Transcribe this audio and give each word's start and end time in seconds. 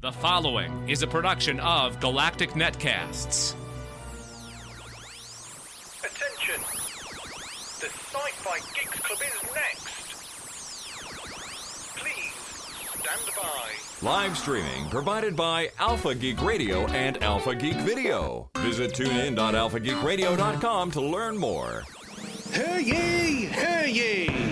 The 0.00 0.12
following 0.12 0.88
is 0.88 1.02
a 1.02 1.08
production 1.08 1.58
of 1.58 1.98
Galactic 1.98 2.50
Netcasts. 2.50 3.56
Attention! 6.04 6.60
The 7.80 7.88
Sci-Fi 7.88 8.58
Geeks 8.76 9.00
Club 9.00 9.18
is 9.20 9.42
next! 9.56 9.88
Please, 11.96 12.32
stand 13.00 13.26
by. 13.36 13.72
Live 14.06 14.38
streaming 14.38 14.88
provided 14.88 15.34
by 15.34 15.70
Alpha 15.80 16.14
Geek 16.14 16.40
Radio 16.42 16.86
and 16.86 17.20
Alpha 17.20 17.56
Geek 17.56 17.78
Video. 17.78 18.48
Visit 18.58 18.92
tunein.alphageekradio.com 18.94 20.92
to 20.92 21.00
learn 21.00 21.36
more. 21.36 21.82
Hear 22.52 22.78
ye, 22.78 23.46
hear 23.46 23.84
ye! 23.86 24.47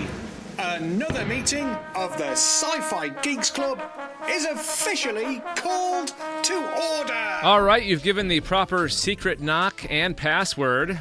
Another 0.59 1.23
meeting 1.25 1.67
of 1.93 2.17
the 2.17 2.31
Sci 2.31 2.81
Fi 2.81 3.09
Geeks 3.21 3.51
Club 3.51 3.79
is 4.27 4.45
officially 4.45 5.39
called 5.55 6.13
to 6.41 6.55
order! 6.55 7.39
All 7.43 7.61
right, 7.61 7.83
you've 7.83 8.01
given 8.01 8.27
the 8.27 8.39
proper 8.41 8.89
secret 8.89 9.39
knock 9.39 9.85
and 9.87 10.17
password. 10.17 10.99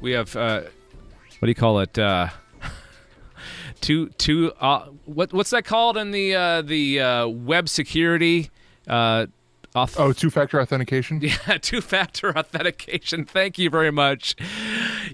We 0.00 0.10
have, 0.12 0.34
uh, 0.34 0.62
what 1.38 1.46
do 1.46 1.48
you 1.48 1.54
call 1.54 1.78
it? 1.78 1.96
Uh, 1.96 2.30
two, 3.80 4.08
two. 4.10 4.52
Uh, 4.60 4.86
what, 5.04 5.32
what's 5.32 5.50
that 5.50 5.64
called 5.64 5.96
in 5.96 6.10
the 6.10 6.34
uh, 6.34 6.62
the 6.62 7.00
uh, 7.00 7.26
web 7.28 7.68
security? 7.68 8.50
Uh, 8.88 9.26
auth- 9.76 9.98
Oh, 9.98 10.12
two 10.12 10.30
factor 10.30 10.60
authentication? 10.60 11.20
Yeah, 11.22 11.58
two 11.60 11.80
factor 11.80 12.36
authentication. 12.36 13.24
Thank 13.24 13.58
you 13.58 13.70
very 13.70 13.90
much. 13.92 14.34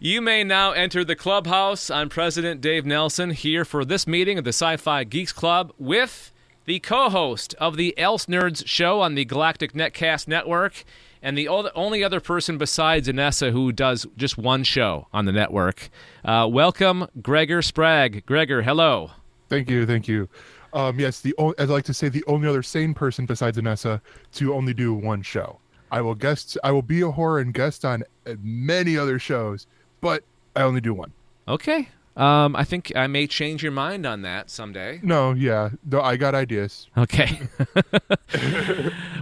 You 0.00 0.20
may 0.22 0.44
now 0.44 0.72
enter 0.72 1.04
the 1.04 1.16
clubhouse. 1.16 1.90
I'm 1.90 2.08
President 2.08 2.60
Dave 2.60 2.86
Nelson 2.86 3.30
here 3.30 3.64
for 3.64 3.84
this 3.84 4.06
meeting 4.06 4.38
of 4.38 4.44
the 4.44 4.50
Sci 4.52 4.76
Fi 4.78 5.04
Geeks 5.04 5.32
Club 5.32 5.72
with 5.78 6.32
the 6.64 6.78
co 6.78 7.10
host 7.10 7.54
of 7.58 7.76
the 7.76 7.96
Else 7.98 8.26
Nerds 8.26 8.66
show 8.66 9.00
on 9.00 9.14
the 9.16 9.24
Galactic 9.24 9.72
Netcast 9.72 10.28
Network 10.28 10.84
and 11.20 11.36
the 11.38 11.48
only 11.48 12.02
other 12.02 12.20
person 12.20 12.58
besides 12.58 13.06
Anessa 13.08 13.52
who 13.52 13.70
does 13.72 14.06
just 14.16 14.36
one 14.38 14.64
show 14.64 15.06
on 15.12 15.24
the 15.24 15.32
network. 15.32 15.88
Uh, 16.24 16.48
welcome, 16.50 17.06
Gregor 17.20 17.62
Spragg. 17.62 18.24
Gregor, 18.26 18.62
hello. 18.62 19.10
Thank 19.48 19.70
you, 19.70 19.86
thank 19.86 20.08
you. 20.08 20.28
Um, 20.72 20.98
yes, 20.98 21.20
the 21.20 21.34
o- 21.38 21.52
as 21.58 21.70
I 21.70 21.72
like 21.74 21.84
to 21.84 21.94
say, 21.94 22.08
the 22.08 22.24
only 22.26 22.48
other 22.48 22.62
sane 22.62 22.94
person 22.94 23.26
besides 23.26 23.58
Anessa 23.58 24.00
to 24.34 24.54
only 24.54 24.72
do 24.74 24.94
one 24.94 25.22
show. 25.22 25.58
I 25.90 26.00
will 26.00 26.14
guest. 26.14 26.56
I 26.64 26.70
will 26.70 26.82
be 26.82 27.02
a 27.02 27.10
horror 27.10 27.38
and 27.40 27.52
guest 27.52 27.84
on 27.84 28.02
uh, 28.26 28.34
many 28.42 28.96
other 28.96 29.18
shows, 29.18 29.66
but 30.00 30.24
I 30.56 30.62
only 30.62 30.80
do 30.80 30.94
one. 30.94 31.12
Okay. 31.46 31.88
Um, 32.16 32.54
I 32.54 32.64
think 32.64 32.92
I 32.94 33.06
may 33.06 33.26
change 33.26 33.62
your 33.62 33.72
mind 33.72 34.04
on 34.04 34.22
that 34.22 34.50
someday. 34.50 35.00
No, 35.02 35.32
yeah, 35.32 35.70
no, 35.84 36.02
I 36.02 36.16
got 36.16 36.34
ideas. 36.34 36.88
Okay. 36.96 37.40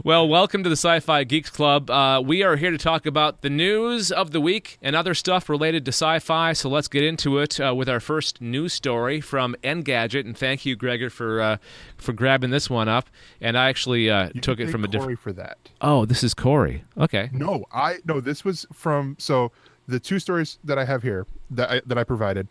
well, 0.05 0.27
welcome 0.29 0.65
to 0.65 0.69
the 0.69 0.77
Sci 0.77 0.99
Fi 1.01 1.23
Geeks 1.23 1.51
Club. 1.51 1.89
Uh, 1.89 2.21
we 2.25 2.43
are 2.43 2.57
here 2.57 2.73
to 2.73 2.79
talk 2.79 3.07
about 3.07 3.43
the 3.43 3.51
news 3.51 4.11
of 4.11 4.33
the 4.33 4.41
week 4.41 4.77
and 4.83 4.97
other 4.97 5.15
stuff 5.15 5.49
related 5.49 5.85
to 5.85 5.91
sci 5.91 6.19
fi. 6.19 6.53
So 6.53 6.69
let's 6.69 6.89
get 6.89 7.05
into 7.05 7.39
it 7.39 7.61
uh, 7.61 7.75
with 7.75 7.89
our 7.89 8.01
first 8.01 8.41
news 8.41 8.73
story 8.73 9.21
from 9.21 9.55
Engadget. 9.63 10.25
And 10.25 10.37
thank 10.37 10.67
you, 10.67 10.75
Gregor, 10.75 11.11
for 11.11 11.41
uh, 11.41 11.57
for 11.97 12.13
grabbing 12.13 12.51
this 12.51 12.69
one 12.69 12.89
up. 12.89 13.09
And 13.41 13.57
I 13.57 13.69
actually 13.69 14.11
uh, 14.11 14.31
took 14.41 14.59
it 14.59 14.69
from 14.69 14.85
a 14.85 14.89
different. 14.89 15.11
Corey 15.11 15.17
for 15.17 15.33
that. 15.35 15.59
Oh, 15.81 16.07
this 16.07 16.25
is 16.25 16.35
Corey. 16.35 16.83
Okay. 16.99 17.31
No, 17.33 17.67
I 17.73 17.99
no. 18.05 18.21
This 18.21 18.45
was 18.45 18.67
from 18.73 19.15
so 19.19 19.53
the 19.87 20.01
two 20.01 20.19
stories 20.19 20.59
that 20.65 20.79
I 20.79 20.85
have 20.85 21.05
here 21.05 21.27
that 21.51 21.71
I, 21.71 21.83
that 21.87 21.97
I 21.97 22.03
provided. 22.03 22.49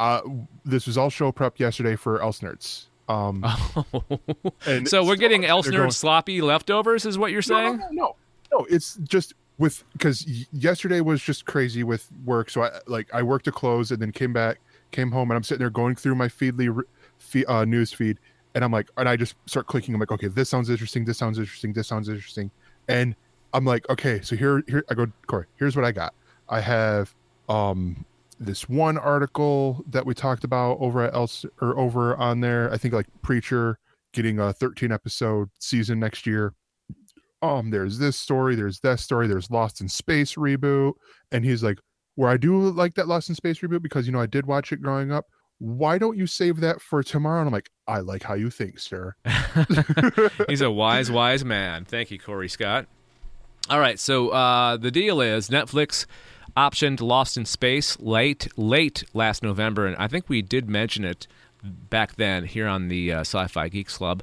Uh, 0.00 0.20
this 0.64 0.86
was 0.86 0.96
all 0.98 1.10
show 1.10 1.30
prep 1.30 1.58
yesterday 1.60 1.94
for 1.94 2.22
Else 2.22 2.40
Nerds. 2.40 2.86
Um, 3.08 3.44
and 4.66 4.88
so 4.88 5.04
we're 5.04 5.16
getting 5.16 5.42
Elsner 5.42 5.72
going- 5.76 5.90
sloppy 5.90 6.40
leftovers, 6.40 7.04
is 7.06 7.18
what 7.18 7.30
you're 7.32 7.42
No, 7.48 7.54
no, 7.60 7.66
saying? 7.66 7.78
no, 7.78 7.88
no, 7.90 8.16
no. 8.52 8.66
It's 8.70 8.96
just 9.02 9.34
with 9.58 9.84
because 9.92 10.26
yesterday 10.52 11.00
was 11.02 11.20
just 11.22 11.44
crazy 11.44 11.82
with 11.84 12.08
work. 12.24 12.48
So 12.50 12.62
I 12.62 12.70
like 12.86 13.12
I 13.12 13.22
worked 13.22 13.44
to 13.44 13.52
close 13.52 13.90
and 13.90 14.00
then 14.00 14.10
came 14.10 14.32
back, 14.32 14.58
came 14.90 15.10
home, 15.10 15.30
and 15.30 15.36
I'm 15.36 15.42
sitting 15.42 15.58
there 15.60 15.70
going 15.70 15.96
through 15.96 16.14
my 16.14 16.28
Feedly 16.28 16.74
re- 16.74 16.84
fe- 17.18 17.44
uh, 17.44 17.64
news 17.66 17.92
feed, 17.92 18.18
and 18.54 18.64
I'm 18.64 18.72
like, 18.72 18.88
and 18.96 19.08
I 19.08 19.16
just 19.16 19.34
start 19.46 19.66
clicking. 19.66 19.92
I'm 19.94 20.00
like, 20.00 20.12
okay, 20.12 20.28
this 20.28 20.48
sounds 20.48 20.70
interesting. 20.70 21.04
This 21.04 21.18
sounds 21.18 21.38
interesting. 21.38 21.72
This 21.74 21.86
sounds 21.88 22.08
interesting. 22.08 22.50
And 22.88 23.14
I'm 23.52 23.64
like, 23.66 23.86
okay, 23.90 24.20
so 24.22 24.34
here, 24.36 24.62
here 24.66 24.84
I 24.88 24.94
go, 24.94 25.06
Corey. 25.26 25.46
Here's 25.56 25.76
what 25.76 25.84
I 25.84 25.92
got. 25.92 26.14
I 26.48 26.60
have 26.60 27.14
um 27.48 28.04
this 28.40 28.68
one 28.68 28.98
article 28.98 29.84
that 29.88 30.04
we 30.04 30.14
talked 30.14 30.42
about 30.44 30.78
over 30.80 31.04
at 31.04 31.14
else 31.14 31.44
or 31.60 31.78
over 31.78 32.16
on 32.16 32.40
there. 32.40 32.72
I 32.72 32.78
think 32.78 32.94
like 32.94 33.06
Preacher 33.22 33.78
getting 34.12 34.40
a 34.40 34.52
13 34.52 34.90
episode 34.90 35.48
season 35.60 36.00
next 36.00 36.26
year 36.26 36.52
um 37.42 37.70
there's 37.70 37.96
this 37.96 38.16
story 38.16 38.54
there's 38.54 38.80
that 38.80 38.98
story 38.98 39.26
there's 39.26 39.50
lost 39.50 39.80
in 39.80 39.88
space 39.88 40.34
reboot 40.34 40.92
and 41.32 41.44
he's 41.44 41.62
like 41.62 41.78
where 42.16 42.28
i 42.28 42.36
do 42.36 42.70
like 42.70 42.92
that 42.94 43.08
lost 43.08 43.28
in 43.28 43.34
space 43.34 43.60
reboot 43.60 43.80
because 43.80 44.04
you 44.06 44.12
know 44.12 44.20
i 44.20 44.26
did 44.26 44.44
watch 44.44 44.72
it 44.72 44.82
growing 44.82 45.10
up 45.10 45.26
why 45.58 45.96
don't 45.96 46.18
you 46.18 46.26
save 46.26 46.60
that 46.60 46.82
for 46.82 47.02
tomorrow 47.02 47.38
and 47.38 47.46
i'm 47.46 47.52
like 47.52 47.70
i 47.86 48.00
like 48.00 48.22
how 48.22 48.34
you 48.34 48.50
think 48.50 48.78
sir 48.78 49.14
He's 50.48 50.60
a 50.60 50.70
wise, 50.70 51.10
wise 51.10 51.44
man. 51.44 51.84
Thank 51.84 52.10
you, 52.10 52.18
Corey 52.18 52.48
Scott. 52.48 52.86
All 53.68 53.80
right, 53.80 53.98
so 53.98 54.30
uh, 54.30 54.76
the 54.76 54.90
deal 54.90 55.20
is 55.20 55.48
Netflix 55.48 56.06
optioned 56.56 57.00
Lost 57.00 57.36
in 57.36 57.44
Space 57.44 57.98
late, 58.00 58.48
late 58.56 59.04
last 59.14 59.42
November, 59.42 59.86
and 59.86 59.96
I 59.96 60.08
think 60.08 60.28
we 60.28 60.42
did 60.42 60.68
mention 60.68 61.04
it 61.04 61.26
back 61.62 62.16
then 62.16 62.44
here 62.44 62.66
on 62.66 62.88
the 62.88 63.12
uh, 63.12 63.20
Sci-Fi 63.20 63.68
Geeks 63.68 63.96
Club. 63.96 64.22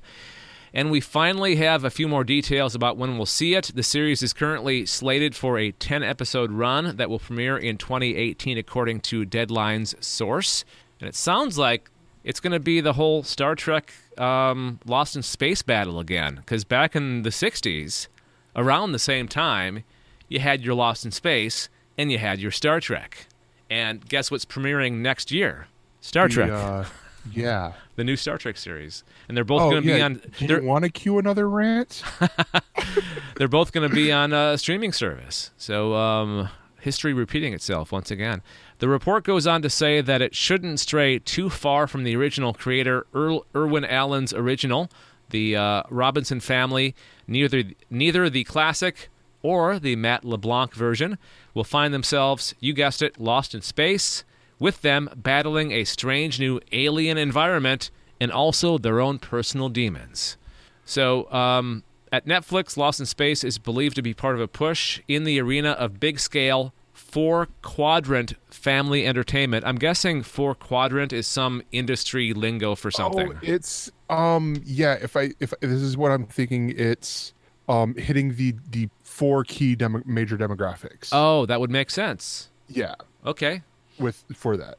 And 0.73 0.91
we 0.91 0.99
finally 0.99 1.55
have 1.55 1.83
a 1.83 1.89
few 1.89 2.07
more 2.07 2.23
details 2.23 2.75
about 2.75 2.97
when 2.97 3.17
we'll 3.17 3.25
see 3.25 3.55
it. 3.55 3.71
The 3.73 3.83
series 3.83 4.21
is 4.21 4.33
currently 4.33 4.85
slated 4.85 5.35
for 5.35 5.57
a 5.57 5.71
10 5.71 6.03
episode 6.03 6.51
run 6.51 6.97
that 6.97 7.09
will 7.09 7.19
premiere 7.19 7.57
in 7.57 7.77
2018, 7.77 8.57
according 8.57 8.99
to 9.01 9.25
Deadline's 9.25 9.95
source. 10.05 10.65
And 10.99 11.07
it 11.07 11.15
sounds 11.15 11.57
like 11.57 11.89
it's 12.23 12.39
going 12.39 12.51
to 12.51 12.59
be 12.59 12.81
the 12.81 12.93
whole 12.93 13.23
Star 13.23 13.55
Trek 13.55 13.93
um, 14.17 14.79
Lost 14.85 15.15
in 15.15 15.23
Space 15.23 15.61
battle 15.61 15.99
again. 15.99 16.35
Because 16.35 16.63
back 16.63 16.95
in 16.95 17.23
the 17.23 17.29
60s, 17.29 18.07
around 18.55 18.91
the 18.91 18.99
same 18.99 19.27
time, 19.27 19.83
you 20.27 20.39
had 20.39 20.61
your 20.61 20.75
Lost 20.75 21.05
in 21.05 21.11
Space 21.11 21.69
and 21.97 22.11
you 22.11 22.17
had 22.17 22.39
your 22.39 22.51
Star 22.51 22.79
Trek. 22.79 23.27
And 23.69 24.07
guess 24.07 24.31
what's 24.31 24.45
premiering 24.45 24.97
next 24.97 25.31
year? 25.31 25.67
Star 25.99 26.27
The, 26.27 26.33
Trek, 26.33 26.51
uh, 26.51 26.85
yeah 27.33 27.73
the 27.95 28.03
new 28.03 28.15
Star 28.15 28.37
Trek 28.37 28.57
series. 28.57 29.03
And 29.27 29.35
they're 29.35 29.43
both 29.43 29.61
oh 29.63 29.71
going 29.71 29.83
to 29.83 29.87
be 29.87 30.01
on. 30.01 30.21
do 30.39 30.45
you 30.55 30.63
want 30.63 30.85
to 30.85 30.89
cue 30.89 31.17
another 31.19 31.49
rant 31.49 32.03
they're 33.35 33.47
both 33.47 33.71
going 33.71 33.87
to 33.87 33.93
be 33.93 34.11
on 34.11 34.33
a 34.33 34.57
streaming 34.57 34.93
service. 34.93 35.51
So 35.57 35.95
um, 35.95 36.49
history 36.79 37.13
repeating 37.13 37.53
itself 37.53 37.91
once 37.91 38.11
again. 38.11 38.41
The 38.79 38.87
report 38.87 39.23
goes 39.23 39.47
on 39.47 39.61
to 39.63 39.69
say 39.69 40.01
that 40.01 40.21
it 40.21 40.35
shouldn't 40.35 40.79
stray 40.79 41.19
too 41.19 41.49
far 41.49 41.87
from 41.87 42.03
the 42.03 42.15
original 42.15 42.53
creator, 42.53 43.07
Earl, 43.13 43.45
Irwin 43.55 43.85
Allen's 43.85 44.33
original, 44.33 44.89
the 45.29 45.55
uh, 45.55 45.83
Robinson 45.89 46.39
family. 46.39 46.95
Neither 47.27 47.63
neither 47.89 48.29
the 48.29 48.43
classic 48.43 49.09
or 49.41 49.79
the 49.79 49.95
Matt 49.95 50.25
LeBlanc 50.25 50.73
version 50.73 51.17
will 51.53 51.63
find 51.63 51.93
themselves, 51.93 52.53
you 52.59 52.73
guessed 52.73 53.01
it, 53.01 53.19
lost 53.19 53.53
in 53.53 53.61
space, 53.61 54.23
with 54.59 54.81
them 54.81 55.09
battling 55.15 55.71
a 55.71 55.83
strange 55.83 56.39
new 56.39 56.59
alien 56.71 57.17
environment 57.17 57.91
and 58.19 58.31
also 58.31 58.77
their 58.77 58.99
own 58.99 59.19
personal 59.19 59.69
demons. 59.69 60.37
So, 60.85 61.31
um, 61.31 61.83
at 62.11 62.25
Netflix, 62.25 62.77
Lost 62.77 62.99
in 62.99 63.05
Space 63.05 63.43
is 63.43 63.57
believed 63.57 63.95
to 63.97 64.01
be 64.01 64.13
part 64.13 64.35
of 64.35 64.41
a 64.41 64.47
push 64.47 65.01
in 65.07 65.25
the 65.25 65.39
arena 65.41 65.71
of 65.71 65.99
big 65.99 66.19
scale, 66.19 66.73
four 66.93 67.49
quadrant 67.61 68.33
family 68.49 69.05
entertainment. 69.05 69.65
I'm 69.65 69.75
guessing 69.75 70.23
four 70.23 70.55
quadrant 70.55 71.11
is 71.11 71.27
some 71.27 71.61
industry 71.71 72.33
lingo 72.33 72.75
for 72.75 72.91
something. 72.91 73.33
Oh, 73.33 73.39
it's 73.41 73.91
um 74.09 74.61
yeah. 74.65 74.93
If 74.93 75.17
I 75.17 75.31
if 75.39 75.53
this 75.59 75.81
is 75.81 75.97
what 75.97 76.11
I'm 76.11 76.25
thinking, 76.25 76.73
it's 76.77 77.33
um 77.67 77.95
hitting 77.95 78.35
the 78.35 78.55
the 78.69 78.89
four 79.03 79.43
key 79.43 79.75
demo, 79.75 80.01
major 80.05 80.37
demographics. 80.37 81.09
Oh, 81.11 81.45
that 81.47 81.59
would 81.59 81.71
make 81.71 81.89
sense. 81.89 82.49
yeah, 82.69 82.95
Okay. 83.25 83.61
with 83.99 84.23
for 84.35 84.55
that. 84.57 84.75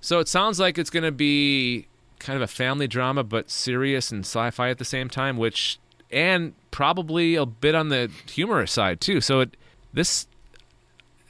So 0.00 0.18
it 0.18 0.26
sounds 0.28 0.58
like 0.58 0.78
it's 0.78 0.90
going 0.90 1.04
to 1.04 1.12
be 1.12 1.86
kind 2.18 2.36
of 2.36 2.42
a 2.42 2.46
family 2.48 2.88
drama, 2.88 3.22
but 3.22 3.50
serious 3.50 4.10
and 4.10 4.24
sci 4.24 4.50
fi 4.50 4.70
at 4.70 4.78
the 4.78 4.84
same 4.84 5.08
time, 5.08 5.36
which, 5.36 5.78
and 6.10 6.54
probably 6.72 7.34
a 7.36 7.46
bit 7.46 7.74
on 7.74 7.88
the 7.88 8.10
humorous 8.28 8.72
side 8.72 9.00
too. 9.00 9.20
So 9.20 9.40
it, 9.40 9.56
this 9.92 10.26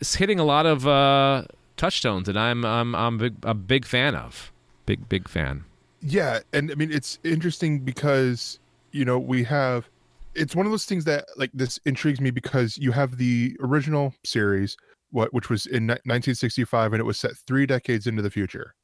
is 0.00 0.14
hitting 0.14 0.38
a 0.38 0.44
lot 0.44 0.64
of 0.64 0.86
uh, 0.86 1.44
touchstones 1.76 2.26
that 2.26 2.36
I'm, 2.36 2.64
I'm, 2.64 2.94
I'm 2.94 3.18
big, 3.18 3.34
a 3.42 3.52
big 3.54 3.84
fan 3.84 4.14
of. 4.14 4.52
Big, 4.86 5.08
big 5.08 5.28
fan. 5.28 5.64
Yeah, 6.00 6.40
and 6.52 6.70
I 6.70 6.74
mean 6.74 6.90
it's 6.92 7.18
interesting 7.24 7.80
because 7.80 8.58
you 8.90 9.04
know 9.04 9.18
we 9.18 9.44
have 9.44 9.88
it's 10.34 10.56
one 10.56 10.66
of 10.66 10.72
those 10.72 10.84
things 10.84 11.04
that 11.04 11.26
like 11.36 11.50
this 11.52 11.78
intrigues 11.84 12.20
me 12.20 12.30
because 12.30 12.78
you 12.78 12.92
have 12.92 13.18
the 13.18 13.56
original 13.60 14.14
series 14.24 14.76
what 15.10 15.32
which 15.34 15.50
was 15.50 15.66
in 15.66 15.86
1965 15.86 16.92
and 16.94 17.00
it 17.00 17.04
was 17.04 17.18
set 17.18 17.36
3 17.46 17.66
decades 17.66 18.06
into 18.06 18.22
the 18.22 18.30
future. 18.30 18.74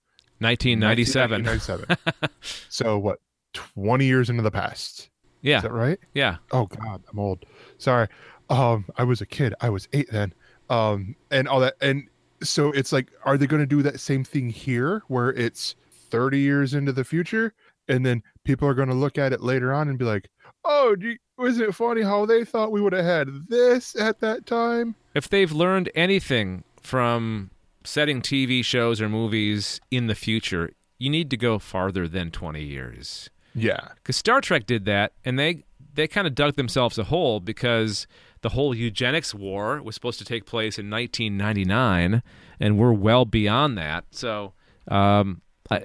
1997. 0.40 1.44
1997. 1.44 2.30
so 2.68 2.98
what 2.98 3.18
20 3.54 4.04
years 4.04 4.30
into 4.30 4.42
the 4.42 4.50
past. 4.50 5.10
Yeah. 5.42 5.58
Is 5.58 5.62
that 5.62 5.72
right? 5.72 5.98
Yeah. 6.14 6.36
Oh 6.52 6.66
God, 6.66 7.02
I'm 7.10 7.18
old. 7.18 7.44
Sorry. 7.78 8.08
Um, 8.50 8.84
I 8.96 9.04
was 9.04 9.20
a 9.20 9.26
kid. 9.26 9.54
I 9.60 9.70
was 9.70 9.88
eight 9.92 10.10
then. 10.10 10.32
Um, 10.70 11.16
and 11.30 11.48
all 11.48 11.60
that. 11.60 11.74
And 11.80 12.08
so 12.42 12.70
it's 12.72 12.92
like, 12.92 13.10
are 13.24 13.36
they 13.36 13.46
going 13.46 13.62
to 13.62 13.66
do 13.66 13.82
that 13.82 14.00
same 14.00 14.24
thing 14.24 14.48
here, 14.48 15.02
where 15.08 15.30
it's 15.30 15.74
30 16.10 16.38
years 16.38 16.74
into 16.74 16.92
the 16.92 17.04
future, 17.04 17.54
and 17.88 18.04
then 18.04 18.22
people 18.44 18.68
are 18.68 18.74
going 18.74 18.88
to 18.88 18.94
look 18.94 19.18
at 19.18 19.32
it 19.32 19.40
later 19.40 19.72
on 19.72 19.88
and 19.88 19.98
be 19.98 20.04
like, 20.04 20.28
"Oh, 20.68 20.94
gee, 20.94 21.18
wasn't 21.36 21.70
it 21.70 21.72
funny 21.72 22.02
how 22.02 22.26
they 22.26 22.44
thought 22.44 22.70
we 22.70 22.80
would 22.80 22.92
have 22.92 23.04
had 23.04 23.48
this 23.48 23.96
at 23.96 24.20
that 24.20 24.46
time?" 24.46 24.94
If 25.14 25.28
they've 25.28 25.50
learned 25.50 25.90
anything 25.94 26.62
from 26.80 27.50
setting 27.84 28.22
TV 28.22 28.64
shows 28.64 29.00
or 29.00 29.08
movies 29.08 29.80
in 29.90 30.06
the 30.06 30.14
future, 30.14 30.70
you 30.98 31.10
need 31.10 31.30
to 31.30 31.36
go 31.36 31.58
farther 31.58 32.06
than 32.06 32.30
20 32.30 32.62
years. 32.62 33.30
Yeah. 33.54 33.88
Because 33.94 34.16
Star 34.16 34.40
Trek 34.40 34.66
did 34.66 34.84
that, 34.84 35.12
and 35.24 35.38
they 35.38 35.64
they 35.94 36.06
kind 36.06 36.26
of 36.26 36.34
dug 36.34 36.54
themselves 36.54 36.96
a 36.96 37.04
hole 37.04 37.40
because 37.40 38.06
the 38.42 38.50
whole 38.50 38.74
eugenics 38.74 39.34
war 39.34 39.82
was 39.82 39.96
supposed 39.96 40.18
to 40.20 40.24
take 40.24 40.46
place 40.46 40.78
in 40.78 40.88
1999, 40.88 42.22
and 42.60 42.78
we're 42.78 42.92
well 42.92 43.24
beyond 43.24 43.76
that. 43.78 44.04
So, 44.12 44.52
um, 44.86 45.42
I, 45.70 45.84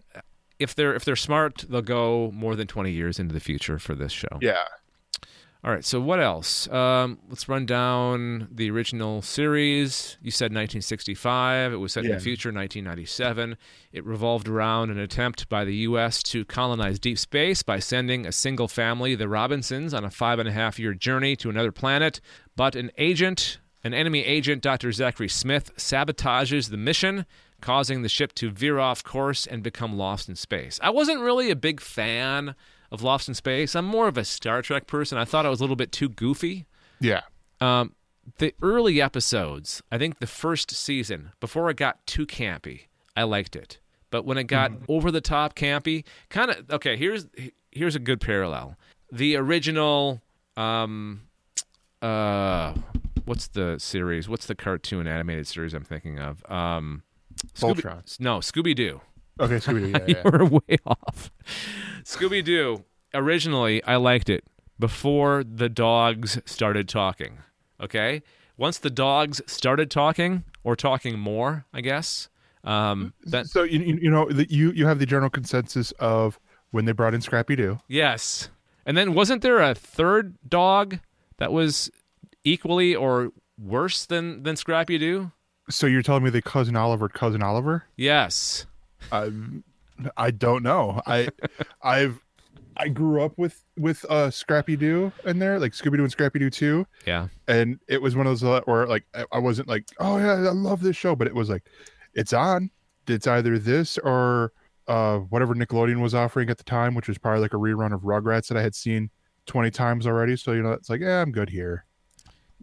if 0.63 0.73
they're 0.75 0.95
if 0.95 1.05
they're 1.05 1.15
smart, 1.15 1.65
they'll 1.69 1.81
go 1.81 2.31
more 2.33 2.55
than 2.55 2.67
20 2.67 2.91
years 2.91 3.19
into 3.19 3.33
the 3.33 3.39
future 3.39 3.77
for 3.77 3.95
this 3.95 4.11
show. 4.11 4.39
Yeah. 4.41 4.63
All 5.65 5.71
right. 5.71 5.85
So 5.85 6.01
what 6.01 6.19
else? 6.19 6.67
Um, 6.67 7.19
let's 7.29 7.47
run 7.47 7.65
down 7.65 8.49
the 8.51 8.69
original 8.69 9.21
series. 9.21 10.17
You 10.21 10.29
said 10.29 10.45
1965. 10.47 11.71
It 11.71 11.77
was 11.77 11.93
set 11.93 12.03
in 12.03 12.11
the 12.11 12.19
future, 12.19 12.49
1997. 12.49 13.55
It 13.93 14.03
revolved 14.03 14.49
around 14.49 14.89
an 14.89 14.99
attempt 14.99 15.47
by 15.47 15.63
the 15.63 15.75
U.S. 15.75 16.21
to 16.23 16.43
colonize 16.43 16.99
deep 16.99 17.17
space 17.17 17.63
by 17.63 17.79
sending 17.79 18.25
a 18.25 18.33
single 18.33 18.67
family, 18.67 19.15
the 19.15 19.29
Robinsons, 19.29 19.93
on 19.93 20.03
a 20.03 20.09
five 20.09 20.37
and 20.37 20.49
a 20.49 20.51
half 20.51 20.79
year 20.79 20.93
journey 20.93 21.37
to 21.37 21.49
another 21.49 21.71
planet. 21.71 22.19
But 22.57 22.75
an 22.75 22.91
agent, 22.97 23.59
an 23.85 23.93
enemy 23.93 24.25
agent, 24.25 24.61
Dr. 24.61 24.91
Zachary 24.91 25.29
Smith, 25.29 25.71
sabotages 25.77 26.71
the 26.71 26.77
mission, 26.77 27.25
causing 27.63 28.01
the 28.01 28.09
ship 28.09 28.33
to 28.35 28.51
veer 28.51 28.77
off 28.77 29.03
course 29.03 29.47
and 29.47 29.63
become 29.63 29.97
lost 29.97 30.27
in 30.27 30.35
space. 30.35 30.79
I 30.83 30.89
wasn't 30.89 31.21
really 31.21 31.49
a 31.49 31.55
big 31.55 31.79
fan 31.79 32.55
of 32.91 33.01
Lost 33.01 33.27
in 33.29 33.33
Space. 33.33 33.73
I'm 33.73 33.85
more 33.85 34.07
of 34.07 34.17
a 34.17 34.25
Star 34.25 34.61
Trek 34.61 34.85
person. 34.85 35.17
I 35.17 35.25
thought 35.25 35.45
it 35.45 35.49
was 35.49 35.61
a 35.61 35.63
little 35.63 35.75
bit 35.75 35.91
too 35.91 36.09
goofy. 36.09 36.67
Yeah. 36.99 37.21
Um, 37.59 37.95
the 38.37 38.53
early 38.61 39.01
episodes, 39.01 39.81
I 39.91 39.97
think 39.97 40.19
the 40.19 40.27
first 40.27 40.71
season, 40.71 41.31
before 41.39 41.69
it 41.69 41.77
got 41.77 42.05
too 42.05 42.27
campy, 42.27 42.81
I 43.15 43.23
liked 43.23 43.55
it. 43.55 43.79
But 44.11 44.25
when 44.25 44.37
it 44.37 44.43
got 44.43 44.71
over 44.87 45.09
the 45.09 45.21
top 45.21 45.55
campy, 45.55 46.05
kind 46.29 46.51
of 46.51 46.69
okay. 46.69 46.95
Here's 46.97 47.25
here's 47.71 47.95
a 47.95 47.99
good 47.99 48.21
parallel. 48.21 48.77
The 49.11 49.35
original, 49.37 50.21
um, 50.55 51.21
uh, 52.01 52.75
what's 53.25 53.47
the 53.47 53.79
series? 53.79 54.29
What's 54.29 54.45
the 54.45 54.53
cartoon 54.53 55.07
animated 55.07 55.47
series 55.47 55.73
I'm 55.73 55.83
thinking 55.83 56.19
of? 56.19 56.45
Um, 56.49 57.01
Voltron. 57.55 58.19
no, 58.19 58.39
Scooby 58.39 58.75
Doo. 58.75 59.01
Okay, 59.39 59.55
Scooby-Doo. 59.55 59.89
Yeah, 59.89 59.99
yeah. 60.07 60.21
you 60.25 60.31
were 60.31 60.45
way 60.45 60.77
off. 60.85 61.31
Scooby 62.03 62.43
Doo. 62.43 62.83
Originally, 63.13 63.83
I 63.83 63.95
liked 63.95 64.29
it 64.29 64.43
before 64.79 65.43
the 65.43 65.69
dogs 65.69 66.39
started 66.45 66.87
talking. 66.87 67.39
Okay, 67.81 68.21
once 68.57 68.77
the 68.77 68.89
dogs 68.89 69.41
started 69.47 69.89
talking 69.89 70.43
or 70.63 70.75
talking 70.75 71.17
more, 71.19 71.65
I 71.73 71.81
guess. 71.81 72.29
Um, 72.63 73.13
that 73.25 73.47
So 73.47 73.63
you 73.63 73.79
you 74.01 74.09
know 74.09 74.29
you 74.29 74.71
you 74.71 74.85
have 74.87 74.99
the 74.99 75.05
general 75.05 75.29
consensus 75.29 75.91
of 75.93 76.39
when 76.71 76.85
they 76.85 76.91
brought 76.91 77.13
in 77.13 77.21
Scrappy 77.21 77.55
Doo. 77.55 77.79
yes, 77.87 78.49
and 78.85 78.95
then 78.97 79.13
wasn't 79.13 79.41
there 79.41 79.59
a 79.59 79.73
third 79.75 80.35
dog 80.47 80.99
that 81.37 81.51
was 81.51 81.89
equally 82.43 82.95
or 82.95 83.31
worse 83.59 84.05
than 84.05 84.43
than 84.43 84.55
Scrappy 84.55 84.97
Doo? 84.97 85.31
So 85.69 85.87
you're 85.87 86.01
telling 86.01 86.23
me 86.23 86.29
they 86.29 86.41
cousin 86.41 86.75
Oliver, 86.75 87.07
cousin 87.09 87.41
Oliver? 87.41 87.85
Yes. 87.95 88.65
I 89.11 89.31
I 90.17 90.31
don't 90.31 90.63
know. 90.63 91.01
I 91.05 91.29
I've 91.81 92.19
I 92.75 92.87
grew 92.89 93.21
up 93.21 93.37
with 93.37 93.63
with 93.77 94.03
uh 94.09 94.31
Scrappy 94.31 94.75
Doo 94.75 95.11
in 95.25 95.39
there, 95.39 95.59
like 95.59 95.73
Scooby 95.73 95.97
Doo 95.97 96.03
and 96.03 96.11
Scrappy 96.11 96.39
Doo 96.39 96.49
too, 96.49 96.85
Yeah. 97.05 97.27
and 97.47 97.79
it 97.87 98.01
was 98.01 98.15
one 98.15 98.25
of 98.27 98.31
those 98.31 98.43
uh, 98.43 98.61
where 98.65 98.87
like 98.87 99.05
I- 99.13 99.25
I 99.31 99.37
wasn't 99.39 99.67
like, 99.67 99.85
oh 99.99 100.17
yeah, 100.17 100.33
I 100.33 100.51
love 100.51 100.81
this 100.81 100.95
show, 100.95 101.15
but 101.15 101.27
it 101.27 101.35
was 101.35 101.49
like, 101.49 101.63
it's 102.13 102.33
on. 102.33 102.71
It's 103.07 103.27
either 103.27 103.59
this 103.59 103.97
or 103.99 104.51
uh 104.87 105.19
whatever 105.19 105.53
Nickelodeon 105.55 106.01
was 106.01 106.15
offering 106.15 106.49
at 106.49 106.57
the 106.57 106.63
time, 106.63 106.95
which 106.95 107.07
was 107.07 107.17
probably 107.17 107.41
like 107.41 107.53
a 107.53 107.57
rerun 107.57 107.93
of 107.93 108.01
Rugrats 108.01 108.47
that 108.47 108.57
I 108.57 108.61
had 108.61 108.75
seen 108.75 109.09
twenty 109.45 109.69
times 109.71 110.07
already. 110.07 110.35
So 110.35 110.51
you 110.53 110.63
know, 110.63 110.71
it's 110.71 110.89
like, 110.89 111.01
yeah, 111.01 111.21
I'm 111.21 111.31
good 111.31 111.49
here. 111.49 111.85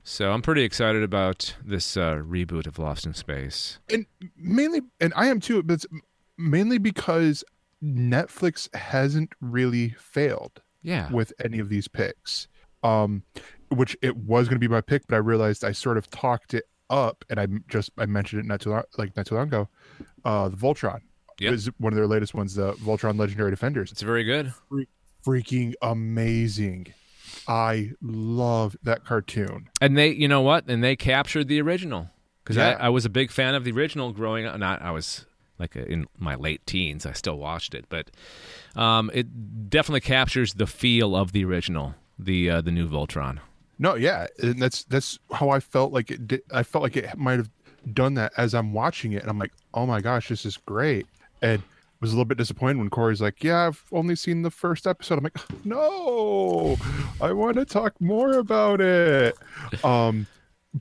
So 0.02 0.32
I'm 0.32 0.42
pretty 0.42 0.62
excited 0.62 1.02
about 1.02 1.54
this 1.64 1.96
uh, 1.96 2.16
reboot 2.16 2.66
of 2.66 2.78
Lost 2.78 3.06
in 3.06 3.14
Space. 3.14 3.78
and 3.90 4.06
mainly 4.36 4.80
and 5.00 5.12
i 5.16 5.26
am 5.26 5.40
too 5.40 5.62
but 5.62 5.74
it's 5.74 5.86
mainly 6.38 6.78
because 6.78 7.44
netflix 7.82 8.74
hasn't 8.74 9.30
really 9.40 9.90
failed 9.98 10.60
Yeah. 10.82 11.10
with 11.12 11.32
any 11.42 11.58
of 11.58 11.68
these 11.68 11.88
picks 11.88 12.48
um 12.82 13.22
which 13.68 13.96
it 14.02 14.16
was 14.16 14.48
going 14.48 14.56
to 14.56 14.66
be 14.68 14.68
my 14.68 14.80
pick 14.80 15.06
but 15.06 15.14
i 15.16 15.18
realized 15.18 15.64
i 15.64 15.72
sort 15.72 15.96
of 15.98 16.10
talked 16.10 16.54
it 16.54 16.64
up 16.90 17.24
and 17.30 17.38
I 17.38 17.46
just 17.68 17.90
i 17.98 18.06
mentioned 18.06 18.40
it 18.40 18.46
not 18.46 18.60
too 18.60 18.70
long 18.70 18.82
like 18.98 19.16
not 19.16 19.26
too 19.26 19.34
long 19.36 19.48
ago 19.48 19.68
uh 20.24 20.48
the 20.48 20.56
voltron 20.56 21.00
Yep. 21.38 21.52
is 21.54 21.70
one 21.78 21.92
of 21.92 21.96
their 21.96 22.06
latest 22.06 22.34
ones 22.34 22.54
the 22.54 22.72
voltron 22.74 23.18
legendary 23.18 23.50
defenders 23.50 23.92
It's 23.92 24.02
very 24.02 24.24
good. 24.24 24.52
freaking 25.26 25.72
amazing 25.82 26.92
i 27.48 27.90
love 28.02 28.76
that 28.82 29.04
cartoon 29.04 29.68
And 29.80 29.96
they, 29.96 30.08
you 30.10 30.28
know 30.28 30.40
what? 30.42 30.68
And 30.68 30.82
they 30.84 30.96
captured 30.96 31.48
the 31.48 31.60
original 31.60 32.08
because 32.42 32.56
Yeah. 32.56 32.76
I, 32.80 32.86
I 32.86 32.88
was 32.88 33.04
a 33.04 33.10
big 33.10 33.30
fan 33.30 33.54
of 33.54 33.64
the 33.64 33.72
original 33.72 34.12
growing 34.12 34.46
up. 34.46 34.58
Not, 34.58 34.82
I 34.82 34.90
was 34.90 35.26
like 35.58 35.76
in 35.76 36.06
my 36.18 36.34
late 36.34 36.66
teens. 36.66 37.04
I 37.06 37.12
still 37.12 37.38
watched 37.38 37.74
it, 37.74 37.84
but 37.88 38.10
um, 38.76 39.10
it 39.14 39.68
definitely 39.70 40.00
captures 40.00 40.54
the 40.54 40.66
feel 40.66 41.14
of 41.16 41.32
the 41.32 41.44
original, 41.44 41.94
the 42.18 42.48
uh, 42.50 42.60
the 42.62 42.70
new 42.72 42.88
Voltron. 42.88 43.38
No, 43.78 43.94
yeah, 43.94 44.26
and 44.42 44.60
that's 44.60 44.84
that's 44.84 45.18
how 45.32 45.50
I 45.50 45.60
felt 45.60 45.92
like 45.92 46.10
it. 46.10 46.26
Did, 46.28 46.42
I 46.52 46.62
felt 46.62 46.82
like 46.82 46.96
it 46.96 47.16
might 47.18 47.36
have 47.38 47.50
done 47.92 48.14
that 48.14 48.32
as 48.36 48.54
I'm 48.54 48.72
watching 48.72 49.12
it, 49.12 49.22
and 49.22 49.30
I'm 49.30 49.38
like, 49.38 49.52
oh 49.74 49.86
my 49.86 50.00
gosh, 50.00 50.28
this 50.28 50.44
is 50.46 50.56
great, 50.56 51.06
and 51.42 51.62
was 52.00 52.10
a 52.10 52.14
little 52.14 52.24
bit 52.24 52.38
disappointed 52.38 52.78
when 52.78 52.90
Corey's 52.90 53.20
like, 53.20 53.44
yeah, 53.44 53.66
I've 53.66 53.84
only 53.92 54.16
seen 54.16 54.42
the 54.42 54.50
first 54.50 54.86
episode. 54.86 55.18
I'm 55.18 55.24
like, 55.24 55.66
no, 55.66 56.76
I 57.20 57.32
want 57.32 57.56
to 57.56 57.64
talk 57.64 58.00
more 58.00 58.38
about 58.38 58.80
it. 58.80 59.36
Um, 59.84 60.26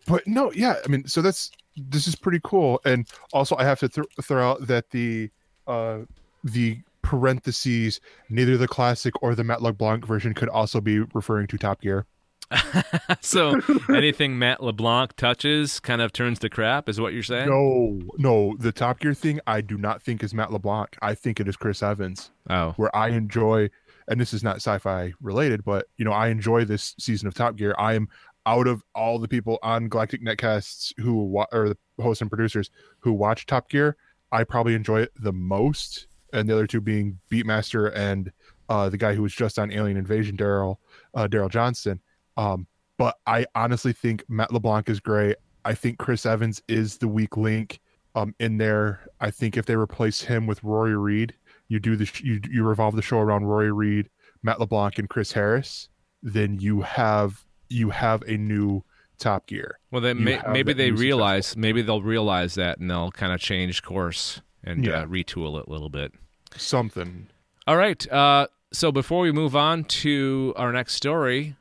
but 0.08 0.26
no, 0.28 0.52
yeah, 0.54 0.76
I 0.84 0.88
mean, 0.88 1.08
so 1.08 1.22
that's 1.22 1.52
this 1.76 2.08
is 2.08 2.16
pretty 2.16 2.40
cool, 2.44 2.82
and 2.86 3.08
also 3.34 3.56
I 3.56 3.64
have 3.64 3.80
to 3.80 3.90
th- 3.90 4.08
throw 4.22 4.52
out 4.52 4.68
that 4.68 4.90
the 4.92 5.30
uh 5.68 6.00
the 6.44 6.80
parentheses 7.02 8.00
neither 8.30 8.58
the 8.58 8.68
classic 8.68 9.14
or 9.24 9.36
the 9.36 9.44
Matt 9.44 9.62
LeBlanc 9.62 10.06
version 10.06 10.34
could 10.34 10.50
also 10.50 10.82
be 10.82 11.00
referring 11.14 11.48
to 11.48 11.58
Top 11.58 11.82
Gear. 11.82 12.06
so 13.22 13.60
anything 13.90 14.40
Matt 14.40 14.62
LeBlanc 14.62 15.16
touches 15.16 15.80
kind 15.80 16.02
of 16.02 16.12
turns 16.12 16.40
to 16.40 16.50
crap, 16.50 16.90
is 16.90 17.00
what 17.00 17.14
you're 17.14 17.24
saying? 17.24 17.50
No, 17.50 18.00
no, 18.18 18.56
the 18.60 18.72
Top 18.72 19.00
Gear 19.00 19.14
thing 19.14 19.40
I 19.48 19.62
do 19.62 19.78
not 19.78 20.02
think 20.02 20.24
is 20.24 20.34
Matt 20.34 20.52
LeBlanc. 20.52 20.98
I 21.02 21.14
think 21.16 21.40
it 21.40 21.48
is 21.48 21.56
Chris 21.56 21.84
Evans, 21.84 22.32
Oh, 22.50 22.74
where 22.78 22.96
I 22.96 23.10
enjoy, 23.10 23.70
and 24.08 24.20
this 24.20 24.34
is 24.34 24.44
not 24.44 24.58
sci-fi 24.58 25.14
related, 25.22 25.64
but 25.64 25.88
you 25.98 26.06
know, 26.06 26.12
I 26.12 26.28
enjoy 26.30 26.66
this 26.66 26.96
season 27.00 27.28
of 27.28 27.34
Top 27.34 27.56
Gear. 27.56 27.76
I 27.78 27.94
am 27.94 28.08
out 28.46 28.68
of 28.68 28.84
all 28.96 29.20
the 29.20 29.28
people 29.28 29.60
on 29.62 29.90
Galactic 29.90 30.24
Netcasts 30.24 30.94
who 30.98 31.14
wa- 31.26 31.46
or 31.52 31.70
the 31.70 31.78
hosts 32.02 32.22
and 32.22 32.32
producers 32.32 32.72
who 33.00 33.14
watch 33.14 33.46
Top 33.46 33.70
Gear, 33.70 33.96
I 34.32 34.44
probably 34.44 34.74
enjoy 34.76 35.02
it 35.02 35.12
the 35.16 35.34
most, 35.34 36.08
and 36.34 36.48
the 36.48 36.54
other 36.54 36.68
two 36.68 36.82
being 36.82 37.20
Beatmaster 37.30 37.92
and 37.96 38.32
uh, 38.70 38.88
the 38.90 38.98
guy 38.98 39.14
who 39.16 39.24
was 39.24 39.34
just 39.34 39.58
on 39.60 39.72
Alien 39.72 39.98
Invasion, 39.98 40.38
Daryl 40.38 40.78
uh, 41.16 41.28
Daryl 41.28 41.50
Johnston. 41.50 42.00
Um, 42.38 42.68
but 42.98 43.18
I 43.26 43.46
honestly 43.56 43.94
think 43.94 44.24
Matt 44.30 44.52
LeBlanc 44.52 44.90
is 44.90 45.00
great. 45.00 45.38
I 45.66 45.74
think 45.74 45.98
Chris 46.00 46.26
Evans 46.26 46.62
is 46.68 46.98
the 46.98 47.08
weak 47.08 47.38
link 47.38 47.80
um, 48.16 48.34
in 48.40 48.58
there. 48.58 49.02
I 49.20 49.32
think 49.32 49.56
if 49.58 49.66
they 49.66 49.76
replace 49.76 50.22
him 50.22 50.48
with 50.48 50.64
Rory 50.64 50.96
Reid, 50.98 51.34
you 51.68 51.80
do 51.80 51.96
the 51.96 52.06
sh- 52.06 52.22
you 52.24 52.42
you 52.50 52.64
revolve 52.64 52.96
the 52.96 53.02
show 53.02 53.20
around 53.20 53.46
Rory 53.46 53.72
Reid, 53.72 54.10
Matt 54.44 54.60
LeBlanc, 54.60 54.98
and 55.00 55.10
Chris 55.10 55.32
Harris, 55.32 55.90
then 56.24 56.60
you 56.60 56.82
have 56.82 57.46
you 57.70 57.90
have 57.92 58.22
a 58.24 58.36
new 58.38 58.84
Top 59.20 59.48
Gear. 59.48 59.78
well, 59.92 60.02
then 60.02 60.24
may, 60.24 60.42
maybe 60.50 60.72
they 60.72 60.92
realize, 60.92 61.58
maybe 61.58 61.82
they'll 61.82 62.02
realize 62.02 62.56
that, 62.56 62.80
and 62.80 62.90
they'll 62.90 63.12
kind 63.12 63.34
of 63.34 63.40
change 63.42 63.84
course 63.84 64.42
and 64.64 64.86
Yeah. 64.86 65.02
uh, 65.02 65.06
retool 65.08 65.60
it 65.60 65.68
a 65.68 65.70
little 65.70 65.90
bit. 65.90 66.14
Something. 66.56 67.28
All 67.68 67.76
right. 67.78 68.10
Uh, 68.12 68.48
so 68.74 68.92
before 68.92 69.20
we 69.22 69.32
move 69.34 69.56
on 69.56 69.84
to 69.86 70.54
our 70.56 70.72
next 70.72 70.94
story, 70.94 71.56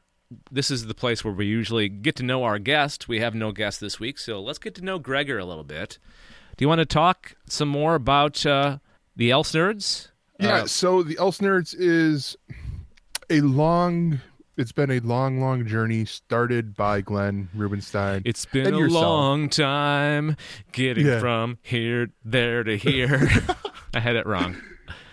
this 0.51 0.71
is 0.71 0.87
the 0.87 0.95
place 0.95 1.25
where 1.25 1.33
we 1.35 1.47
usually 1.47 1.89
get 1.89 2.17
to 2.17 2.23
know 2.23 2.45
our 2.45 2.59
guest. 2.59 3.09
We 3.09 3.21
have 3.21 3.35
no 3.35 3.53
guest 3.53 3.81
this 3.81 3.99
week, 3.99 4.19
so 4.19 4.41
let's 4.41 4.59
get 4.59 4.75
to 4.77 4.85
know 4.85 4.99
Gregor 4.99 5.39
a 5.39 5.45
little 5.45 5.65
bit. 5.65 5.99
Do 6.57 6.65
you 6.65 6.69
want 6.69 6.81
to 6.81 6.87
talk 6.87 7.35
some 7.47 7.69
more 7.69 7.95
about 7.95 8.45
uh, 8.45 8.79
the 9.17 9.31
Else 9.31 9.53
Nerds? 9.53 10.09
Yeah. 10.41 10.63
Uh, 10.63 10.67
so 10.67 11.03
the 11.03 11.17
Else 11.19 11.39
Nerds 11.39 11.75
is 11.79 12.37
a 13.31 13.41
long 13.41 14.21
it's 14.57 14.73
been 14.73 14.91
a 14.91 14.99
long, 14.99 15.41
long 15.41 15.65
journey 15.67 16.05
started 16.05 16.75
by 16.75 17.01
Glenn 17.01 17.49
Rubenstein. 17.55 18.23
It's 18.25 18.45
been 18.45 18.75
a 18.75 18.79
yourself. 18.79 19.03
long 19.05 19.49
time 19.49 20.37
getting 20.73 21.07
Yeah. 21.07 21.21
from 21.21 21.59
here, 21.63 22.11
there 22.25 22.65
to 22.65 22.77
here. 22.77 23.31
I 23.95 24.01
had 24.01 24.17
it 24.17 24.27
wrong. 24.27 24.57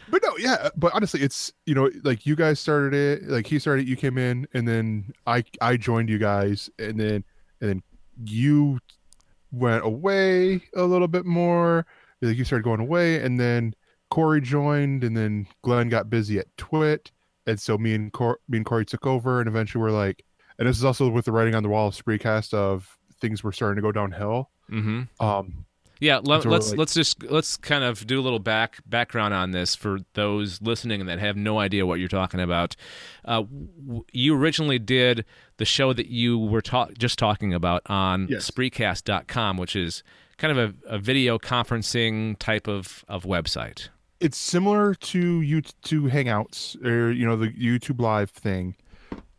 But 0.10 0.22
no, 0.24 0.38
yeah. 0.38 0.70
But 0.76 0.94
honestly, 0.94 1.22
it's 1.22 1.54
you 1.66 1.76
know 1.76 1.90
like 2.04 2.26
you 2.26 2.36
guys 2.36 2.60
started 2.60 2.94
it, 2.94 3.28
like 3.30 3.48
he 3.48 3.60
started, 3.60 3.84
it, 3.84 3.90
you 3.90 3.96
came 3.96 4.18
in, 4.18 4.48
and 4.54 4.68
then 4.68 5.14
I 5.28 5.44
I 5.62 5.78
joined 5.78 6.10
you 6.10 6.18
guys, 6.18 6.70
and 6.80 7.00
then 7.00 7.24
and 7.62 7.70
then 7.70 7.84
you 8.26 8.80
went 9.52 9.84
away 9.86 10.62
a 10.76 10.84
little 10.84 11.08
bit 11.08 11.26
more. 11.26 11.86
Like 12.22 12.38
you 12.38 12.46
started 12.46 12.64
going 12.64 12.80
away, 12.80 13.22
and 13.22 13.40
then 13.40 13.76
Corey 14.10 14.42
joined, 14.42 15.04
and 15.04 15.16
then 15.16 15.48
Glenn 15.64 15.90
got 15.90 16.10
busy 16.10 16.40
at 16.40 16.48
Twit, 16.58 17.12
and 17.46 17.60
so 17.60 17.78
me 17.78 17.94
and 17.94 18.12
Cor- 18.12 18.40
me 18.48 18.58
and 18.58 18.66
Corey 18.66 18.86
took 18.86 19.06
over, 19.06 19.40
and 19.40 19.48
eventually 19.48 19.82
we're 19.82 19.92
like, 19.92 20.24
and 20.58 20.68
this 20.68 20.78
is 20.78 20.86
also 20.86 21.10
with 21.10 21.26
the 21.26 21.32
writing 21.32 21.56
on 21.56 21.64
the 21.64 21.70
wall 21.70 21.88
of 21.88 21.96
Spreecast 21.96 22.54
of 22.54 22.98
things 23.20 23.44
were 23.44 23.52
starting 23.52 23.76
to 23.76 23.82
go 23.82 23.92
downhill. 23.92 24.50
hmm 24.70 25.04
Um, 25.20 25.65
Yeah, 26.00 26.20
let, 26.24 26.46
us 26.46 26.70
like- 26.72 26.78
let's 26.80 26.94
just 26.94 27.24
let's 27.24 27.56
kind 27.58 27.84
of 27.84 28.06
do 28.06 28.20
a 28.20 28.24
little 28.24 28.40
back 28.40 28.80
background 28.86 29.34
on 29.34 29.52
this 29.52 29.76
for 29.76 30.00
those 30.14 30.62
listening 30.62 31.06
that 31.06 31.20
have 31.20 31.38
no 31.38 31.60
idea 31.60 31.86
what 31.86 32.00
you're 32.00 32.08
talking 32.10 32.40
about. 32.42 32.76
Uh, 33.24 33.44
w- 33.86 34.04
you 34.12 34.36
originally 34.36 34.78
did 34.80 35.24
the 35.58 35.66
show 35.66 35.94
that 35.94 36.08
you 36.08 36.38
were 36.38 36.62
ta- 36.62 36.90
just 36.98 37.18
talking 37.18 37.54
about 37.54 37.82
on 37.86 38.28
Yes. 38.30 38.50
Spreecast.com, 38.52 39.58
which 39.58 39.76
is 39.76 40.04
kind 40.38 40.58
of 40.58 40.76
a, 40.86 40.96
a 40.96 41.00
video 41.00 41.38
conferencing 41.40 42.38
type 42.40 42.68
of, 42.68 43.06
of 43.08 43.24
website. 43.24 43.88
it's 44.20 44.38
similar 44.38 44.94
to 44.96 45.40
you 45.42 45.62
to 45.62 46.02
Hangouts 46.04 46.76
or 46.86 47.12
you 47.12 47.26
know 47.26 47.38
the 47.38 47.50
YouTube 47.52 48.02
Live 48.02 48.32
thing, 48.32 48.76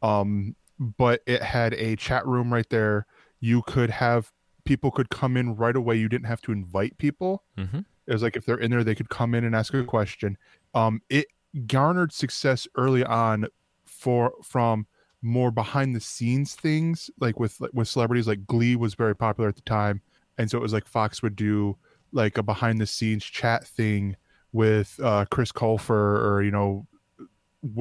um, 0.03 0.57
but 0.79 1.21
it 1.27 1.43
had 1.43 1.75
a 1.75 1.97
chat 1.97 2.27
room 2.27 2.53
right 2.53 2.69
there. 2.71 3.07
You 3.41 3.63
could 3.63 3.91
have 3.91 4.33
people 4.67 4.91
could 4.91 5.09
come 5.09 5.37
in 5.37 5.57
right 5.57 5.77
away. 5.77 5.97
You 5.97 6.09
didn't 6.09 6.27
have 6.27 6.43
to 6.43 6.53
invite 6.53 6.99
people. 6.99 7.45
Mm-hmm. 7.57 7.81
It 8.07 8.13
was 8.13 8.23
like 8.23 8.37
if 8.37 8.45
they're 8.45 8.59
in 8.59 8.71
there, 8.71 8.85
they 8.85 8.95
could 8.95 9.09
come 9.09 9.35
in 9.35 9.45
and 9.45 9.57
ask 9.57 9.73
a 9.73 9.83
question. 9.83 10.37
Um, 10.75 11.01
it 11.09 11.27
garnered 11.67 12.13
success 12.13 12.69
early 12.77 13.05
on 13.05 13.47
for 13.87 14.33
from 14.43 14.87
more 15.23 15.51
behind 15.51 15.97
the 15.97 16.01
scenes 16.01 16.55
things, 16.55 17.11
like 17.19 17.41
with 17.41 17.61
with 17.73 17.89
celebrities. 17.89 18.29
Like 18.29 18.47
Glee 18.47 18.77
was 18.77 18.95
very 18.95 19.17
popular 19.17 19.49
at 19.49 19.57
the 19.57 19.63
time, 19.63 20.03
and 20.39 20.51
so 20.51 20.59
it 20.59 20.63
was 20.63 20.73
like 20.73 20.87
Fox 20.87 21.23
would 21.23 21.37
do 21.37 21.77
like 22.13 22.39
a 22.39 22.43
behind 22.43 22.81
the 22.81 22.87
scenes 22.87 23.25
chat 23.25 23.67
thing 23.67 24.17
with 24.53 24.99
uh, 25.03 25.25
Chris 25.31 25.51
Colfer 25.51 25.91
or 25.91 26.43
you 26.43 26.51
know 26.51 26.87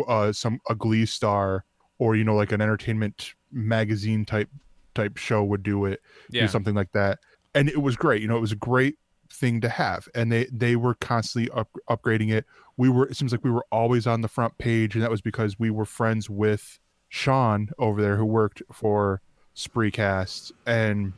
uh, 0.07 0.31
some 0.31 0.59
a 0.69 0.75
Glee 0.75 1.05
star 1.05 1.65
or 1.99 2.15
you 2.15 2.23
know 2.23 2.35
like 2.35 2.51
an 2.51 2.61
entertainment 2.61 3.33
magazine 3.51 4.25
type 4.25 4.49
type 4.95 5.17
show 5.17 5.43
would 5.43 5.61
do 5.61 5.85
it 5.85 6.01
Yeah. 6.31 6.41
do 6.43 6.47
something 6.47 6.73
like 6.73 6.91
that. 6.93 7.19
And 7.53 7.69
it 7.69 7.81
was 7.81 7.95
great 7.95 8.21
you 8.21 8.27
know 8.27 8.37
it 8.37 8.41
was 8.41 8.51
a 8.51 8.55
great 8.57 8.97
thing 9.31 9.59
to 9.61 9.69
have. 9.69 10.07
And 10.15 10.31
they 10.31 10.45
they 10.51 10.75
were 10.75 10.93
constantly 10.95 11.51
up, 11.51 11.69
upgrading 11.89 12.31
it. 12.31 12.45
We 12.77 12.89
were 12.89 13.07
it 13.07 13.17
seems 13.17 13.31
like 13.31 13.43
we 13.43 13.51
were 13.51 13.65
always 13.71 14.07
on 14.07 14.21
the 14.21 14.27
front 14.27 14.57
page 14.57 14.95
and 14.95 15.03
that 15.03 15.11
was 15.11 15.21
because 15.21 15.59
we 15.59 15.69
were 15.69 15.85
friends 15.85 16.29
with 16.29 16.79
sean 17.09 17.69
over 17.77 18.01
there 18.01 18.17
who 18.17 18.25
worked 18.25 18.61
for 18.71 19.21
spreecast. 19.55 20.51
And 20.65 21.13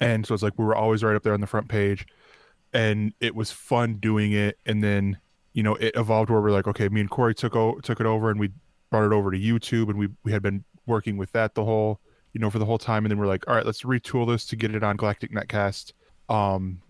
and 0.00 0.26
so 0.26 0.34
it's 0.34 0.42
like 0.42 0.58
we 0.58 0.64
were 0.64 0.76
always 0.76 1.02
right 1.02 1.16
up 1.16 1.22
there 1.22 1.34
on 1.34 1.40
the 1.40 1.46
front 1.46 1.68
page. 1.68 2.06
And 2.72 3.12
it 3.20 3.34
was 3.34 3.50
fun 3.50 3.94
doing 3.94 4.32
it. 4.32 4.58
And 4.66 4.82
then 4.82 5.18
you 5.54 5.62
know 5.62 5.74
it 5.76 5.92
evolved 5.96 6.30
where 6.30 6.40
we're 6.40 6.50
like 6.52 6.68
okay 6.68 6.88
me 6.88 7.00
and 7.00 7.10
corey 7.10 7.34
took 7.34 7.56
o- 7.56 7.80
took 7.80 7.98
it 8.00 8.06
over 8.06 8.30
and 8.30 8.38
we 8.38 8.50
brought 8.90 9.04
it 9.06 9.12
over 9.12 9.30
to 9.32 9.38
youtube 9.38 9.88
and 9.88 9.98
we 9.98 10.08
we 10.22 10.30
had 10.30 10.40
been 10.42 10.62
working 10.86 11.16
with 11.16 11.32
that 11.32 11.54
the 11.54 11.64
whole 11.64 11.98
you 12.32 12.40
know 12.40 12.50
for 12.50 12.58
the 12.58 12.64
whole 12.64 12.78
time. 12.78 13.04
And 13.04 13.10
then 13.10 13.18
we're 13.18 13.26
like 13.26 13.46
all 13.48 13.54
right 13.54 13.66
let's 13.66 13.82
retool 13.82 14.26
this 14.26 14.46
to 14.46 14.56
get 14.56 14.74
it 14.74 14.82
on 14.82 14.96
galactic 14.96 15.32
netcast. 15.32 15.92
Um 16.28 16.80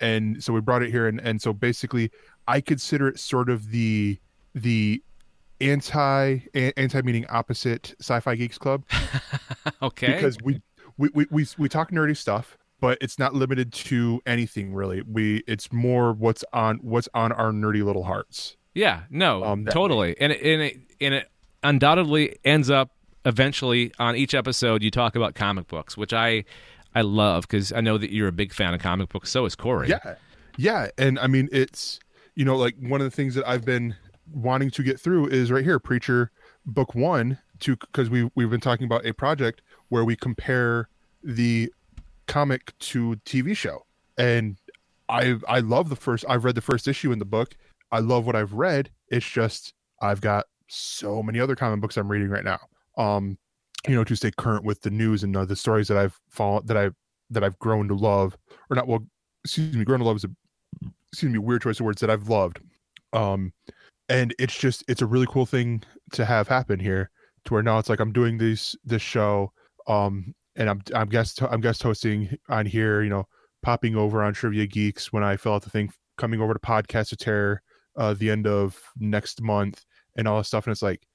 and 0.00 0.42
so 0.42 0.52
we 0.52 0.60
brought 0.60 0.82
it 0.82 0.90
here. 0.90 1.06
And 1.08 1.20
and 1.20 1.40
so 1.40 1.52
basically 1.52 2.10
i 2.48 2.60
consider 2.60 3.08
it 3.08 3.18
sort 3.18 3.50
of 3.50 3.70
the 3.70 4.18
the 4.54 5.02
anti 5.60 6.38
anti 6.54 7.02
meaning 7.02 7.26
opposite 7.28 7.94
sci-fi 8.00 8.34
geeks 8.36 8.58
club. 8.58 8.84
Okay. 9.82 10.14
because 10.14 10.36
we 10.44 10.60
we, 10.96 11.10
we 11.12 11.26
we 11.30 11.46
we 11.58 11.68
talk 11.68 11.90
nerdy 11.90 12.16
stuff 12.16 12.56
but 12.80 12.98
it's 13.00 13.18
not 13.18 13.34
limited 13.34 13.72
to 13.72 14.20
anything 14.26 14.72
really. 14.74 15.02
We 15.02 15.42
it's 15.46 15.72
more 15.72 16.12
what's 16.12 16.44
on 16.52 16.76
what's 16.82 17.08
on 17.14 17.32
our 17.32 17.50
nerdy 17.50 17.82
little 17.84 18.04
hearts. 18.04 18.56
Yeah, 18.74 19.04
no, 19.08 19.42
Um, 19.42 19.64
totally, 19.64 20.14
and 20.20 20.32
it, 20.32 20.42
and 20.42 20.62
it 20.62 20.76
and 21.00 21.14
it 21.14 21.30
undoubtedly 21.62 22.36
ends 22.44 22.68
up 22.68 22.90
eventually 23.26 23.92
on 23.98 24.16
each 24.16 24.34
episode 24.34 24.82
you 24.82 24.90
talk 24.90 25.14
about 25.16 25.34
comic 25.34 25.66
books, 25.68 25.96
which 25.96 26.14
I 26.14 26.44
I 26.94 27.02
love 27.02 27.42
because 27.42 27.72
I 27.72 27.82
know 27.82 27.98
that 27.98 28.10
you're 28.10 28.28
a 28.28 28.32
big 28.32 28.54
fan 28.54 28.72
of 28.72 28.80
comic 28.80 29.10
books. 29.10 29.30
So 29.30 29.44
is 29.44 29.54
Corey. 29.54 29.88
yeah. 29.88 30.14
Yeah 30.56 30.88
and 30.96 31.18
i 31.18 31.26
mean 31.26 31.50
it's 31.52 32.00
you 32.34 32.44
know 32.44 32.56
like 32.56 32.74
one 32.80 33.02
of 33.02 33.04
the 33.04 33.10
things 33.10 33.34
that 33.34 33.46
i've 33.46 33.64
been 33.64 33.94
wanting 34.32 34.70
to 34.70 34.82
get 34.82 34.98
through 34.98 35.26
is 35.26 35.52
right 35.52 35.62
here 35.64 35.78
preacher 35.78 36.30
book 36.64 36.94
one 36.94 37.38
to 37.60 37.76
because 37.76 38.08
we 38.08 38.30
we've 38.34 38.48
been 38.48 38.60
talking 38.60 38.86
about 38.86 39.04
a 39.04 39.12
project 39.12 39.60
where 39.90 40.04
we 40.04 40.16
compare 40.16 40.88
the 41.22 41.70
comic 42.26 42.72
to 42.78 43.16
tv 43.26 43.54
show. 43.56 43.84
And 44.16 44.56
i 45.08 45.36
i 45.46 45.60
love 45.60 45.90
the 45.90 45.96
first 45.96 46.24
i've 46.28 46.44
read 46.44 46.54
the 46.54 46.60
first 46.62 46.88
issue 46.88 47.12
in 47.12 47.18
the 47.18 47.26
book. 47.26 47.54
I 47.92 47.98
love 47.98 48.26
what 48.26 48.34
i've 48.34 48.54
read. 48.54 48.90
It's 49.10 49.28
just 49.28 49.74
i've 50.00 50.20
got 50.22 50.46
so 50.68 51.22
many 51.22 51.38
other 51.38 51.54
comic 51.54 51.80
books 51.80 51.96
i'm 51.96 52.10
reading 52.10 52.28
right 52.28 52.44
now 52.44 52.58
um 52.96 53.38
you 53.86 53.94
know 53.94 54.04
to 54.04 54.16
stay 54.16 54.30
current 54.36 54.64
with 54.64 54.80
the 54.82 54.90
news 54.90 55.22
and 55.22 55.36
uh, 55.36 55.44
the 55.44 55.56
stories 55.56 55.88
that 55.88 55.96
i've 55.96 56.18
followed 56.28 56.66
that 56.66 56.76
i've 56.76 56.94
that 57.30 57.44
i've 57.44 57.58
grown 57.58 57.88
to 57.88 57.94
love 57.94 58.36
or 58.70 58.76
not 58.76 58.86
well 58.86 59.04
excuse 59.44 59.76
me 59.76 59.84
grown 59.84 60.00
to 60.00 60.04
love 60.04 60.16
is 60.16 60.24
a 60.24 60.30
excuse 61.12 61.32
me 61.32 61.38
weird 61.38 61.62
choice 61.62 61.80
of 61.80 61.86
words 61.86 62.00
that 62.00 62.10
i've 62.10 62.28
loved. 62.28 62.60
Um 63.12 63.52
and 64.08 64.34
it's 64.38 64.56
just 64.56 64.84
it's 64.88 65.02
a 65.02 65.06
really 65.06 65.26
cool 65.28 65.46
thing 65.46 65.82
to 66.12 66.24
have 66.24 66.46
happen 66.46 66.78
here 66.78 67.10
to 67.44 67.54
where 67.54 67.62
now 67.62 67.78
it's 67.78 67.88
like 67.88 68.00
i'm 68.00 68.12
doing 68.12 68.38
this 68.38 68.76
this 68.84 69.02
show 69.02 69.52
um 69.88 70.34
and 70.56 70.68
i'm 70.68 70.82
i'm 70.94 71.08
guest 71.08 71.42
i'm 71.42 71.60
guest 71.60 71.82
hosting 71.82 72.36
on 72.48 72.66
here 72.66 73.02
you 73.02 73.08
know 73.08 73.26
popping 73.62 73.96
over 73.96 74.22
on 74.22 74.32
trivia 74.32 74.66
geeks 74.66 75.12
when 75.12 75.24
i 75.24 75.36
fill 75.36 75.54
out 75.54 75.62
the 75.62 75.70
thing 75.70 75.90
coming 76.18 76.40
over 76.40 76.52
to 76.52 76.60
podcast 76.60 77.12
of 77.12 77.18
terror 77.18 77.62
uh 77.96 78.14
the 78.14 78.30
end 78.30 78.46
of 78.46 78.80
next 78.98 79.40
month 79.42 79.84
and 80.16 80.26
all 80.26 80.38
this 80.38 80.48
stuff. 80.48 80.66
And 80.66 80.72
it's 80.72 80.82
like 80.82 81.06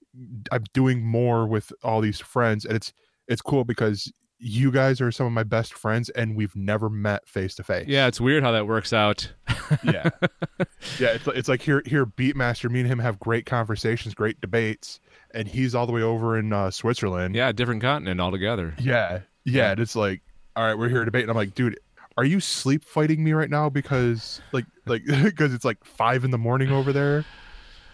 i'm 0.51 0.63
doing 0.73 1.01
more 1.03 1.47
with 1.47 1.71
all 1.83 2.01
these 2.01 2.19
friends 2.19 2.65
and 2.65 2.75
it's 2.75 2.91
it's 3.27 3.41
cool 3.41 3.63
because 3.63 4.11
you 4.43 4.71
guys 4.71 4.99
are 4.99 5.11
some 5.11 5.27
of 5.27 5.31
my 5.31 5.43
best 5.43 5.71
friends 5.73 6.09
and 6.09 6.35
we've 6.35 6.55
never 6.55 6.89
met 6.89 7.29
face 7.29 7.53
to 7.53 7.63
face. 7.63 7.85
Yeah, 7.87 8.07
it's 8.07 8.19
weird 8.19 8.41
how 8.41 8.51
that 8.53 8.65
works 8.65 8.91
out. 8.91 9.31
yeah. 9.83 10.09
Yeah 10.99 11.09
it's, 11.09 11.27
it's 11.27 11.47
like 11.47 11.61
here 11.61 11.83
here 11.85 12.07
beatmaster 12.07 12.67
me 12.69 12.79
and 12.79 12.89
him 12.89 12.97
have 12.97 13.19
great 13.19 13.45
conversations 13.45 14.15
great 14.15 14.41
debates 14.41 14.99
and 15.35 15.47
he's 15.47 15.75
all 15.75 15.85
the 15.85 15.91
way 15.93 16.01
over 16.01 16.39
in 16.39 16.51
uh 16.51 16.71
switzerland. 16.71 17.35
Yeah, 17.35 17.51
different 17.51 17.83
continent 17.83 18.19
altogether. 18.19 18.73
yeah. 18.79 19.19
Yeah 19.45 19.71
and 19.71 19.79
it's 19.79 19.95
like 19.95 20.21
all 20.55 20.63
right 20.65 20.75
we're 20.77 20.89
here 20.89 20.99
to 20.99 21.05
debate 21.05 21.21
and 21.21 21.29
i'm 21.31 21.37
like 21.37 21.53
dude 21.53 21.79
are 22.17 22.25
you 22.25 22.39
sleep 22.39 22.83
fighting 22.83 23.23
me 23.23 23.33
right 23.33 23.49
now 23.49 23.69
because 23.69 24.41
like 24.51 24.65
like 24.87 25.03
because 25.23 25.53
it's 25.53 25.63
like 25.65 25.83
five 25.85 26.23
in 26.25 26.31
the 26.31 26.37
morning 26.39 26.71
over 26.71 26.91
there 26.91 27.23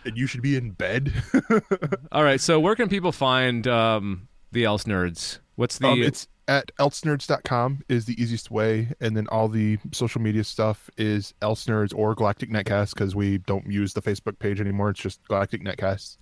and 0.08 0.18
you 0.18 0.26
should 0.26 0.42
be 0.42 0.56
in 0.56 0.72
bed 0.72 1.14
All 2.12 2.24
right, 2.24 2.42
so 2.42 2.60
where 2.60 2.76
can 2.76 2.90
people 2.90 3.12
find 3.12 3.68
um, 3.68 4.28
the 4.52 4.66
Else 4.66 4.86
Nerds? 4.86 5.40
What's 5.56 5.78
the 5.78 5.88
um, 5.88 6.02
it's 6.02 6.28
at 6.48 6.72
elsenerds.com 6.80 7.84
is 7.90 8.06
the 8.06 8.22
easiest 8.22 8.50
way 8.50 8.94
and 9.02 9.18
then 9.18 9.28
all 9.28 9.50
the 9.50 9.78
social 9.92 10.22
media 10.22 10.44
stuff 10.44 10.90
is 10.98 11.34
elsenerds 11.42 11.94
or 11.94 12.16
galactic 12.16 12.50
netcast 12.50 12.94
because 12.94 13.16
we 13.16 13.40
don't 13.40 13.70
use 13.70 13.94
the 13.94 14.02
facebook 14.02 14.40
page 14.40 14.62
anymore 14.62 14.90
it's 14.90 15.00
just 15.00 15.22
galactic 15.28 15.62
netcast 15.62 16.18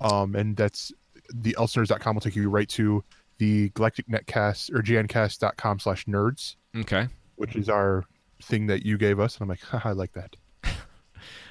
um 0.00 0.34
and 0.34 0.56
that's 0.56 0.90
the 1.32 1.54
elsenerds.com 1.58 2.16
will 2.16 2.20
take 2.20 2.34
you 2.34 2.50
right 2.50 2.68
to 2.68 3.04
the 3.38 3.68
galactic 3.70 4.08
netcast 4.08 4.68
or 4.74 4.82
gncast.com 4.82 5.78
slash 5.78 6.06
nerds 6.06 6.56
okay? 6.76 7.06
which 7.36 7.54
is 7.54 7.68
our 7.68 8.04
thing 8.42 8.66
that 8.66 8.84
you 8.84 8.98
gave 8.98 9.20
us 9.20 9.36
and 9.36 9.42
i'm 9.42 9.48
like 9.48 9.74
i 9.86 9.92
like 9.92 10.12
that 10.12 10.34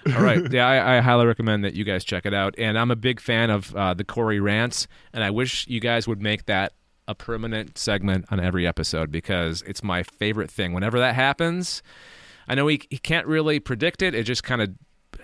All 0.07 0.21
right. 0.21 0.41
Yeah, 0.51 0.67
I, 0.67 0.97
I 0.97 1.01
highly 1.01 1.25
recommend 1.25 1.63
that 1.63 1.73
you 1.73 1.83
guys 1.83 2.03
check 2.03 2.25
it 2.25 2.33
out. 2.33 2.55
And 2.57 2.77
I'm 2.77 2.91
a 2.91 2.95
big 2.95 3.19
fan 3.19 3.49
of 3.49 3.75
uh, 3.75 3.93
the 3.93 4.03
Corey 4.03 4.39
rants, 4.39 4.87
and 5.13 5.23
I 5.23 5.29
wish 5.29 5.67
you 5.67 5.79
guys 5.79 6.07
would 6.07 6.21
make 6.21 6.45
that 6.45 6.73
a 7.07 7.15
permanent 7.15 7.77
segment 7.77 8.25
on 8.31 8.39
every 8.39 8.65
episode 8.67 9.11
because 9.11 9.61
it's 9.63 9.83
my 9.83 10.03
favorite 10.03 10.49
thing. 10.49 10.73
Whenever 10.73 10.99
that 10.99 11.15
happens, 11.15 11.81
I 12.47 12.55
know 12.55 12.67
he, 12.67 12.81
he 12.89 12.97
can't 12.97 13.27
really 13.27 13.59
predict 13.59 14.01
it; 14.01 14.13
it 14.15 14.23
just 14.23 14.43
kind 14.43 14.61
of 14.61 14.69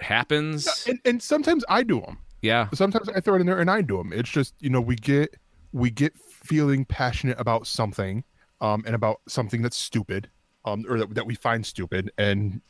happens. 0.01 0.86
and, 0.88 1.00
and 1.05 1.24
sometimes 1.24 1.63
i 1.69 1.81
do 1.81 2.01
them 2.01 2.17
Yeah, 2.41 2.67
sometimes 2.74 3.10
I 3.10 3.19
throw 3.22 3.36
it 3.36 3.39
in 3.41 3.48
there 3.48 3.60
and 3.60 3.72
I 3.72 3.81
do 3.81 3.98
them. 3.98 4.12
It's 4.13 4.29
just 4.29 4.53
you 4.60 4.69
know 4.69 4.81
we 4.81 4.96
get 4.96 5.36
we 5.72 5.89
get 5.89 6.13
feeling 6.19 6.86
passionate 6.86 7.39
about 7.39 7.67
something, 7.67 8.24
um, 8.62 8.84
and 8.86 8.96
about 8.96 9.22
something 9.27 9.62
that's 9.62 9.77
stupid, 9.77 10.29
um, 10.65 10.86
or 10.89 11.00
that, 11.00 11.15
that 11.15 11.25
we 11.25 11.36
find 11.36 11.65
stupid, 11.65 12.12
and 12.17 12.62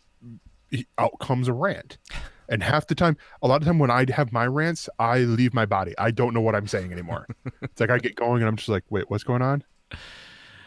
out 0.97 1.19
comes 1.19 1.47
a 1.47 1.53
rant. 1.53 1.97
And 2.49 2.63
half 2.63 2.87
the 2.87 2.95
time, 2.95 3.17
a 3.41 3.47
lot 3.47 3.61
of 3.61 3.67
time 3.67 3.77
when 3.77 3.91
I 3.91 4.05
have 4.11 4.31
my 4.31 4.47
rants, 4.47 4.87
I 4.99 5.19
leave 5.19 5.53
my 5.53 5.65
body. 5.65 5.93
I 5.97 6.11
don't 6.11 6.33
know 6.33 6.41
what 6.41 6.55
I'm 6.55 6.67
saying 6.67 6.93
anymore. 6.93 7.27
it's 7.61 7.81
like 7.81 7.89
I 7.89 7.97
get 7.97 8.15
going 8.15 8.41
and 8.41 8.47
I'm 8.47 8.55
just 8.55 8.69
like, 8.69 8.85
wait, 8.89 9.09
what's 9.09 9.23
going 9.23 9.41
on? 9.41 9.63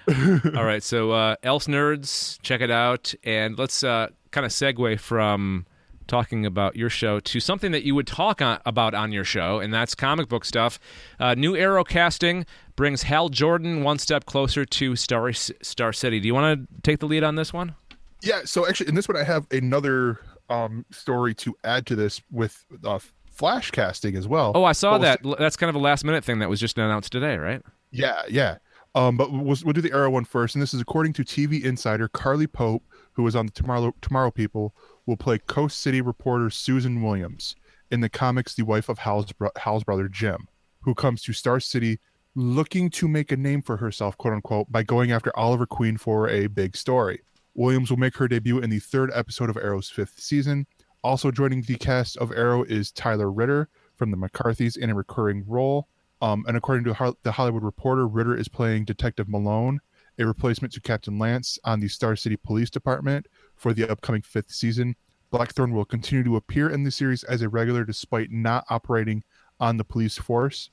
All 0.57 0.65
right, 0.65 0.83
so 0.83 1.13
uh, 1.13 1.37
Else 1.43 1.67
Nerds, 1.67 2.39
check 2.43 2.61
it 2.61 2.71
out, 2.71 3.15
and 3.23 3.57
let's 3.59 3.85
uh, 3.85 4.09
kind 4.31 4.45
of 4.45 4.51
segue 4.51 4.99
from 4.99 5.67
talking 6.09 6.45
about 6.45 6.75
your 6.75 6.91
show 6.91 7.21
to 7.21 7.39
something 7.39 7.71
that 7.71 7.85
you 7.85 7.95
would 7.95 8.07
talk 8.07 8.43
on, 8.43 8.59
about 8.67 8.95
on 8.95 9.13
your 9.13 9.25
show, 9.25 9.61
and 9.61 9.73
that's 9.73 9.95
comic 9.95 10.29
book 10.29 10.45
stuff. 10.45 10.81
Uh, 11.21 11.35
new 11.35 11.55
Arrow 11.55 11.85
casting 11.85 12.45
brings 12.75 13.05
Hal 13.05 13.29
Jordan 13.29 13.85
one 13.85 13.99
step 13.99 14.25
closer 14.25 14.65
to 14.65 14.97
Star 14.97 15.33
Star 15.33 15.93
City. 15.93 16.19
Do 16.19 16.27
you 16.27 16.35
want 16.35 16.69
to 16.69 16.81
take 16.83 16.99
the 16.99 17.07
lead 17.07 17.23
on 17.23 17.37
this 17.37 17.53
one? 17.53 17.77
Yeah. 18.23 18.41
So 18.45 18.67
actually, 18.69 18.89
in 18.89 18.95
this 18.95 19.09
one, 19.09 19.17
I 19.17 19.25
have 19.25 19.47
another 19.51 20.21
um, 20.49 20.85
story 20.91 21.35
to 21.37 21.55
add 21.65 21.87
to 21.87 21.97
this 21.97 22.21
with 22.31 22.65
uh, 22.85 22.99
Flash 23.31 23.71
casting 23.71 24.17
as 24.17 24.29
well. 24.29 24.53
Oh, 24.55 24.65
I 24.65 24.73
saw 24.73 24.99
But 24.99 25.03
that. 25.03 25.23
we'll 25.23 25.37
That's 25.39 25.57
kind 25.57 25.69
of 25.71 25.77
a 25.77 25.79
last 25.79 26.05
minute 26.05 26.25
thing 26.25 26.39
that 26.41 26.49
was 26.51 26.61
just 26.61 26.77
announced 26.77 27.13
today, 27.13 27.37
right? 27.37 27.63
Yeah, 27.91 28.23
yeah. 28.29 28.59
Um, 28.95 29.17
but 29.17 29.31
we'll, 29.33 29.57
we'll 29.65 29.73
do 29.73 29.81
the 29.81 29.93
Arrow 29.93 30.11
one 30.11 30.25
first, 30.25 30.55
and 30.55 30.63
this 30.63 30.75
is 30.75 30.81
according 30.81 31.13
to 31.15 31.23
TV 31.25 31.63
Insider. 31.65 32.09
Carly 32.09 32.47
Pope, 32.49 32.83
who 33.13 33.23
was 33.23 33.37
on 33.37 33.47
the 33.47 33.53
Tomorrow 33.53 33.95
Tomorrow 34.03 34.33
People, 34.33 34.75
will 35.07 35.17
play 35.17 35.39
Coast 35.39 35.79
City 35.81 36.01
reporter 36.01 36.51
Susan 36.51 37.01
Williams 37.03 37.55
in 37.91 38.01
the 38.01 38.09
comics. 38.09 38.55
The 38.55 38.65
wife 38.65 38.89
of 38.89 38.99
Hal's 38.99 39.31
bro- 39.33 39.51
Hal's 39.57 39.85
brother 39.85 40.09
Jim, 40.09 40.49
who 40.81 40.95
comes 40.95 41.23
to 41.23 41.33
Star 41.33 41.61
City 41.61 42.01
looking 42.35 42.91
to 42.91 43.09
make 43.09 43.33
a 43.33 43.37
name 43.37 43.63
for 43.63 43.77
herself, 43.77 44.17
quote 44.19 44.35
unquote, 44.35 44.71
by 44.71 44.83
going 44.83 45.13
after 45.13 45.37
Oliver 45.37 45.67
Queen 45.67 45.97
for 45.97 46.29
a 46.29 46.49
big 46.49 46.77
story. 46.77 47.21
Williams 47.61 47.91
will 47.91 47.99
make 47.99 48.17
her 48.17 48.27
debut 48.27 48.59
in 48.61 48.71
the 48.71 48.79
third 48.79 49.11
episode 49.15 49.51
of 49.51 49.59
Arrow's 49.59 49.91
fifth 49.91 50.19
season. 50.19 50.67
Also 51.05 51.31
joining 51.31 51.61
the 51.61 51.77
cast 51.77 52.17
of 52.17 52.33
Arrow 52.33 52.63
is 52.63 52.91
Tyler 52.91 53.31
Ritter 53.31 53.69
from 53.97 54.11
the 54.11 54.17
McCarthys 54.17 54.79
in 54.79 54.89
a 54.89 54.95
recurring 54.95 55.45
role. 55.47 55.87
Um, 56.23 56.43
and 56.49 56.57
according 56.57 56.85
to 56.85 57.17
the 57.23 57.33
Hollywood 57.33 57.63
Reporter, 57.63 58.09
Ritter 58.09 58.35
is 58.35 58.49
playing 58.49 58.87
Detective 58.87 59.29
Malone, 59.29 59.79
a 60.19 60.25
replacement 60.25 60.73
to 60.73 60.81
Captain 60.81 61.19
Lance 61.19 61.59
on 61.65 61.81
the 61.81 61.89
Star 61.89 62.17
City 62.17 62.37
Police 62.37 62.71
Department 62.71 63.27
for 63.57 63.75
the 63.75 63.87
upcoming 63.91 64.23
fifth 64.23 64.53
season. 64.53 64.97
Blackthorne 65.31 65.75
will 65.75 65.85
continue 65.85 66.25
to 66.25 66.37
appear 66.37 66.71
in 66.71 66.83
the 66.83 66.91
series 66.91 67.25
as 67.25 67.43
a 67.43 67.49
regular 67.51 67.85
despite 67.85 68.31
not 68.31 68.65
operating 68.71 69.23
on 69.61 69.77
the 69.77 69.85
police 69.85 70.17
force. 70.17 70.71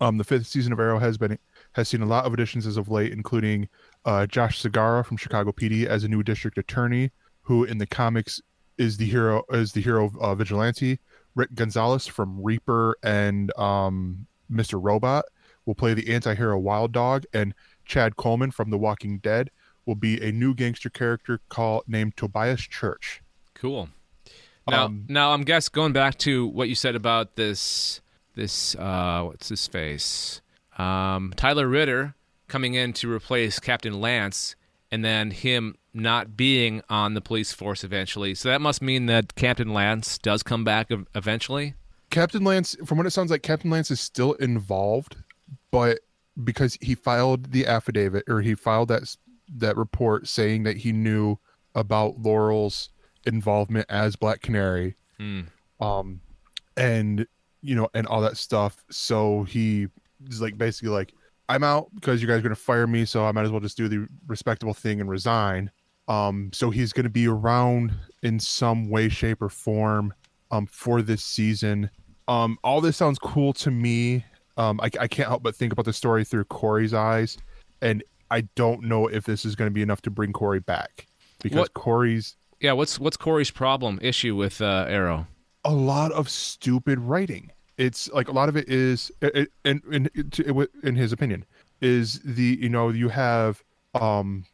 Um, 0.00 0.16
the 0.16 0.24
fifth 0.24 0.46
season 0.46 0.72
of 0.72 0.80
Arrow 0.80 0.98
has 0.98 1.18
been 1.18 1.38
has 1.72 1.88
seen 1.90 2.00
a 2.00 2.06
lot 2.06 2.24
of 2.24 2.32
additions 2.32 2.66
as 2.66 2.78
of 2.78 2.88
late, 2.88 3.12
including 3.12 3.68
uh, 4.04 4.26
Josh 4.26 4.62
Segarra 4.62 5.04
from 5.04 5.16
Chicago 5.16 5.52
PD 5.52 5.86
as 5.86 6.04
a 6.04 6.08
new 6.08 6.22
district 6.22 6.58
attorney, 6.58 7.10
who 7.42 7.64
in 7.64 7.78
the 7.78 7.86
comics 7.86 8.40
is 8.78 8.96
the 8.96 9.04
hero 9.06 9.42
is 9.50 9.72
the 9.72 9.80
hero 9.80 10.10
uh, 10.20 10.34
Vigilante. 10.34 10.98
Rick 11.34 11.54
Gonzalez 11.54 12.06
from 12.06 12.42
Reaper 12.42 12.96
and 13.02 13.56
um, 13.56 14.26
Mr. 14.50 14.82
Robot 14.82 15.24
will 15.64 15.74
play 15.76 15.94
the 15.94 16.12
anti-hero 16.12 16.58
Wild 16.58 16.92
Dog, 16.92 17.24
and 17.32 17.54
Chad 17.84 18.16
Coleman 18.16 18.50
from 18.50 18.70
The 18.70 18.78
Walking 18.78 19.18
Dead 19.18 19.50
will 19.86 19.94
be 19.94 20.20
a 20.20 20.32
new 20.32 20.54
gangster 20.54 20.90
character 20.90 21.40
called 21.48 21.84
named 21.86 22.16
Tobias 22.16 22.62
Church. 22.62 23.22
Cool. 23.54 23.88
Now, 24.68 24.86
Um, 24.86 25.04
now 25.08 25.32
I'm 25.32 25.42
guess 25.42 25.68
going 25.68 25.92
back 25.92 26.16
to 26.18 26.46
what 26.46 26.68
you 26.68 26.74
said 26.74 26.94
about 26.94 27.36
this, 27.36 28.00
this 28.34 28.74
uh, 28.76 29.22
what's 29.24 29.48
his 29.48 29.66
face, 29.66 30.40
um, 30.78 31.32
Tyler 31.36 31.68
Ritter 31.68 32.14
coming 32.50 32.74
in 32.74 32.92
to 32.94 33.10
replace 33.10 33.58
Captain 33.58 34.00
Lance, 34.00 34.54
and 34.90 35.02
then 35.04 35.30
him 35.30 35.76
not 35.94 36.36
being 36.36 36.82
on 36.90 37.14
the 37.14 37.20
police 37.20 37.52
force 37.52 37.82
eventually. 37.82 38.34
So 38.34 38.48
that 38.50 38.60
must 38.60 38.82
mean 38.82 39.06
that 39.06 39.34
Captain 39.34 39.72
Lance 39.72 40.18
does 40.18 40.42
come 40.42 40.62
back 40.64 40.88
eventually. 41.14 41.74
Captain 42.10 42.44
Lance, 42.44 42.76
from 42.84 42.98
what 42.98 43.06
it 43.06 43.10
sounds 43.10 43.30
like, 43.30 43.42
Captain 43.42 43.70
Lance 43.70 43.90
is 43.90 44.00
still 44.00 44.32
involved, 44.34 45.16
but 45.70 46.00
because 46.44 46.76
he 46.80 46.94
filed 46.94 47.52
the 47.52 47.66
affidavit 47.66 48.24
or 48.28 48.40
he 48.40 48.54
filed 48.54 48.88
that 48.88 49.16
that 49.56 49.76
report 49.76 50.28
saying 50.28 50.62
that 50.62 50.76
he 50.76 50.92
knew 50.92 51.36
about 51.74 52.18
Laurel's 52.20 52.90
involvement 53.26 53.86
as 53.88 54.16
Black 54.16 54.40
Canary, 54.42 54.96
Hmm. 55.18 55.40
um, 55.80 56.20
and 56.76 57.26
you 57.62 57.74
know, 57.74 57.88
and 57.94 58.06
all 58.06 58.20
that 58.22 58.36
stuff. 58.36 58.84
So 58.90 59.42
he 59.44 59.88
is 60.28 60.40
like 60.40 60.56
basically 60.56 60.90
like, 60.90 61.12
I'm 61.50 61.64
out 61.64 61.88
because 61.94 62.22
you 62.22 62.28
guys 62.28 62.38
are 62.38 62.42
gonna 62.42 62.54
fire 62.54 62.86
me, 62.86 63.04
so 63.04 63.24
I 63.24 63.32
might 63.32 63.44
as 63.44 63.50
well 63.50 63.60
just 63.60 63.76
do 63.76 63.88
the 63.88 64.06
respectable 64.26 64.74
thing 64.74 65.00
and 65.00 65.10
resign. 65.10 65.70
Um, 66.08 66.50
so 66.52 66.70
he's 66.70 66.92
gonna 66.92 67.08
be 67.10 67.26
around 67.28 67.92
in 68.22 68.38
some 68.40 68.88
way, 68.88 69.08
shape, 69.08 69.42
or 69.42 69.48
form 69.48 70.14
um 70.50 70.66
for 70.66 71.02
this 71.02 71.22
season. 71.24 71.90
Um, 72.28 72.58
all 72.64 72.80
this 72.80 72.96
sounds 72.96 73.18
cool 73.18 73.52
to 73.54 73.70
me. 73.70 74.24
Um, 74.56 74.80
I, 74.80 74.90
I 75.00 75.08
can't 75.08 75.28
help 75.28 75.42
but 75.42 75.54
think 75.56 75.72
about 75.72 75.84
the 75.84 75.92
story 75.92 76.24
through 76.24 76.44
Corey's 76.44 76.94
eyes, 76.94 77.36
and 77.82 78.02
I 78.30 78.42
don't 78.54 78.82
know 78.84 79.06
if 79.08 79.24
this 79.24 79.44
is 79.44 79.56
going 79.56 79.68
to 79.70 79.74
be 79.74 79.82
enough 79.82 80.02
to 80.02 80.10
bring 80.10 80.32
Corey 80.32 80.60
back 80.60 81.06
because 81.42 81.58
What- 81.58 81.74
Corey's 81.74 82.36
Yeah, 82.60 82.72
what's 82.72 82.98
what's 83.00 83.16
Corey's 83.16 83.50
problem 83.50 83.98
issue 84.02 84.36
with 84.36 84.60
uh, 84.60 84.86
Arrow? 84.88 85.26
a 85.64 85.72
lot 85.72 86.12
of 86.12 86.28
stupid 86.28 86.98
writing. 87.00 87.50
It's 87.80 88.10
like 88.12 88.28
a 88.28 88.32
lot 88.32 88.48
of 88.50 88.56
it 88.56 88.68
is, 88.68 89.10
it, 89.22 89.50
in, 89.64 89.80
in 89.90 90.10
in 90.82 90.96
his 90.96 91.12
opinion, 91.12 91.44
is 91.80 92.20
the 92.24 92.58
you 92.60 92.68
know 92.68 92.90
you 92.90 93.08
have 93.08 93.62
um 93.94 94.44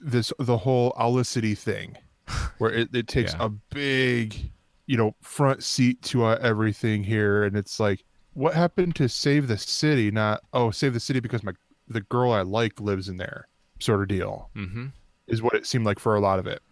this 0.00 0.32
the 0.38 0.56
whole 0.56 0.92
Olicity 0.98 1.56
thing, 1.56 1.96
where 2.58 2.70
it, 2.72 2.88
it 2.94 3.06
takes 3.06 3.34
Yeah. 3.34 3.46
a 3.46 3.48
big 3.50 4.50
you 4.86 4.96
know 4.96 5.14
front 5.20 5.62
seat 5.62 6.00
to 6.10 6.24
uh, 6.24 6.38
everything 6.40 7.04
here, 7.04 7.44
and 7.44 7.54
it's 7.56 7.78
like 7.78 8.02
what 8.32 8.54
happened 8.54 8.94
to 8.96 9.08
save 9.08 9.46
the 9.48 9.58
city? 9.58 10.10
Not 10.10 10.40
oh 10.54 10.70
save 10.70 10.94
the 10.94 11.00
city 11.00 11.20
because 11.20 11.42
my 11.42 11.52
the 11.86 12.00
girl 12.00 12.32
I 12.32 12.42
like 12.42 12.80
lives 12.80 13.08
in 13.08 13.16
there, 13.18 13.46
sort 13.78 14.00
of 14.00 14.08
deal 14.08 14.48
Mm-hmm. 14.56 14.86
is 15.26 15.42
what 15.42 15.54
it 15.54 15.66
seemed 15.66 15.84
like 15.84 15.98
for 15.98 16.14
a 16.14 16.20
lot 16.20 16.38
of 16.38 16.46
it. 16.46 16.62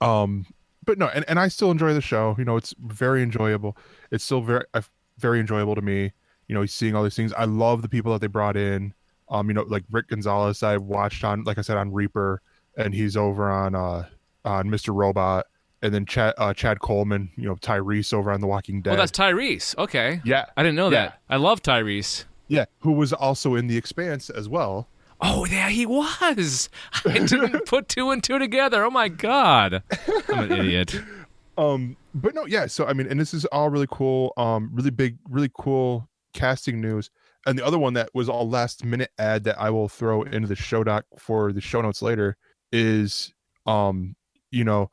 Um, 0.00 0.46
but 0.84 0.98
no, 0.98 1.06
and, 1.08 1.24
and 1.28 1.38
I 1.38 1.46
still 1.48 1.70
enjoy 1.70 1.94
the 1.94 2.00
show. 2.00 2.34
You 2.36 2.44
know, 2.44 2.56
it's 2.56 2.74
very 2.80 3.22
enjoyable. 3.22 3.76
It's 4.10 4.24
still 4.24 4.40
very 4.40 4.64
uh, 4.74 4.82
very 5.18 5.40
enjoyable 5.40 5.74
to 5.74 5.82
me. 5.82 6.12
You 6.48 6.54
know, 6.54 6.66
seeing 6.66 6.94
all 6.94 7.02
these 7.02 7.16
things. 7.16 7.32
I 7.32 7.44
love 7.44 7.82
the 7.82 7.88
people 7.88 8.12
that 8.12 8.20
they 8.20 8.26
brought 8.26 8.56
in. 8.56 8.92
Um, 9.30 9.48
you 9.48 9.54
know, 9.54 9.62
like 9.62 9.84
Rick 9.90 10.08
Gonzalez, 10.08 10.62
I 10.62 10.76
watched 10.76 11.24
on, 11.24 11.44
like 11.44 11.56
I 11.56 11.62
said, 11.62 11.76
on 11.78 11.92
Reaper, 11.92 12.42
and 12.76 12.92
he's 12.94 13.16
over 13.16 13.50
on 13.50 13.74
uh 13.74 14.06
on 14.44 14.68
Mr. 14.68 14.94
Robot, 14.94 15.46
and 15.80 15.94
then 15.94 16.04
Chad 16.04 16.34
uh, 16.36 16.52
Chad 16.52 16.80
Coleman, 16.80 17.30
you 17.36 17.44
know, 17.44 17.54
Tyrese 17.56 18.12
over 18.12 18.30
on 18.32 18.40
The 18.40 18.46
Walking 18.46 18.82
Dead. 18.82 18.92
Oh, 18.94 18.96
that's 18.96 19.12
Tyrese. 19.12 19.76
Okay. 19.78 20.20
yeah, 20.24 20.46
I 20.56 20.62
didn't 20.62 20.76
know 20.76 20.90
Yeah. 20.90 21.02
that. 21.04 21.20
I 21.30 21.36
love 21.36 21.62
Tyrese. 21.62 22.24
yeah, 22.48 22.64
who 22.80 22.92
was 22.92 23.12
also 23.12 23.54
in 23.54 23.68
The 23.68 23.76
Expanse 23.78 24.28
as 24.28 24.48
well. 24.48 24.88
Oh, 25.24 25.44
yeah, 25.46 25.68
he 25.68 25.86
was. 25.86 26.68
I 27.06 27.12
didn't 27.20 27.64
put 27.66 27.88
two 27.88 28.10
and 28.10 28.22
two 28.22 28.38
together. 28.40 28.84
Oh 28.84 28.90
my 28.90 29.08
god, 29.08 29.82
I'm 30.28 30.50
an 30.50 30.52
idiot. 30.52 31.00
um 31.58 31.96
but 32.14 32.34
no 32.34 32.46
yeah 32.46 32.66
so 32.66 32.86
i 32.86 32.92
mean 32.92 33.06
and 33.06 33.20
this 33.20 33.34
is 33.34 33.44
all 33.46 33.68
really 33.68 33.86
cool 33.90 34.32
um 34.36 34.70
really 34.72 34.90
big 34.90 35.18
really 35.28 35.50
cool 35.58 36.08
casting 36.32 36.80
news 36.80 37.10
and 37.46 37.58
the 37.58 37.64
other 37.64 37.78
one 37.78 37.92
that 37.92 38.08
was 38.14 38.28
all 38.28 38.48
last 38.48 38.84
minute 38.84 39.10
ad 39.18 39.44
that 39.44 39.58
i 39.60 39.68
will 39.68 39.88
throw 39.88 40.22
into 40.22 40.48
the 40.48 40.56
show 40.56 40.82
doc 40.82 41.04
for 41.18 41.52
the 41.52 41.60
show 41.60 41.80
notes 41.80 42.00
later 42.00 42.36
is 42.72 43.32
um 43.66 44.14
you 44.50 44.64
know 44.64 44.90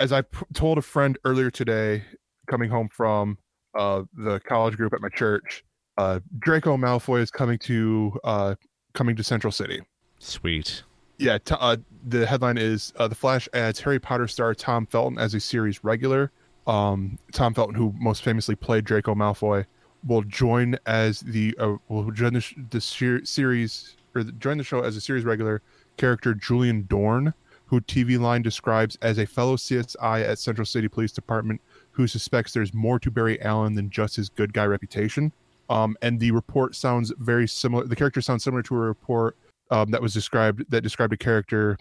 as 0.00 0.12
i 0.12 0.22
p- 0.22 0.46
told 0.54 0.78
a 0.78 0.82
friend 0.82 1.18
earlier 1.24 1.50
today 1.50 2.02
coming 2.46 2.70
home 2.70 2.88
from 2.88 3.36
uh 3.78 4.02
the 4.14 4.40
college 4.40 4.76
group 4.76 4.94
at 4.94 5.00
my 5.00 5.10
church 5.10 5.62
uh 5.98 6.20
draco 6.38 6.76
malfoy 6.76 7.20
is 7.20 7.30
coming 7.30 7.58
to 7.58 8.18
uh 8.24 8.54
coming 8.94 9.14
to 9.14 9.22
central 9.22 9.52
city 9.52 9.82
Sweet. 10.22 10.84
Yeah, 11.22 11.38
t- 11.38 11.54
uh, 11.58 11.76
the 12.06 12.26
headline 12.26 12.58
is 12.58 12.92
uh, 12.96 13.08
the 13.08 13.14
Flash 13.14 13.48
adds 13.54 13.80
Harry 13.80 13.98
Potter 13.98 14.28
star 14.28 14.54
Tom 14.54 14.86
Felton 14.86 15.18
as 15.18 15.34
a 15.34 15.40
series 15.40 15.82
regular. 15.84 16.30
Um, 16.66 17.18
Tom 17.32 17.54
Felton, 17.54 17.74
who 17.74 17.94
most 17.98 18.22
famously 18.22 18.54
played 18.54 18.84
Draco 18.84 19.14
Malfoy, 19.14 19.64
will 20.06 20.22
join 20.22 20.76
as 20.86 21.20
the 21.20 21.54
uh, 21.58 21.76
will 21.88 22.10
join 22.10 22.34
the, 22.34 22.40
sh- 22.40 22.56
the 22.70 22.80
ser- 22.80 23.24
series 23.24 23.96
or 24.14 24.22
the, 24.24 24.32
join 24.32 24.58
the 24.58 24.64
show 24.64 24.80
as 24.80 24.96
a 24.96 25.00
series 25.00 25.24
regular 25.24 25.62
character 25.96 26.34
Julian 26.34 26.86
Dorn, 26.88 27.32
who 27.66 27.80
TV 27.80 28.18
Line 28.18 28.42
describes 28.42 28.98
as 29.02 29.18
a 29.18 29.26
fellow 29.26 29.56
CSI 29.56 30.28
at 30.28 30.38
Central 30.38 30.66
City 30.66 30.88
Police 30.88 31.12
Department 31.12 31.60
who 31.92 32.06
suspects 32.06 32.52
there's 32.52 32.74
more 32.74 32.98
to 32.98 33.10
Barry 33.10 33.40
Allen 33.42 33.74
than 33.74 33.90
just 33.90 34.16
his 34.16 34.28
good 34.28 34.52
guy 34.52 34.64
reputation. 34.64 35.32
Um, 35.70 35.96
and 36.02 36.18
the 36.18 36.32
report 36.32 36.74
sounds 36.74 37.12
very 37.18 37.46
similar. 37.46 37.84
The 37.84 37.96
character 37.96 38.20
sounds 38.20 38.42
similar 38.42 38.62
to 38.64 38.74
a 38.74 38.78
report 38.78 39.36
um, 39.72 39.90
that 39.90 40.02
was 40.02 40.12
described 40.12 40.70
that 40.70 40.82
described 40.82 41.14
a 41.14 41.16
character 41.16 41.78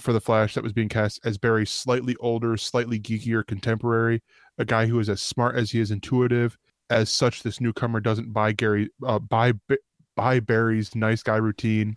for 0.00 0.12
the 0.12 0.20
Flash 0.20 0.54
that 0.54 0.64
was 0.64 0.72
being 0.72 0.88
cast 0.88 1.20
as 1.24 1.38
Barry's 1.38 1.70
slightly 1.70 2.16
older, 2.18 2.56
slightly 2.56 2.98
geekier 2.98 3.46
contemporary, 3.46 4.22
a 4.58 4.64
guy 4.64 4.86
who 4.86 4.98
is 4.98 5.08
as 5.08 5.20
smart 5.20 5.54
as 5.54 5.70
he 5.70 5.78
is 5.78 5.92
intuitive. 5.92 6.58
As 6.90 7.10
such, 7.10 7.42
this 7.42 7.60
newcomer 7.60 8.00
doesn't 8.00 8.32
buy 8.32 8.52
Gary 8.52 8.88
uh, 9.06 9.18
buy 9.18 9.52
buy 10.16 10.40
Barry's 10.40 10.96
nice 10.96 11.22
guy 11.22 11.36
routine, 11.36 11.96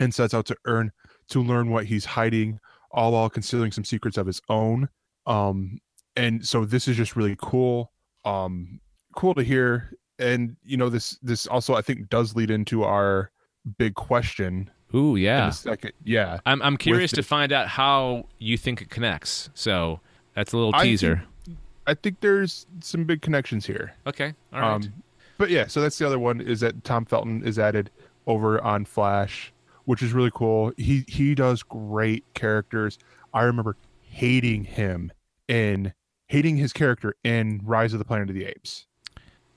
and 0.00 0.14
sets 0.14 0.34
out 0.34 0.46
to 0.46 0.56
earn 0.64 0.90
to 1.28 1.42
learn 1.42 1.70
what 1.70 1.84
he's 1.84 2.06
hiding, 2.06 2.58
all 2.90 3.12
while 3.12 3.28
concealing 3.28 3.72
some 3.72 3.84
secrets 3.84 4.16
of 4.16 4.26
his 4.26 4.40
own. 4.48 4.88
Um, 5.26 5.78
and 6.16 6.46
so 6.46 6.64
this 6.64 6.88
is 6.88 6.96
just 6.96 7.16
really 7.16 7.36
cool. 7.38 7.92
um 8.24 8.80
cool 9.14 9.34
to 9.34 9.42
hear 9.42 9.92
and 10.18 10.56
you 10.62 10.76
know 10.76 10.90
this 10.90 11.18
this 11.22 11.46
also 11.46 11.74
i 11.74 11.80
think 11.80 12.06
does 12.10 12.36
lead 12.36 12.50
into 12.50 12.84
our 12.84 13.30
big 13.78 13.94
question 13.94 14.70
Ooh, 14.94 15.16
in 15.16 15.22
yeah. 15.22 15.48
a 15.48 15.52
second 15.52 15.92
yeah 16.04 16.38
I'm 16.46 16.62
I'm 16.62 16.76
curious 16.76 17.10
the- 17.10 17.16
to 17.18 17.22
find 17.22 17.52
out 17.52 17.68
how 17.68 18.26
you 18.38 18.56
think 18.56 18.80
it 18.82 18.90
connects. 18.90 19.50
So 19.54 20.00
that's 20.34 20.52
a 20.52 20.56
little 20.56 20.74
I 20.74 20.84
teaser. 20.84 21.16
think- 21.44 21.58
i 21.88 21.94
think 21.94 22.18
there's 22.20 22.66
some 22.80 23.04
big 23.04 23.22
connections 23.22 23.64
here 23.64 23.94
okay. 24.08 24.34
All 24.52 24.60
right. 24.60 24.74
Um, 24.74 24.92
but 25.38 25.50
yeah, 25.50 25.66
so 25.68 25.80
that's 25.80 25.98
the 25.98 26.06
other 26.06 26.18
one 26.18 26.40
is 26.40 26.60
that 26.60 26.82
Tom 26.82 27.04
Felton 27.04 27.44
is 27.44 27.58
added 27.58 27.90
over 28.26 28.60
on 28.62 28.84
Flash, 28.86 29.52
which 29.84 30.02
is 30.02 30.12
really 30.14 30.30
cool. 30.34 30.72
He 30.78 31.04
he 31.08 31.34
does 31.34 31.62
great 31.62 32.24
characters. 32.34 32.98
I 33.34 33.42
remember 33.42 33.76
hating 34.00 34.64
him 34.64 35.12
in 35.46 35.92
hating 36.28 36.56
his 36.56 36.72
character 36.72 37.14
in 37.22 37.60
Rise 37.64 37.92
of 37.92 37.98
the 37.98 38.04
Planet 38.06 38.30
of 38.30 38.34
the 38.34 38.46
Apes. 38.46 38.86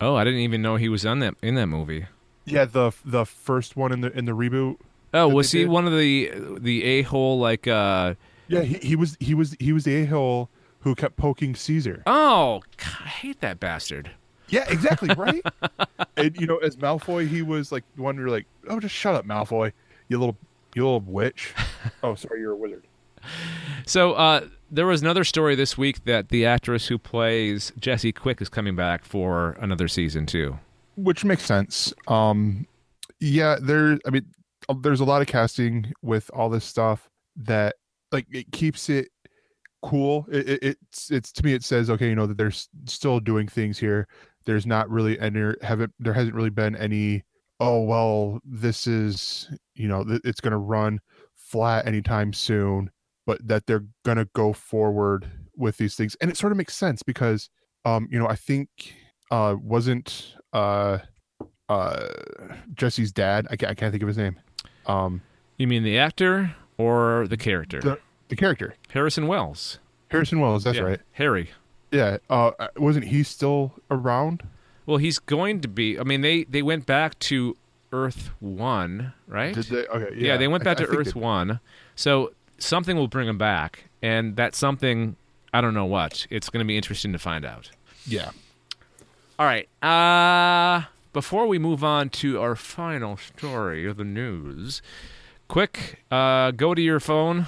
oh, 0.01 0.15
I 0.15 0.23
didn't 0.25 0.41
even 0.41 0.61
know 0.61 0.75
he 0.75 0.89
was 0.89 1.05
on 1.05 1.19
that 1.19 1.35
in 1.41 1.55
that 1.55 1.67
movie. 1.67 2.05
Yeah, 2.45 2.65
the 2.65 2.91
the 3.05 3.25
first 3.25 3.75
one 3.77 3.91
in 3.93 4.01
the 4.01 4.11
in 4.17 4.25
the 4.25 4.33
reboot. 4.33 4.77
Oh, 5.13 5.27
was 5.27 5.51
he 5.51 5.59
did. 5.59 5.69
one 5.69 5.85
of 5.87 5.93
the 5.93 6.31
the 6.59 6.83
a 6.83 7.01
hole 7.03 7.39
like? 7.39 7.67
uh 7.67 8.15
Yeah, 8.47 8.61
he, 8.61 8.75
he 8.75 8.95
was 8.95 9.17
he 9.19 9.33
was 9.33 9.55
he 9.59 9.73
was 9.73 9.83
the 9.85 10.03
a 10.03 10.05
hole 10.05 10.49
who 10.81 10.95
kept 10.95 11.17
poking 11.17 11.55
Caesar. 11.55 12.03
Oh, 12.07 12.61
God, 12.77 12.97
I 13.03 13.07
hate 13.09 13.41
that 13.41 13.59
bastard. 13.59 14.11
Yeah, 14.49 14.65
exactly 14.69 15.09
right. 15.17 15.43
and 16.17 16.35
you 16.39 16.47
know, 16.47 16.57
as 16.57 16.77
Malfoy, 16.77 17.27
he 17.27 17.41
was 17.41 17.71
like 17.71 17.83
the 17.95 18.01
one 18.01 18.15
who 18.17 18.23
were 18.23 18.29
like, 18.29 18.45
"Oh, 18.69 18.79
just 18.79 18.95
shut 18.95 19.13
up, 19.15 19.25
Malfoy, 19.25 19.71
you 20.07 20.17
little 20.19 20.37
you 20.75 20.83
little 20.83 21.01
witch." 21.01 21.53
oh, 22.03 22.15
sorry, 22.15 22.39
you're 22.41 22.53
a 22.53 22.55
wizard. 22.55 22.85
So 23.85 24.13
uh, 24.13 24.47
there 24.71 24.87
was 24.87 25.01
another 25.01 25.23
story 25.23 25.55
this 25.55 25.77
week 25.77 26.05
that 26.05 26.29
the 26.29 26.45
actress 26.45 26.87
who 26.87 26.97
plays 26.97 27.71
Jessie 27.79 28.11
Quick 28.11 28.41
is 28.41 28.49
coming 28.49 28.75
back 28.75 29.03
for 29.05 29.57
another 29.59 29.87
season 29.87 30.25
too. 30.25 30.57
which 30.95 31.25
makes 31.25 31.43
sense. 31.43 31.93
Um, 32.07 32.65
yeah, 33.19 33.57
there. 33.61 33.99
I 34.05 34.09
mean, 34.09 34.25
there's 34.73 34.99
a 34.99 35.05
lot 35.05 35.21
of 35.21 35.27
casting 35.27 35.93
with 36.01 36.29
all 36.33 36.49
this 36.49 36.65
stuff 36.65 37.09
that 37.35 37.75
like 38.11 38.27
it 38.31 38.51
keeps 38.51 38.89
it 38.89 39.09
cool. 39.81 40.25
It, 40.31 40.49
it, 40.49 40.63
it's 40.63 41.11
it's 41.11 41.31
to 41.33 41.45
me 41.45 41.53
it 41.53 41.63
says 41.63 41.89
okay, 41.89 42.09
you 42.09 42.15
know 42.15 42.27
that 42.27 42.37
they're 42.37 42.51
still 42.85 43.19
doing 43.19 43.47
things 43.47 43.77
here. 43.77 44.07
There's 44.45 44.65
not 44.65 44.89
really 44.89 45.19
any 45.19 45.53
haven't 45.61 45.93
there 45.99 46.13
hasn't 46.13 46.35
really 46.35 46.49
been 46.49 46.75
any. 46.75 47.23
Oh 47.59 47.81
well, 47.83 48.39
this 48.45 48.87
is 48.87 49.49
you 49.75 49.87
know 49.87 50.03
th- 50.03 50.21
it's 50.23 50.41
going 50.41 50.51
to 50.51 50.57
run 50.57 50.99
flat 51.35 51.87
anytime 51.87 52.31
soon, 52.31 52.89
but 53.25 53.45
that 53.47 53.65
they're 53.65 53.85
going 54.05 54.17
to 54.17 54.29
go 54.33 54.53
forward 54.53 55.25
with 55.55 55.77
these 55.77 55.95
things, 55.95 56.15
and 56.21 56.31
it 56.31 56.37
sort 56.37 56.51
of 56.51 56.57
makes 56.57 56.75
sense 56.75 57.03
because 57.03 57.49
um 57.85 58.07
you 58.11 58.19
know 58.19 58.27
I 58.27 58.35
think 58.35 58.69
uh 59.31 59.55
wasn't 59.61 60.35
uh 60.53 60.99
uh 61.69 62.07
Jesse's 62.73 63.11
dad 63.11 63.47
I 63.49 63.55
can't, 63.55 63.71
I 63.71 63.75
can't 63.75 63.91
think 63.91 64.03
of 64.03 64.07
his 64.07 64.17
name 64.17 64.39
um 64.89 65.21
You 65.57 65.67
mean 65.67 65.83
the 65.83 65.97
actor 65.97 66.55
or 66.77 67.27
the 67.27 67.37
character? 67.37 67.79
the 67.81 67.99
the 68.29 68.35
character 68.35 68.75
Harrison 68.89 69.27
Wells. 69.27 69.79
Harrison 70.09 70.39
Wells 70.39 70.63
that's 70.63 70.77
Yeah, 70.77 70.83
right 70.83 71.01
Harry. 71.13 71.49
yeah 71.91 72.17
uh 72.29 72.51
wasn't 72.77 73.05
he 73.05 73.23
still 73.23 73.73
around 73.91 74.43
Well, 74.85 74.97
he's 74.97 75.19
going 75.19 75.61
to 75.61 75.67
be. 75.67 75.99
I 75.99 76.03
mean, 76.03 76.21
they 76.21 76.43
they 76.45 76.61
went 76.63 76.85
back 76.85 77.17
to 77.29 77.55
Earth 77.91 78.31
One, 78.39 79.13
right? 79.27 79.53
did 79.53 79.65
they 79.65 79.85
okay 79.87 80.15
yeah, 80.15 80.37
they 80.37 80.47
went 80.47 80.63
back 80.63 80.77
I 80.77 80.83
to 80.83 80.87
think 80.87 80.99
Earth 80.99 81.15
One. 81.15 81.59
So 81.95 82.31
something 82.57 82.95
will 82.97 83.07
bring 83.07 83.27
him 83.27 83.37
back, 83.37 83.83
and 84.01 84.35
that 84.35 84.55
something, 84.55 85.15
I 85.53 85.61
don't 85.61 85.73
know 85.73 85.85
what. 85.85 86.25
It's 86.29 86.49
going 86.49 86.63
to 86.63 86.67
be 86.67 86.75
interesting 86.77 87.11
to 87.13 87.19
find 87.19 87.45
out. 87.45 87.69
yeah 88.05 88.31
All 89.37 89.45
right. 89.45 89.67
Uh 89.83 90.85
before 91.13 91.47
we 91.47 91.57
move 91.57 91.83
on 91.83 92.09
to 92.09 92.39
our 92.39 92.55
final 92.55 93.17
story 93.17 93.87
of 93.87 93.97
the 93.97 94.03
news, 94.03 94.81
quick, 95.47 96.03
uh, 96.11 96.51
go 96.51 96.73
to 96.75 96.81
your 96.81 96.99
phone, 96.99 97.47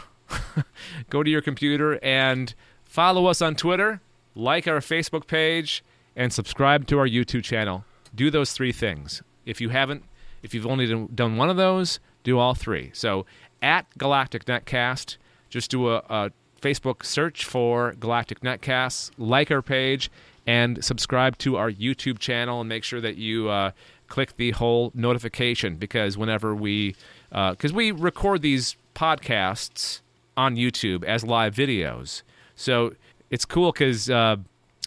go 1.10 1.24
to 1.24 1.30
your 1.30 1.42
computer, 1.42 2.00
and 2.04 2.54
follow 2.84 3.28
us 3.28 3.42
on 3.42 3.56
Twitter, 3.56 4.02
like 4.36 4.68
our 4.68 4.80
Facebook 4.80 5.28
page, 5.28 5.84
and 6.16 6.34
subscribe 6.34 6.88
to 6.88 6.98
our 6.98 7.08
YouTube 7.08 7.44
channel. 7.44 7.86
Do 8.14 8.30
those 8.30 8.54
three 8.54 8.72
things. 8.72 9.22
If 9.46 9.62
you 9.62 9.70
haven't, 9.70 10.04
if 10.44 10.54
you've 10.54 10.68
only 10.68 10.88
done- 11.08 11.38
one 11.38 11.50
of 11.50 11.58
those, 11.58 12.00
do 12.24 12.40
all 12.40 12.54
three. 12.54 12.92
So 12.94 13.26
at 13.62 13.86
Galactic 13.98 14.46
Netcast, 14.46 15.18
just 15.50 15.70
do 15.72 15.90
a, 15.90 16.04
a 16.10 16.32
Facebook 16.62 17.06
search 17.06 17.46
for 17.46 17.94
Galactic 18.00 18.42
Netcasts, 18.42 19.12
like 19.18 19.52
our 19.52 19.62
page, 19.62 20.10
and 20.48 20.84
subscribe 20.84 21.38
to 21.40 21.58
our 21.58 21.72
YouTube 21.72 22.20
channel, 22.20 22.60
and 22.62 22.70
make 22.70 22.84
sure 22.84 23.02
that 23.02 23.18
you 23.18 23.50
uh, 23.50 23.72
click 24.08 24.36
the 24.38 24.52
whole 24.52 24.92
notification 24.94 25.76
because 25.76 26.18
whenever 26.18 26.54
we, 26.56 26.96
because 27.30 27.74
we 27.74 27.92
record 27.92 28.42
these 28.42 28.76
podcasts 28.96 30.02
on 30.36 30.56
YouTube 30.56 31.04
as 31.04 31.24
live 31.24 31.54
videos, 31.56 32.24
so 32.56 32.94
it's 33.30 33.46
cool 33.46 33.72
because 33.72 34.10
uh, 34.10 34.36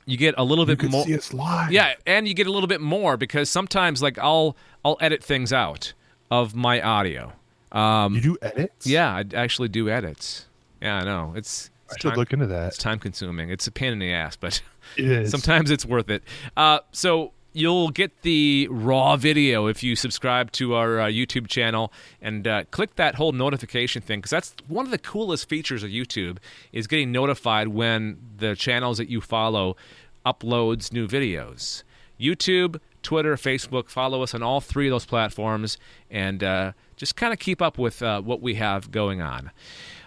you 0.06 0.16
get 0.16 0.34
a 0.36 0.44
little 0.44 0.68
you 0.68 0.76
bit 0.76 0.90
more. 0.90 1.04
see 1.04 1.16
us 1.16 1.32
live 1.32 1.72
Yeah, 1.72 1.94
and 2.06 2.28
you 2.28 2.34
get 2.34 2.46
a 2.46 2.52
little 2.52 2.66
bit 2.66 2.80
more 2.80 3.16
because 3.16 3.48
sometimes 3.50 4.02
like 4.02 4.18
I'll 4.18 4.56
I'll 4.84 4.98
edit 5.00 5.22
things 5.24 5.52
out 5.52 5.92
of 6.30 6.54
my 6.54 6.80
audio. 6.80 7.32
Um, 7.72 8.14
you 8.14 8.20
do 8.20 8.36
edits 8.42 8.86
Yeah, 8.86 9.14
I 9.14 9.24
actually 9.34 9.68
do 9.68 9.88
edits. 9.88 10.46
Yeah, 10.80 10.98
I 10.98 11.04
know. 11.04 11.32
It's 11.36 11.70
should 12.00 12.10
time, 12.10 12.18
look 12.18 12.32
into 12.32 12.46
that. 12.46 12.68
it's 12.68 12.78
time 12.78 12.98
consuming. 12.98 13.50
It's 13.50 13.66
a 13.66 13.72
pain 13.72 13.92
in 13.92 13.98
the 13.98 14.12
ass, 14.12 14.36
but 14.36 14.62
it 14.96 15.28
sometimes 15.30 15.70
it's 15.70 15.86
worth 15.86 16.10
it. 16.10 16.22
Uh, 16.56 16.80
so 16.92 17.32
you'll 17.54 17.90
get 17.90 18.22
the 18.22 18.68
raw 18.70 19.16
video 19.16 19.66
if 19.66 19.82
you 19.82 19.96
subscribe 19.96 20.50
to 20.52 20.74
our 20.74 21.00
uh, 21.00 21.06
YouTube 21.06 21.46
channel 21.46 21.92
and 22.20 22.46
uh, 22.46 22.64
click 22.70 22.96
that 22.96 23.14
whole 23.14 23.32
notification 23.32 24.02
thing 24.02 24.18
because 24.18 24.30
that's 24.30 24.54
one 24.66 24.84
of 24.84 24.90
the 24.90 24.98
coolest 24.98 25.48
features 25.48 25.82
of 25.82 25.90
YouTube 25.90 26.38
is 26.72 26.86
getting 26.86 27.12
notified 27.12 27.68
when 27.68 28.18
the 28.38 28.56
channels 28.56 28.98
that 28.98 29.08
you 29.08 29.20
follow 29.20 29.76
uploads 30.26 30.92
new 30.92 31.06
videos. 31.06 31.84
YouTube, 32.20 32.80
Twitter, 33.04 33.36
Facebook, 33.36 33.88
follow 33.88 34.22
us 34.22 34.34
on 34.34 34.42
all 34.42 34.60
three 34.60 34.88
of 34.88 34.90
those 34.90 35.06
platforms 35.06 35.78
and 36.10 36.42
uh, 36.42 36.72
just 36.96 37.14
kind 37.14 37.32
of 37.32 37.38
keep 37.38 37.62
up 37.62 37.78
with 37.78 38.02
uh, 38.02 38.20
what 38.20 38.40
we 38.40 38.54
have 38.54 38.90
going 38.90 39.22
on. 39.22 39.50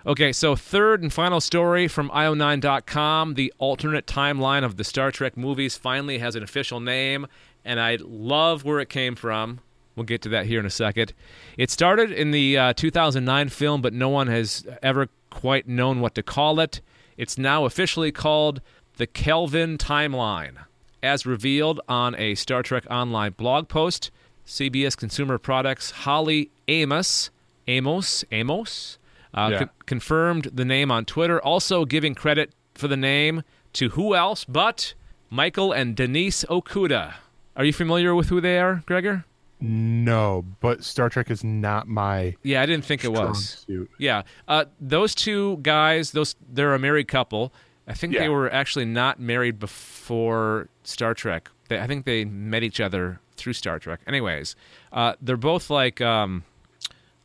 Okay, 0.05 0.31
so 0.31 0.55
third 0.55 1.01
and 1.01 1.11
final 1.11 1.39
story 1.41 1.87
from 1.87 2.09
io9.com. 2.09 3.33
The 3.33 3.53
alternate 3.57 4.05
timeline 4.05 4.63
of 4.63 4.77
the 4.77 4.83
Star 4.83 5.11
Trek 5.11 5.35
movies 5.37 5.77
finally 5.77 6.19
has 6.19 6.35
an 6.35 6.43
official 6.43 6.79
name, 6.79 7.27
and 7.63 7.79
I 7.79 7.97
love 8.01 8.63
where 8.63 8.79
it 8.79 8.89
came 8.89 9.15
from. 9.15 9.59
We'll 9.95 10.05
get 10.05 10.21
to 10.21 10.29
that 10.29 10.45
here 10.45 10.59
in 10.59 10.65
a 10.65 10.69
second. 10.69 11.13
It 11.57 11.71
started 11.71 12.11
in 12.11 12.31
the 12.31 12.57
uh, 12.57 12.73
2009 12.73 13.49
film, 13.49 13.81
but 13.81 13.93
no 13.93 14.09
one 14.09 14.27
has 14.27 14.65
ever 14.81 15.09
quite 15.29 15.67
known 15.67 15.99
what 15.99 16.15
to 16.15 16.23
call 16.23 16.59
it. 16.59 16.81
It's 17.17 17.37
now 17.37 17.65
officially 17.65 18.11
called 18.11 18.61
the 18.97 19.07
Kelvin 19.07 19.77
Timeline, 19.77 20.57
as 21.03 21.25
revealed 21.25 21.79
on 21.87 22.15
a 22.15 22.35
Star 22.35 22.63
Trek 22.63 22.85
Online 22.89 23.31
blog 23.31 23.67
post. 23.67 24.11
CBS 24.45 24.95
Consumer 24.95 25.37
Products 25.37 25.91
Holly 25.91 26.51
Amos, 26.69 27.29
Amos, 27.67 28.23
Amos, 28.31 28.97
uh, 29.33 29.49
Yeah. 29.51 29.57
con- 29.59 29.69
confirmed 29.85 30.49
the 30.53 30.63
name 30.63 30.89
on 30.89 31.03
Twitter, 31.03 31.41
also 31.41 31.83
giving 31.83 32.15
credit 32.15 32.53
for 32.73 32.87
the 32.87 32.95
name 32.95 33.43
to 33.73 33.89
who 33.89 34.15
else 34.15 34.45
but 34.45 34.93
Michael 35.29 35.73
and 35.73 35.95
Denise 35.97 36.45
Okuda. 36.49 37.15
Are 37.57 37.65
you 37.65 37.73
familiar 37.73 38.15
with 38.15 38.29
who 38.29 38.39
they 38.39 38.57
are, 38.59 38.83
Gregor? 38.85 39.25
no 39.59 40.45
but 40.59 40.83
Star 40.83 41.09
Trek 41.09 41.31
is 41.31 41.43
not 41.43 41.87
my 41.87 42.35
Yeah, 42.43 42.61
I 42.61 42.65
didn't 42.67 42.85
think 42.85 43.03
it 43.03 43.11
was. 43.11 43.63
suit. 43.67 43.89
Yeah, 43.97 44.21
uh, 44.47 44.65
those 44.79 45.15
two 45.15 45.57
guys, 45.63 46.11
those 46.11 46.35
they're 46.47 46.73
a 46.75 46.79
married 46.79 47.07
couple. 47.07 47.51
I 47.87 47.93
think 47.93 48.13
they 48.13 48.29
were 48.29 48.51
actually 48.51 48.85
not 48.85 49.19
married 49.19 49.59
before 49.59 50.67
Star 50.83 51.13
Trek. 51.13 51.49
They, 51.69 51.79
I 51.79 51.87
think 51.87 52.05
they 52.05 52.25
met 52.25 52.63
each 52.63 52.81
other 52.81 53.19
through 53.37 53.53
Star 53.53 53.79
Trek. 53.79 54.01
Anyways, 54.05 54.55
uh, 54.91 55.13
they're 55.21 55.37
both 55.37 55.69
like 55.69 56.01
um, 56.01 56.43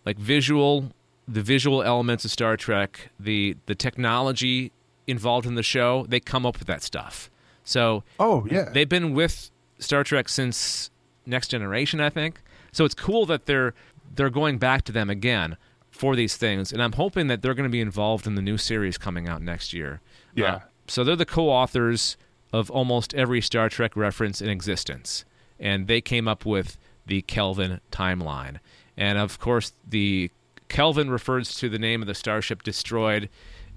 like 0.07 0.19
visual, 0.19 0.93
the 1.27 1.43
visual 1.43 1.83
elements 1.83 2.25
of 2.25 2.31
Star 2.31 2.57
Trek, 2.57 3.11
the 3.19 3.57
the 3.67 3.75
technology 3.75 4.73
involved 5.07 5.47
in 5.47 5.57
the 5.57 5.63
show. 5.63 6.07
They 6.09 6.21
come 6.21 6.47
up 6.47 6.59
with 6.59 6.69
that 6.69 6.83
stuff. 6.83 7.29
So 7.65 8.05
oh 8.19 8.47
yeah 8.51 8.71
they've 8.73 8.89
been 8.89 9.15
with 9.15 9.51
Star 9.79 10.05
Trek 10.05 10.29
since 10.29 10.91
Next 11.27 11.49
Generation, 11.49 12.01
I 12.01 12.11
think. 12.11 12.41
So 12.73 12.85
it's 12.85 12.95
cool 12.95 13.27
that 13.27 13.47
they're 13.47 13.75
they're 14.15 14.31
going 14.31 14.59
back 14.59 14.83
to 14.83 14.93
them 14.93 15.11
again 15.11 15.57
for 15.91 16.17
these 16.17 16.37
things, 16.37 16.73
and 16.73 16.83
I'm 16.83 16.93
hoping 16.93 17.27
that 17.27 17.43
they're 17.43 17.55
going 17.55 17.69
to 17.69 17.73
be 17.73 17.81
involved 17.81 18.27
in 18.27 18.35
the 18.35 18.43
new 18.43 18.57
series 18.57 18.97
coming 18.97 19.29
out 19.29 19.43
next 19.43 19.73
year. 19.73 20.01
Yeah. 20.35 20.55
Uh, 20.55 20.61
so 20.87 21.05
they're 21.05 21.17
the 21.17 21.27
co-authors 21.27 22.17
of 22.53 22.71
almost 22.71 23.15
every 23.15 23.41
Star 23.41 23.69
Trek 23.69 23.97
reference 23.97 24.41
in 24.41 24.49
existence, 24.49 25.25
and 25.59 25.87
they 25.87 26.01
came 26.01 26.29
up 26.29 26.45
with 26.45 26.77
the 27.07 27.23
Kelvin 27.23 27.81
timeline. 27.91 28.59
And 28.97 29.19
of 29.19 29.39
course, 29.39 29.73
the 29.89 30.31
Kelvin 30.69 31.11
refers 31.11 31.55
to 31.57 31.69
the 31.69 31.79
name 31.79 32.03
of 32.03 32.09
the 32.09 32.15
starship 32.15 32.63
destroyed 32.63 33.29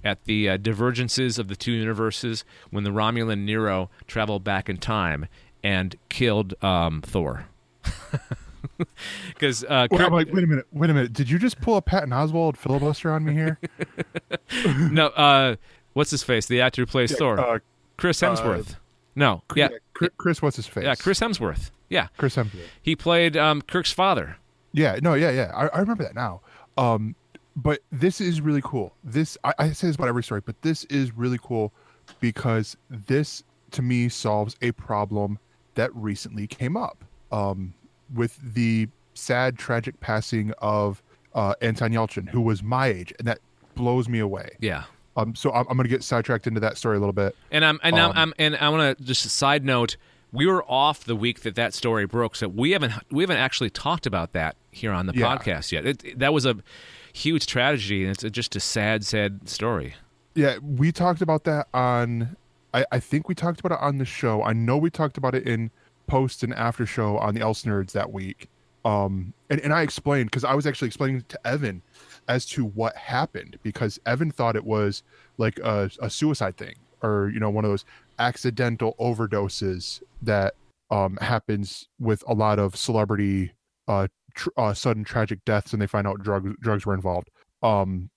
at 0.03 0.23
the 0.25 0.49
uh, 0.49 0.57
divergences 0.57 1.39
of 1.39 1.47
the 1.47 1.55
two 1.55 1.71
universes 1.71 2.45
when 2.69 2.83
the 2.83 2.91
Romulan 2.91 3.39
Nero 3.39 3.89
traveled 4.07 4.43
back 4.43 4.69
in 4.69 4.77
time 4.77 5.27
and 5.63 5.95
killed 6.09 6.53
um, 6.63 7.01
Thor. 7.01 7.45
Because 9.29 9.63
uh, 9.63 9.87
I'm 9.91 10.11
like, 10.11 10.33
wait 10.33 10.43
a 10.43 10.47
minute, 10.47 10.65
wait 10.71 10.89
a 10.89 10.93
minute. 10.93 11.13
Did 11.13 11.29
you 11.29 11.39
just 11.39 11.61
pull 11.61 11.77
a 11.77 11.81
Patton 11.81 12.09
Oswalt 12.09 12.57
filibuster 12.57 13.11
on 13.11 13.23
me 13.23 13.33
here? 13.33 13.59
no, 14.91 15.07
uh, 15.07 15.55
what's 15.95 16.11
his 16.11 16.21
face? 16.21 16.45
The 16.45 16.61
actor 16.61 16.83
who 16.83 16.85
plays 16.85 17.17
Thor, 17.17 17.39
Uh, 17.39 17.59
Chris 17.97 18.21
Hemsworth. 18.21 18.75
no, 19.15 19.41
yeah, 19.55 19.69
Chris, 19.93 20.11
Chris, 20.17 20.41
what's 20.43 20.55
his 20.57 20.67
face? 20.67 20.83
yeah, 20.83 20.93
Chris 20.95 21.19
Hemsworth. 21.19 21.71
Yeah, 21.89 22.07
Chris 22.17 22.35
Hemsworth. 22.35 22.67
he 22.81 22.95
played 22.95 23.35
um, 23.35 23.61
Kirk's 23.63 23.91
father. 23.91 24.37
Yeah, 24.73 24.99
no, 25.01 25.13
yeah, 25.15 25.31
yeah. 25.31 25.51
I, 25.55 25.67
I 25.67 25.79
remember 25.79 26.03
that 26.03 26.13
now. 26.15 26.41
Um, 26.77 27.15
but 27.55 27.79
this 27.91 28.19
is 28.21 28.41
really 28.41 28.61
cool. 28.63 28.93
This 29.03 29.37
I, 29.43 29.53
I 29.57 29.71
say 29.71 29.87
this 29.87 29.95
about 29.95 30.09
every 30.09 30.23
story, 30.23 30.41
but 30.45 30.61
this 30.61 30.83
is 30.85 31.11
really 31.15 31.39
cool 31.41 31.73
because 32.19 32.75
this 32.89 33.43
to 33.71 33.81
me 33.81 34.09
solves 34.09 34.55
a 34.61 34.71
problem 34.73 35.39
that 35.75 35.93
recently 35.95 36.47
came 36.47 36.75
up 36.77 37.03
um, 37.31 37.73
with 38.13 38.37
the 38.53 38.87
sad, 39.13 39.57
tragic 39.57 39.99
passing 40.01 40.51
of 40.59 41.01
uh, 41.33 41.53
Anton 41.61 41.91
Yelchin, 41.91 42.27
who 42.29 42.41
was 42.41 42.61
my 42.63 42.87
age, 42.87 43.13
and 43.19 43.27
that 43.27 43.39
blows 43.75 44.07
me 44.09 44.19
away. 44.19 44.49
Yeah. 44.59 44.83
Um, 45.17 45.33
so 45.35 45.51
I'm, 45.51 45.65
I'm 45.69 45.77
going 45.77 45.85
to 45.85 45.89
get 45.89 46.03
sidetracked 46.03 46.45
into 46.47 46.59
that 46.59 46.77
story 46.77 46.97
a 46.97 46.99
little 46.99 47.13
bit. 47.13 47.35
And 47.51 47.63
I'm 47.63 47.79
and 47.83 47.95
Um, 47.97 48.11
I'm, 48.11 48.17
I'm 48.17 48.33
and 48.37 48.55
I 48.57 48.69
want 48.69 48.97
to 48.97 49.03
just 49.03 49.25
a 49.25 49.29
side 49.29 49.63
note. 49.65 49.97
We 50.31 50.45
were 50.47 50.63
off 50.69 51.05
the 51.05 51.15
week 51.15 51.41
that 51.43 51.55
that 51.55 51.73
story 51.73 52.05
broke, 52.05 52.35
so 52.35 52.47
we 52.49 52.71
haven't 52.71 52.91
we 53.09 53.23
haven't 53.23 53.37
actually 53.37 53.69
talked 53.69 54.05
about 54.05 54.33
that 54.33 54.57
here 54.71 54.91
on 54.91 55.05
the 55.05 55.13
Yeah. 55.15 55.37
podcast 55.37 55.71
yet. 55.71 55.85
It, 55.85 56.03
it- 56.03 56.19
that 56.19 56.33
was 56.33 56.45
a 56.45 56.57
huge 57.13 57.45
tragedy, 57.47 58.03
and 58.03 58.11
it's 58.11 58.23
a, 58.25 58.29
just 58.29 58.55
a 58.55 58.59
sad, 58.59 59.05
sad 59.05 59.47
story. 59.47 59.95
Yeah, 60.33 60.57
we 60.57 60.91
talked 60.91 61.21
about 61.21 61.45
that 61.45 61.67
on. 61.73 62.35
I, 62.73 62.85
I 62.91 62.99
think 62.99 63.29
we 63.29 63.35
talked 63.35 63.61
about 63.61 63.71
it 63.79 63.81
on 63.81 63.99
the 63.99 64.05
show. 64.05 64.43
I 64.43 64.51
know 64.51 64.75
we 64.75 64.89
talked 64.89 65.17
about 65.17 65.33
it 65.33 65.47
in 65.47 65.71
post 66.07 66.43
and 66.43 66.53
after 66.53 66.85
show 66.85 67.17
on 67.19 67.33
the 67.33 67.39
Else 67.39 67.63
Nerds 67.63 67.93
that 67.93 68.11
week. 68.11 68.49
Um, 68.83 69.33
and, 69.49 69.61
and 69.61 69.73
I 69.73 69.81
explained 69.81 70.29
because 70.29 70.43
I 70.43 70.53
was 70.53 70.67
actually 70.67 70.87
explaining 70.87 71.23
to 71.29 71.39
Evan 71.47 71.81
as 72.27 72.45
to 72.45 72.65
what 72.65 72.95
happened 72.95 73.57
because 73.63 73.99
Evan 74.05 74.31
thought 74.31 74.55
it 74.55 74.65
was 74.65 75.03
like 75.37 75.59
a, 75.59 75.89
a 76.01 76.09
suicide 76.09 76.57
thing 76.57 76.75
or 77.01 77.29
you 77.33 77.39
know 77.39 77.49
one 77.49 77.65
of 77.65 77.71
those 77.71 77.85
accidental 78.19 78.95
overdoses 78.99 80.01
that 80.21 80.55
um 80.91 81.17
happens 81.21 81.87
with 81.99 82.23
a 82.27 82.33
lot 82.33 82.59
of 82.59 82.75
celebrity 82.75 83.53
uh, 83.87 84.07
tr- 84.33 84.49
uh 84.57 84.73
sudden 84.73 85.03
tragic 85.03 85.43
deaths 85.45 85.73
and 85.73 85.81
they 85.81 85.87
find 85.87 86.07
out 86.07 86.21
drugs 86.21 86.53
drugs 86.61 86.85
were 86.85 86.93
involved. 86.93 87.29
Um, 87.61 88.09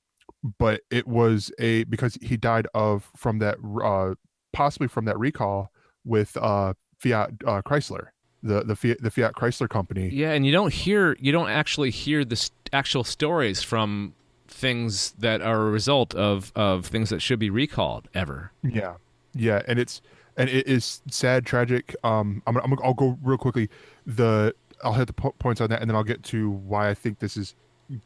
but 0.59 0.83
it 0.91 1.07
was 1.07 1.51
a 1.59 1.85
because 1.85 2.17
he 2.23 2.37
died 2.37 2.67
of 2.75 3.11
from 3.17 3.39
that 3.41 3.57
uh 3.83 4.15
possibly 4.53 4.89
from 4.89 5.05
that 5.07 5.19
recall 5.19 5.71
with 6.05 6.37
uh 6.37 6.75
Fiat 6.99 7.31
uh, 7.47 7.63
Chrysler 7.63 8.09
the 8.43 8.63
the 8.63 8.77
Fiat, 8.77 9.03
the 9.03 9.11
Fiat 9.11 9.35
Chrysler 9.35 9.69
company. 9.69 10.09
Yeah, 10.11 10.33
and 10.33 10.45
you 10.47 10.53
don't 10.53 10.73
hear 10.73 11.17
you 11.21 11.33
don't 11.33 11.49
actually 11.51 11.91
hear 11.91 12.25
the 12.25 12.37
st- 12.37 12.53
actual 12.73 13.05
stories 13.05 13.63
from 13.63 14.15
things 14.47 15.13
that 15.19 15.43
are 15.43 15.67
a 15.67 15.71
result 15.71 16.15
of 16.15 16.53
of 16.57 16.87
things 16.87 17.11
that 17.11 17.21
should 17.21 17.39
be 17.39 17.51
recalled 17.51 18.09
ever. 18.15 18.51
yeah. 18.63 18.95
Yeah 19.35 19.63
and 19.69 19.79
it's 19.79 20.01
and 20.37 20.49
it 20.49 20.67
is 20.67 21.03
sad 21.11 21.45
tragic. 21.47 21.95
Um 22.03 22.43
I'm, 22.47 22.55
gonna- 22.55 22.65
I'm 22.65 22.79
I'll 22.83 22.95
go 22.95 23.19
real 23.23 23.39
quickly. 23.39 23.69
The 24.07 24.55
I'll 24.83 24.95
hit 24.95 25.07
the 25.07 25.13
po- 25.13 25.35
points 25.39 25.61
on 25.61 25.69
that 25.71 25.81
and 25.81 25.91
then 25.91 25.95
I'll 25.97 26.05
get 26.05 26.23
to 26.25 26.51
why 26.51 26.89
I 26.89 26.95
think 26.95 27.19
this 27.19 27.37
is 27.37 27.55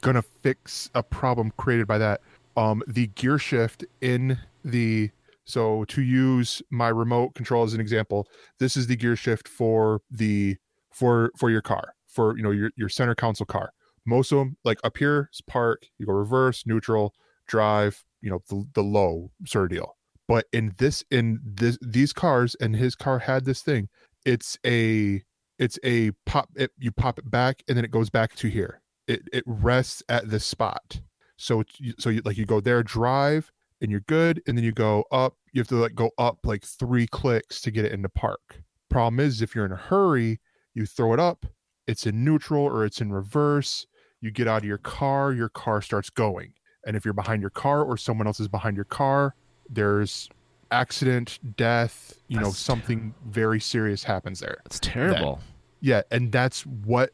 gonna 0.00 0.22
fix 0.22 0.90
a 0.94 1.02
problem 1.02 1.52
created 1.56 1.86
by 1.86 1.98
that. 1.98 2.20
Um 2.56 2.82
the 2.86 3.06
gear 3.08 3.38
shift 3.38 3.84
in 4.00 4.38
the 4.64 5.10
so 5.52 5.84
to 5.84 6.02
use 6.02 6.62
my 6.70 6.88
remote 6.88 7.34
control 7.34 7.62
as 7.62 7.74
an 7.74 7.80
example 7.80 8.26
this 8.58 8.76
is 8.76 8.86
the 8.86 8.96
gear 8.96 9.16
shift 9.16 9.48
for 9.48 10.00
the 10.10 10.56
for 10.92 11.30
for 11.36 11.50
your 11.50 11.62
car 11.62 11.94
for 12.12 12.36
you 12.36 12.42
know 12.42 12.50
your 12.50 12.70
your 12.76 12.88
center 12.88 13.14
console 13.14 13.46
car. 13.46 13.72
Most 14.04 14.30
of 14.32 14.38
them 14.38 14.56
like 14.64 14.78
up 14.84 14.98
here 14.98 15.30
is 15.32 15.40
park 15.40 15.86
you 15.98 16.06
go 16.06 16.12
reverse 16.12 16.64
neutral 16.66 17.14
drive 17.48 18.04
you 18.20 18.30
know 18.30 18.40
the, 18.48 18.64
the 18.74 18.82
low 18.82 19.30
sort 19.46 19.64
of 19.64 19.70
deal. 19.70 19.96
But 20.28 20.46
in 20.52 20.74
this 20.78 21.04
in 21.10 21.40
this 21.42 21.78
these 21.80 22.12
cars 22.12 22.54
and 22.60 22.76
his 22.76 22.94
car 22.94 23.18
had 23.18 23.44
this 23.44 23.62
thing 23.62 23.88
it's 24.24 24.58
a 24.64 25.22
it's 25.58 25.78
a 25.84 26.12
pop 26.26 26.48
it, 26.54 26.70
you 26.78 26.92
pop 26.92 27.18
it 27.18 27.30
back 27.30 27.62
and 27.68 27.76
then 27.76 27.84
it 27.84 27.90
goes 27.90 28.10
back 28.10 28.34
to 28.36 28.48
here. 28.48 28.82
It 29.08 29.22
it 29.32 29.44
rests 29.46 30.02
at 30.08 30.30
this 30.30 30.44
spot. 30.44 31.00
So 31.36 31.64
so 31.98 32.10
you 32.10 32.22
like 32.24 32.36
you 32.36 32.46
go 32.46 32.60
there 32.60 32.82
drive 32.82 33.50
and 33.82 33.90
you're 33.90 34.00
good 34.08 34.40
and 34.46 34.56
then 34.56 34.64
you 34.64 34.72
go 34.72 35.04
up 35.12 35.36
you 35.52 35.60
have 35.60 35.68
to 35.68 35.74
like 35.74 35.94
go 35.94 36.10
up 36.16 36.38
like 36.44 36.64
three 36.64 37.06
clicks 37.06 37.60
to 37.60 37.70
get 37.70 37.84
it 37.84 37.92
into 37.92 38.08
park. 38.08 38.62
Problem 38.88 39.20
is 39.20 39.42
if 39.42 39.54
you're 39.54 39.66
in 39.66 39.72
a 39.72 39.76
hurry 39.76 40.40
you 40.72 40.86
throw 40.86 41.12
it 41.12 41.20
up 41.20 41.44
it's 41.86 42.06
in 42.06 42.24
neutral 42.24 42.64
or 42.64 42.84
it's 42.86 43.00
in 43.02 43.12
reverse 43.12 43.86
you 44.20 44.30
get 44.30 44.48
out 44.48 44.58
of 44.58 44.64
your 44.64 44.78
car 44.78 45.32
your 45.32 45.48
car 45.50 45.82
starts 45.82 46.08
going. 46.08 46.54
And 46.86 46.96
if 46.96 47.04
you're 47.04 47.14
behind 47.14 47.42
your 47.42 47.50
car 47.50 47.82
or 47.84 47.96
someone 47.96 48.26
else 48.26 48.40
is 48.40 48.48
behind 48.48 48.76
your 48.76 48.86
car 48.86 49.34
there's 49.68 50.30
accident 50.70 51.38
death 51.56 52.14
you 52.28 52.38
know 52.38 52.46
That's 52.46 52.58
something 52.58 53.14
very 53.26 53.60
serious 53.60 54.04
happens 54.04 54.40
there. 54.40 54.58
It's 54.64 54.80
terrible. 54.80 55.40
yeah 55.80 56.02
and 56.10 56.32
that's 56.32 56.64
what 56.64 57.10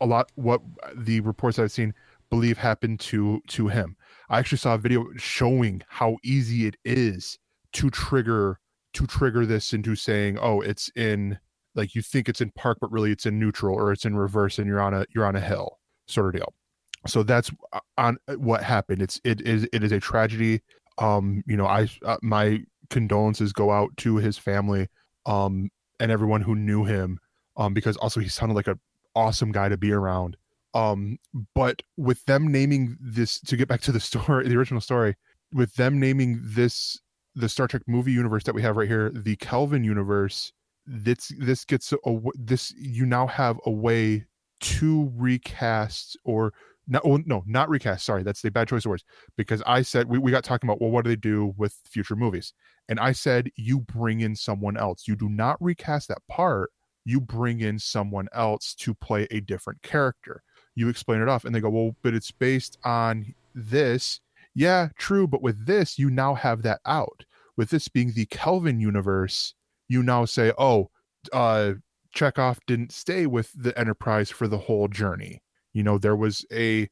a 0.00 0.06
lot 0.06 0.30
what 0.34 0.60
the 0.94 1.20
reports 1.20 1.58
i've 1.58 1.72
seen 1.72 1.94
believe 2.30 2.58
happened 2.58 3.00
to 3.00 3.40
to 3.48 3.68
him 3.68 3.96
i 4.28 4.38
actually 4.38 4.58
saw 4.58 4.74
a 4.74 4.78
video 4.78 5.06
showing 5.16 5.82
how 5.88 6.16
easy 6.22 6.66
it 6.66 6.76
is 6.84 7.38
to 7.72 7.90
trigger 7.90 8.58
to 8.92 9.06
trigger 9.06 9.46
this 9.46 9.72
into 9.72 9.94
saying 9.94 10.38
oh 10.40 10.60
it's 10.60 10.90
in 10.96 11.38
like 11.74 11.94
you 11.94 12.02
think 12.02 12.28
it's 12.28 12.40
in 12.40 12.50
park 12.50 12.78
but 12.80 12.90
really 12.90 13.12
it's 13.12 13.24
in 13.24 13.38
neutral 13.38 13.74
or 13.74 13.92
it's 13.92 14.04
in 14.04 14.16
reverse 14.16 14.58
and 14.58 14.66
you're 14.66 14.80
on 14.80 14.92
a 14.92 15.04
you're 15.14 15.24
on 15.24 15.36
a 15.36 15.40
hill 15.40 15.78
sort 16.08 16.34
of 16.34 16.40
deal. 16.40 16.52
So 17.06 17.22
that's 17.22 17.50
uh, 17.72 17.80
on 17.96 18.18
what 18.36 18.62
happened. 18.62 19.00
It's 19.00 19.20
it 19.24 19.40
is 19.42 19.66
it 19.72 19.84
is 19.84 19.92
a 19.92 20.00
tragedy. 20.00 20.60
Um 20.98 21.44
you 21.46 21.56
know 21.56 21.66
i 21.66 21.88
uh, 22.04 22.16
my 22.22 22.60
condolences 22.90 23.52
go 23.52 23.70
out 23.70 23.96
to 23.98 24.16
his 24.16 24.36
family 24.38 24.88
um 25.26 25.68
and 26.00 26.10
everyone 26.10 26.40
who 26.40 26.54
knew 26.54 26.84
him 26.84 27.18
um 27.56 27.74
because 27.74 27.96
also 27.98 28.18
he 28.18 28.28
sounded 28.28 28.54
like 28.54 28.66
an 28.66 28.80
awesome 29.14 29.52
guy 29.52 29.68
to 29.68 29.76
be 29.76 29.92
around 29.92 30.36
um 30.78 31.18
but 31.54 31.82
with 31.96 32.24
them 32.26 32.46
naming 32.50 32.96
this 33.00 33.40
to 33.40 33.56
get 33.56 33.68
back 33.68 33.80
to 33.80 33.92
the 33.92 34.00
story 34.08 34.48
the 34.48 34.56
original 34.56 34.80
story 34.80 35.14
with 35.52 35.74
them 35.74 35.98
naming 35.98 36.40
this 36.42 37.00
the 37.34 37.48
star 37.48 37.68
trek 37.68 37.82
movie 37.86 38.12
universe 38.12 38.44
that 38.44 38.54
we 38.54 38.62
have 38.62 38.76
right 38.76 38.88
here 38.88 39.10
the 39.14 39.36
kelvin 39.36 39.84
universe 39.84 40.52
this 40.86 41.32
this 41.38 41.64
gets 41.64 41.92
a 41.92 42.18
this 42.34 42.72
you 42.76 43.04
now 43.04 43.26
have 43.26 43.58
a 43.66 43.70
way 43.70 44.24
to 44.60 45.12
recast 45.16 46.18
or 46.24 46.52
no 46.88 47.00
oh, 47.04 47.18
no 47.26 47.44
not 47.46 47.68
recast 47.68 48.04
sorry 48.04 48.22
that's 48.22 48.42
the 48.42 48.50
bad 48.50 48.66
choice 48.66 48.84
of 48.84 48.90
words 48.90 49.04
because 49.36 49.62
i 49.66 49.82
said 49.82 50.08
we, 50.08 50.18
we 50.18 50.30
got 50.30 50.42
talking 50.42 50.68
about 50.68 50.80
well 50.80 50.90
what 50.90 51.04
do 51.04 51.10
they 51.10 51.16
do 51.16 51.54
with 51.56 51.78
future 51.86 52.16
movies? 52.16 52.52
And 52.88 52.98
i 52.98 53.12
said 53.12 53.50
you 53.56 53.80
bring 53.80 54.20
in 54.20 54.34
someone 54.34 54.76
else. 54.76 55.06
You 55.06 55.14
do 55.14 55.28
not 55.28 55.56
recast 55.60 56.08
that 56.08 56.26
part. 56.28 56.70
You 57.04 57.20
bring 57.20 57.60
in 57.60 57.78
someone 57.78 58.28
else 58.32 58.74
to 58.76 58.94
play 58.94 59.28
a 59.30 59.40
different 59.40 59.82
character 59.82 60.42
you 60.78 60.88
explain 60.88 61.20
it 61.20 61.28
off. 61.28 61.44
And 61.44 61.54
they 61.54 61.60
go 61.60 61.70
well 61.70 61.96
but 62.02 62.14
it's 62.14 62.30
based 62.30 62.78
on 62.84 63.34
this. 63.54 64.20
Yeah 64.54 64.88
true 64.98 65.26
but 65.26 65.42
with 65.42 65.66
this 65.66 65.98
you 65.98 66.10
now 66.10 66.34
have 66.34 66.62
that 66.62 66.80
out. 66.86 67.24
With 67.56 67.70
this 67.70 67.88
being 67.88 68.12
the 68.12 68.26
kelvin 68.26 68.80
universe 68.80 69.54
you 69.88 70.02
now 70.02 70.24
say 70.24 70.52
oh 70.58 70.90
uh 71.32 71.72
chekhov 72.14 72.60
didn't 72.66 72.92
stay 72.92 73.26
with 73.26 73.50
the 73.54 73.76
enterprise 73.78 74.30
for 74.30 74.46
the 74.46 74.58
whole 74.58 74.88
journey. 74.88 75.42
You 75.72 75.82
know 75.82 75.98
there 75.98 76.16
was 76.16 76.46
a 76.52 76.88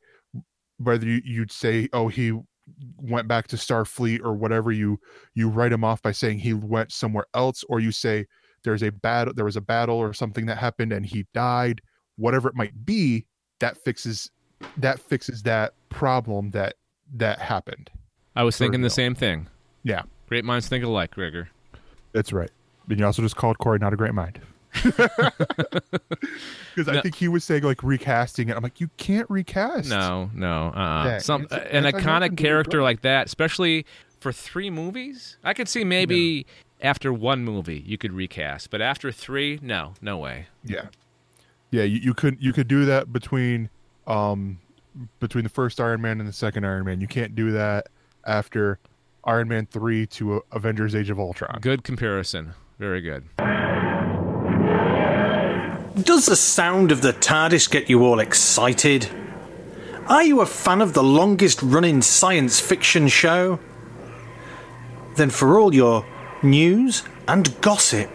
whether 0.79 1.07
you, 1.07 1.23
you'd 1.25 1.53
say 1.53 1.89
oh 1.93 2.09
he 2.09 2.33
went 2.97 3.29
back 3.29 3.47
to 3.47 3.57
starfleet 3.57 4.21
or 4.25 4.35
whatever 4.35 4.73
you 4.73 4.99
you 5.35 5.49
write 5.49 5.73
him 5.73 5.85
off 5.85 6.03
by 6.03 6.13
saying 6.13 6.39
he 6.39 6.53
went 6.53 6.91
somewhere 6.91 7.27
else 7.35 7.65
or 7.69 7.79
you 7.79 7.93
say 7.93 8.27
there's 8.65 8.83
a 8.83 8.91
battle 8.91 9.33
there 9.33 9.45
was 9.45 9.57
a 9.57 9.61
battle 9.61 9.97
or 9.97 10.13
something 10.13 10.47
that 10.47 10.59
happened 10.59 10.93
and 10.93 11.07
he 11.07 11.25
died 11.33 11.81
whatever 12.17 12.49
it 12.49 12.57
might 12.57 12.85
be 12.85 13.25
that 13.61 13.77
fixes 13.79 14.31
that 14.79 14.99
fixes 15.01 15.43
that 15.45 15.75
problem 15.91 16.51
that 16.51 16.75
that 17.15 17.39
happened. 17.39 17.91
I 18.35 18.43
was 18.43 18.57
thinking 18.57 18.83
the 18.83 18.91
same 18.91 19.15
thing. 19.15 19.49
yeah. 19.83 20.03
Great 20.29 20.45
minds 20.45 20.67
think 20.69 20.83
alike, 20.85 21.17
Rigger. 21.17 21.49
that's 22.13 22.33
right. 22.33 22.51
And 22.91 22.99
you 22.99 23.07
also 23.07 23.23
just 23.23 23.37
called 23.37 23.59
corey 23.59 23.79
not 23.79 23.93
a 23.93 23.97
great 23.97 24.15
mind. 24.15 24.41
Because 26.75 26.95
i 26.95 27.01
think 27.01 27.15
he 27.15 27.27
was 27.29 27.43
saying 27.45 27.63
like 27.63 27.83
recasting 27.83 28.49
it. 28.51 28.57
I'm 28.57 28.63
like 28.63 28.81
you 28.81 28.91
can't 28.99 29.29
recast. 29.31 29.89
No, 29.89 30.31
no, 30.35 30.69
uh, 30.69 31.05
Yeah, 31.07 31.19
some 31.19 31.45
it's- 31.45 31.69
an 31.71 31.87
it's 31.87 31.97
iconic 31.99 32.37
character 32.37 32.83
like 32.83 33.01
that, 33.03 33.27
especially 33.27 33.87
for 34.21 34.33
three 34.33 34.69
movies. 34.71 35.39
I 35.43 35.55
could 35.55 35.69
see 35.69 35.85
maybe 35.85 36.45
after 36.83 37.13
one 37.13 37.45
movie 37.45 37.83
you 37.87 37.97
could 37.97 38.13
recast, 38.13 38.69
but 38.71 38.83
after 38.83 39.11
three, 39.11 39.59
no, 39.63 39.95
no 40.03 40.19
way. 40.19 40.49
Yeah, 40.65 40.87
yeah. 41.71 41.83
You, 41.83 41.99
you 41.99 42.15
could 42.15 42.39
you 42.41 42.53
could 42.53 42.69
do 42.69 42.85
that 42.87 43.13
between 43.13 43.71
um 44.07 44.59
between 45.21 45.45
the 45.45 45.51
first 45.51 45.81
Iron 45.81 46.01
Man 46.01 46.21
and 46.21 46.29
the 46.29 46.33
second 46.33 46.65
Iron 46.65 46.85
Man. 46.85 47.01
You 47.01 47.07
can't 47.07 47.35
do 47.35 47.51
that 47.53 47.89
after 48.25 48.79
Iron 49.25 49.49
Man 49.49 49.67
three 49.67 50.07
to 50.09 50.37
uh, 50.37 50.41
Avengers: 50.53 50.95
Age 50.95 51.11
of 51.11 51.19
Ultron. 51.19 51.59
Good 51.61 51.85
comparison. 51.85 52.55
Very 52.79 53.01
good. 53.01 53.25
Does 56.05 56.27
the 56.27 56.37
sound 56.37 56.93
of 56.93 57.01
the 57.01 57.15
TARDIS 57.15 57.71
get 57.71 57.89
you 57.89 58.05
all 58.05 58.21
excited? 58.21 59.09
Are 60.09 60.23
you 60.23 60.43
a 60.43 60.47
fan 60.47 60.83
of 60.83 60.93
the 60.93 61.03
longest 61.03 61.63
running 61.63 62.03
science 62.03 62.61
fiction 62.61 63.09
show? 63.09 63.59
Then, 65.17 65.31
for 65.31 65.59
all 65.59 65.75
your 65.75 66.05
news 66.43 67.03
and 67.27 67.59
gossip, 67.63 68.11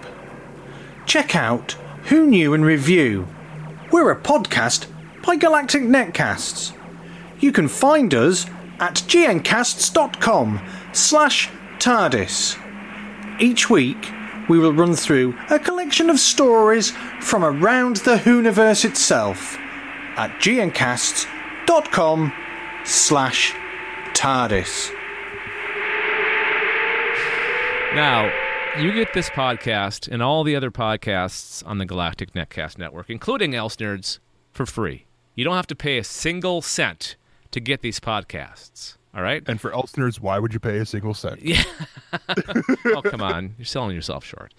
check 1.07 1.35
out 1.35 1.71
Who 2.05 2.27
Knew 2.27 2.53
and 2.53 2.63
Review. 2.63 3.27
We're 3.91 4.11
a 4.11 4.15
podcast 4.19 4.87
by 5.25 5.35
Galactic 5.35 5.81
Netcasts. 5.81 6.71
You 7.41 7.51
can 7.51 7.67
find 7.67 8.13
us 8.13 8.45
at 8.79 8.95
gncasts.com 8.95 10.65
slash 10.93 11.49
TARDIS. 11.77 12.57
Each 13.41 13.69
week, 13.69 14.09
we 14.47 14.59
will 14.59 14.71
run 14.71 14.95
through 14.95 15.35
a 15.49 15.59
collection 15.59 16.09
of 16.09 16.19
stories 16.21 16.91
from 17.19 17.43
around 17.43 17.97
the 17.97 18.15
Whoniverse 18.15 18.85
itself 18.85 19.57
at 20.15 20.31
gncasts.com 20.39 22.31
slash 22.85 23.53
TARDIS. 24.13 24.91
Now, 27.93 28.31
you 28.79 28.93
get 28.93 29.13
this 29.13 29.29
podcast 29.29 30.07
and 30.07 30.23
all 30.23 30.43
the 30.43 30.55
other 30.55 30.71
podcasts 30.71 31.65
on 31.67 31.77
the 31.77 31.85
Galactic 31.85 32.33
Netcast 32.33 32.77
Network, 32.77 33.09
including 33.09 33.53
Else 33.53 33.75
Nerds, 33.75 34.19
for 34.51 34.65
free. 34.65 35.05
You 35.35 35.43
don't 35.43 35.55
have 35.55 35.67
to 35.67 35.75
pay 35.75 35.97
a 35.97 36.03
single 36.03 36.61
cent 36.61 37.15
to 37.51 37.59
get 37.59 37.81
these 37.81 37.99
podcasts. 37.99 38.97
All 39.13 39.21
right? 39.21 39.43
And 39.45 39.59
for 39.59 39.73
Else 39.73 39.91
Nerds, 39.93 40.19
why 40.19 40.39
would 40.39 40.53
you 40.53 40.59
pay 40.59 40.77
a 40.77 40.85
single 40.85 41.13
cent? 41.13 41.41
Yeah. 41.41 41.63
oh, 42.85 43.01
come 43.01 43.21
on. 43.21 43.55
You're 43.57 43.65
selling 43.65 43.95
yourself 43.95 44.23
short. 44.23 44.53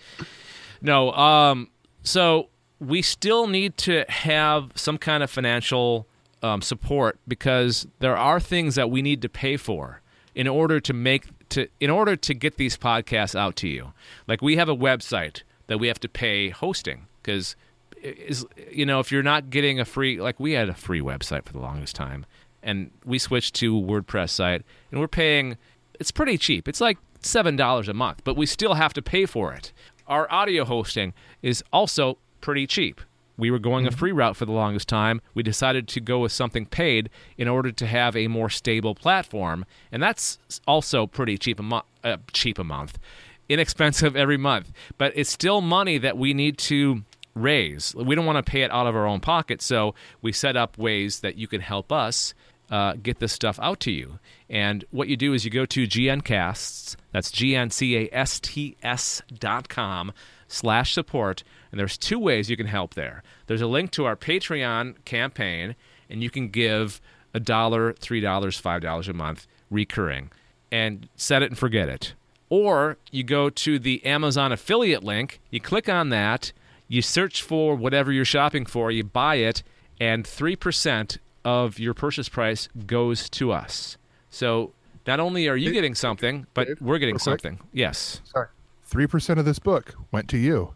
No, 0.82 1.12
um, 1.12 1.70
so 2.02 2.48
we 2.80 3.00
still 3.00 3.46
need 3.46 3.76
to 3.78 4.04
have 4.08 4.72
some 4.74 4.98
kind 4.98 5.22
of 5.22 5.30
financial 5.30 6.06
um, 6.42 6.60
support 6.60 7.18
because 7.26 7.86
there 8.00 8.16
are 8.16 8.40
things 8.40 8.74
that 8.74 8.90
we 8.90 9.00
need 9.00 9.22
to 9.22 9.28
pay 9.28 9.56
for 9.56 10.02
in 10.34 10.48
order 10.48 10.80
to 10.80 10.92
make 10.92 11.26
to 11.52 11.68
in 11.80 11.90
order 11.90 12.16
to 12.16 12.34
get 12.34 12.56
these 12.56 12.76
podcasts 12.76 13.34
out 13.34 13.56
to 13.56 13.68
you. 13.68 13.92
Like 14.26 14.42
we 14.42 14.56
have 14.56 14.68
a 14.68 14.76
website 14.76 15.42
that 15.66 15.78
we 15.78 15.88
have 15.88 16.00
to 16.00 16.08
pay 16.08 16.50
hosting 16.50 17.06
because 17.22 17.56
is 18.02 18.44
you 18.70 18.84
know 18.84 19.00
if 19.00 19.12
you're 19.12 19.22
not 19.22 19.50
getting 19.50 19.78
a 19.78 19.84
free 19.84 20.20
like 20.20 20.40
we 20.40 20.52
had 20.52 20.68
a 20.68 20.74
free 20.74 21.00
website 21.00 21.44
for 21.44 21.52
the 21.52 21.60
longest 21.60 21.94
time 21.94 22.26
and 22.62 22.90
we 23.04 23.18
switched 23.18 23.54
to 23.54 23.74
WordPress 23.74 24.30
site 24.30 24.62
and 24.90 25.00
we're 25.00 25.08
paying 25.08 25.56
it's 26.00 26.10
pretty 26.10 26.36
cheap. 26.36 26.68
It's 26.68 26.80
like 26.80 26.98
seven 27.20 27.56
dollars 27.56 27.88
a 27.88 27.94
month, 27.94 28.22
but 28.24 28.36
we 28.36 28.46
still 28.46 28.74
have 28.74 28.92
to 28.94 29.02
pay 29.02 29.26
for 29.26 29.52
it. 29.52 29.72
Our 30.06 30.30
audio 30.32 30.64
hosting 30.64 31.14
is 31.42 31.62
also 31.72 32.18
pretty 32.40 32.66
cheap. 32.66 33.00
We 33.42 33.50
were 33.50 33.58
going 33.58 33.88
a 33.88 33.90
free 33.90 34.12
route 34.12 34.36
for 34.36 34.44
the 34.46 34.52
longest 34.52 34.86
time. 34.86 35.20
We 35.34 35.42
decided 35.42 35.88
to 35.88 36.00
go 36.00 36.20
with 36.20 36.30
something 36.30 36.64
paid 36.64 37.10
in 37.36 37.48
order 37.48 37.72
to 37.72 37.86
have 37.88 38.14
a 38.14 38.28
more 38.28 38.48
stable 38.48 38.94
platform, 38.94 39.64
and 39.90 40.00
that's 40.00 40.38
also 40.64 41.08
pretty 41.08 41.36
cheap 41.38 41.58
a 41.58 41.62
month. 41.64 41.86
Uh, 42.04 42.18
cheap 42.32 42.56
a 42.60 42.62
month, 42.62 43.00
inexpensive 43.48 44.14
every 44.14 44.36
month, 44.36 44.70
but 44.96 45.12
it's 45.16 45.28
still 45.28 45.60
money 45.60 45.98
that 45.98 46.16
we 46.16 46.32
need 46.32 46.56
to 46.58 47.02
raise. 47.34 47.92
We 47.96 48.14
don't 48.14 48.26
want 48.26 48.38
to 48.46 48.48
pay 48.48 48.62
it 48.62 48.70
out 48.70 48.86
of 48.86 48.94
our 48.94 49.08
own 49.08 49.18
pocket, 49.18 49.60
so 49.60 49.96
we 50.20 50.30
set 50.30 50.56
up 50.56 50.78
ways 50.78 51.18
that 51.18 51.34
you 51.34 51.48
can 51.48 51.62
help 51.62 51.90
us 51.90 52.34
uh, 52.70 52.94
get 53.02 53.18
this 53.18 53.32
stuff 53.32 53.58
out 53.60 53.80
to 53.80 53.90
you. 53.90 54.20
And 54.48 54.84
what 54.92 55.08
you 55.08 55.16
do 55.16 55.32
is 55.32 55.44
you 55.44 55.50
go 55.50 55.66
to 55.66 55.88
GNcasts, 55.88 56.94
that's 57.10 57.32
G-N-C-A-S-T-S 57.32 59.22
dot 59.36 59.68
com 59.68 60.12
slash 60.46 60.92
support, 60.92 61.42
and 61.72 61.80
there's 61.80 61.98
two 61.98 62.18
ways 62.18 62.48
you 62.48 62.56
can 62.56 62.66
help 62.66 62.94
there. 62.94 63.24
There's 63.48 63.62
a 63.62 63.66
link 63.66 63.90
to 63.92 64.04
our 64.04 64.14
Patreon 64.14 65.04
campaign, 65.04 65.74
and 66.08 66.22
you 66.22 66.30
can 66.30 66.48
give 66.50 67.00
a 67.34 67.40
dollar, 67.40 67.94
three 67.94 68.20
dollars, 68.20 68.58
five 68.58 68.82
dollars 68.82 69.08
a 69.08 69.12
month 69.12 69.46
recurring, 69.70 70.30
and 70.70 71.08
set 71.16 71.42
it 71.42 71.50
and 71.50 71.58
forget 71.58 71.88
it. 71.88 72.14
Or 72.50 72.98
you 73.10 73.24
go 73.24 73.48
to 73.48 73.78
the 73.78 74.04
Amazon 74.04 74.52
affiliate 74.52 75.02
link, 75.02 75.40
you 75.50 75.58
click 75.58 75.88
on 75.88 76.10
that, 76.10 76.52
you 76.86 77.00
search 77.00 77.42
for 77.42 77.74
whatever 77.74 78.12
you're 78.12 78.26
shopping 78.26 78.66
for, 78.66 78.90
you 78.90 79.02
buy 79.02 79.36
it, 79.36 79.62
and 79.98 80.24
3% 80.24 81.16
of 81.44 81.78
your 81.78 81.94
purchase 81.94 82.28
price 82.28 82.68
goes 82.86 83.30
to 83.30 83.50
us. 83.50 83.96
So 84.28 84.72
not 85.06 85.20
only 85.20 85.48
are 85.48 85.56
you 85.56 85.72
getting 85.72 85.94
something, 85.94 86.46
but 86.52 86.68
we're 86.80 86.98
getting 86.98 87.18
something. 87.18 87.60
Yes. 87.72 88.20
Sorry, 88.24 88.48
three 88.84 89.06
percent 89.06 89.38
of 89.38 89.44
this 89.46 89.58
book 89.58 89.94
went 90.10 90.28
to 90.28 90.38
you. 90.38 90.74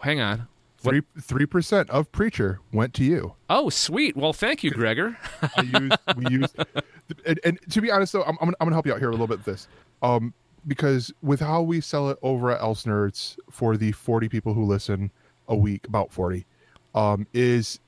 Hang 0.00 0.20
on. 0.20 0.48
Three 0.78 1.02
three 1.20 1.46
percent 1.46 1.90
of 1.90 2.10
Preacher 2.12 2.60
went 2.72 2.94
to 2.94 3.04
you. 3.04 3.34
Oh, 3.50 3.70
sweet. 3.70 4.16
Well, 4.16 4.32
thank 4.32 4.62
you, 4.62 4.70
Gregor. 4.70 5.16
I 5.56 5.62
used 5.62 5.96
we 6.16 6.26
used, 6.30 6.56
and, 7.24 7.40
and 7.44 7.58
to 7.70 7.80
be 7.80 7.90
honest 7.90 8.12
though, 8.12 8.22
I'm, 8.22 8.36
I'm 8.40 8.46
gonna, 8.46 8.56
I'm 8.60 8.66
gonna 8.66 8.76
help 8.76 8.86
you 8.86 8.92
out 8.92 8.98
here 8.98 9.08
a 9.08 9.12
little 9.12 9.26
bit 9.26 9.38
with 9.38 9.46
this, 9.46 9.68
um, 10.02 10.32
because 10.66 11.12
with 11.22 11.40
how 11.40 11.62
we 11.62 11.80
sell 11.80 12.10
it 12.10 12.18
over 12.22 12.50
at 12.52 12.60
Else 12.60 12.84
Nerds 12.84 13.36
for 13.50 13.76
the 13.76 13.92
40 13.92 14.28
people 14.28 14.54
who 14.54 14.64
listen 14.64 15.10
a 15.48 15.56
week, 15.56 15.86
about 15.88 16.12
40, 16.12 16.46
um, 16.94 17.26
is 17.32 17.80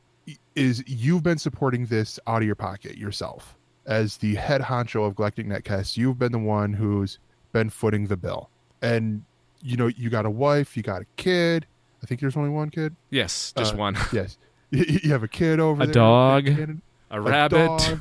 is 0.57 0.83
you've 0.87 1.23
been 1.23 1.39
supporting 1.39 1.87
this 1.87 2.19
out 2.27 2.43
of 2.43 2.47
your 2.47 2.57
pocket 2.57 2.97
yourself 2.97 3.55
as 3.87 4.17
the 4.17 4.35
head 4.35 4.61
honcho 4.61 5.07
of 5.07 5.15
Galactic 5.15 5.47
Netcast. 5.47 5.97
You've 5.97 6.19
been 6.19 6.33
the 6.33 6.39
one 6.39 6.73
who's 6.73 7.19
been 7.53 7.71
footing 7.71 8.07
the 8.07 8.17
bill, 8.17 8.51
and 8.83 9.23
you 9.63 9.77
know 9.77 9.87
you 9.89 10.11
got 10.11 10.27
a 10.27 10.31
wife, 10.31 10.77
you 10.77 10.83
got 10.83 11.03
a 11.03 11.07
kid. 11.17 11.67
I 12.03 12.07
think 12.07 12.21
there's 12.21 12.37
only 12.37 12.51
one 12.51 12.71
kid. 12.71 12.95
yes, 13.11 13.53
just 13.57 13.75
Uh, 13.75 13.79
one. 13.79 13.97
Yes, 14.13 14.39
you 14.71 14.85
you 15.05 15.11
have 15.13 15.23
a 15.23 15.29
kid 15.29 15.61
over 15.61 15.83
A 15.83 15.87
there. 15.87 15.95
dog. 15.95 16.47
Canada 16.47 16.79
A 17.11 17.19
a 17.19 17.21
rabbit. 17.21 17.67
dog. 17.67 18.01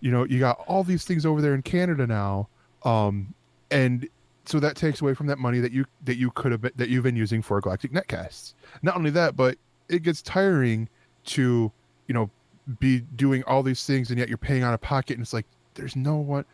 You 0.00 0.10
know, 0.10 0.24
you 0.24 0.38
got 0.38 0.58
all 0.66 0.84
these 0.84 1.04
things 1.04 1.24
over 1.24 1.40
there 1.40 1.54
in 1.54 1.62
Canada 1.62 2.06
now, 2.06 2.48
um, 2.84 3.32
and 3.70 4.06
so 4.44 4.60
that 4.60 4.76
takes 4.76 5.00
away 5.00 5.14
from 5.14 5.26
that 5.28 5.38
money 5.38 5.60
that 5.60 5.72
you 5.72 5.86
that 6.04 6.16
you 6.16 6.30
could 6.30 6.52
have 6.52 6.60
been, 6.60 6.72
that 6.76 6.88
you've 6.90 7.04
been 7.04 7.16
using 7.16 7.40
for 7.42 7.60
Galactic 7.60 7.92
Netcasts. 7.92 8.52
Not 8.82 8.96
only 8.96 9.10
that, 9.10 9.34
but 9.36 9.56
it 9.88 10.02
gets 10.02 10.20
tiring 10.20 10.88
to 11.26 11.72
you 12.06 12.14
know 12.14 12.28
be 12.80 13.00
doing 13.00 13.42
all 13.44 13.62
these 13.62 13.84
things, 13.86 14.10
and 14.10 14.18
yet 14.18 14.28
you're 14.28 14.36
paying 14.38 14.62
out 14.62 14.74
of 14.74 14.80
pocket, 14.82 15.14
and 15.14 15.22
it's 15.22 15.32
like 15.32 15.46
there's 15.74 15.96
no 15.96 16.16
one. 16.16 16.44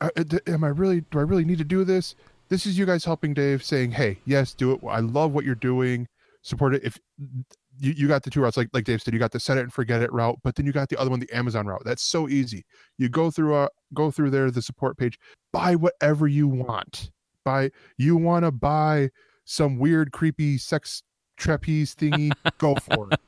uh, 0.00 0.08
uh, 0.16 0.24
Am 0.46 0.62
I 0.64 0.68
really? 0.68 1.00
Do 1.10 1.18
I 1.18 1.22
really 1.22 1.44
need 1.44 1.58
to 1.58 1.64
do 1.64 1.84
this? 1.84 2.14
This 2.48 2.64
is 2.66 2.78
you 2.78 2.86
guys 2.86 3.04
helping 3.04 3.34
Dave, 3.34 3.62
saying, 3.64 3.90
"Hey, 3.92 4.18
yes, 4.24 4.54
do 4.54 4.72
it. 4.72 4.80
I 4.88 5.00
love 5.00 5.32
what 5.32 5.44
you're 5.44 5.54
doing. 5.56 6.06
Support 6.42 6.74
it." 6.74 6.84
If 6.84 6.98
you, 7.78 7.92
you 7.92 8.08
got 8.08 8.22
the 8.22 8.30
two 8.30 8.40
routes 8.40 8.56
like 8.56 8.68
like 8.72 8.84
Dave 8.84 9.02
said, 9.02 9.14
you 9.14 9.20
got 9.20 9.32
the 9.32 9.40
set 9.40 9.58
it 9.58 9.62
and 9.62 9.72
forget 9.72 10.02
it 10.02 10.12
route, 10.12 10.38
but 10.42 10.54
then 10.54 10.66
you 10.66 10.72
got 10.72 10.88
the 10.88 10.98
other 10.98 11.10
one, 11.10 11.20
the 11.20 11.32
Amazon 11.32 11.66
route. 11.66 11.82
That's 11.84 12.02
so 12.02 12.28
easy. 12.28 12.64
You 12.98 13.08
go 13.08 13.30
through 13.30 13.54
uh 13.54 13.68
go 13.94 14.10
through 14.10 14.30
there, 14.30 14.50
the 14.50 14.62
support 14.62 14.98
page, 14.98 15.18
buy 15.52 15.76
whatever 15.76 16.26
you 16.26 16.48
want. 16.48 17.10
Buy 17.44 17.70
you 17.98 18.16
want 18.16 18.44
to 18.44 18.50
buy 18.52 19.10
some 19.44 19.78
weird, 19.78 20.12
creepy 20.12 20.58
sex 20.58 21.02
trapeze 21.36 21.94
thingy, 21.94 22.32
go 22.58 22.76
for 22.76 23.08
it. 23.10 23.20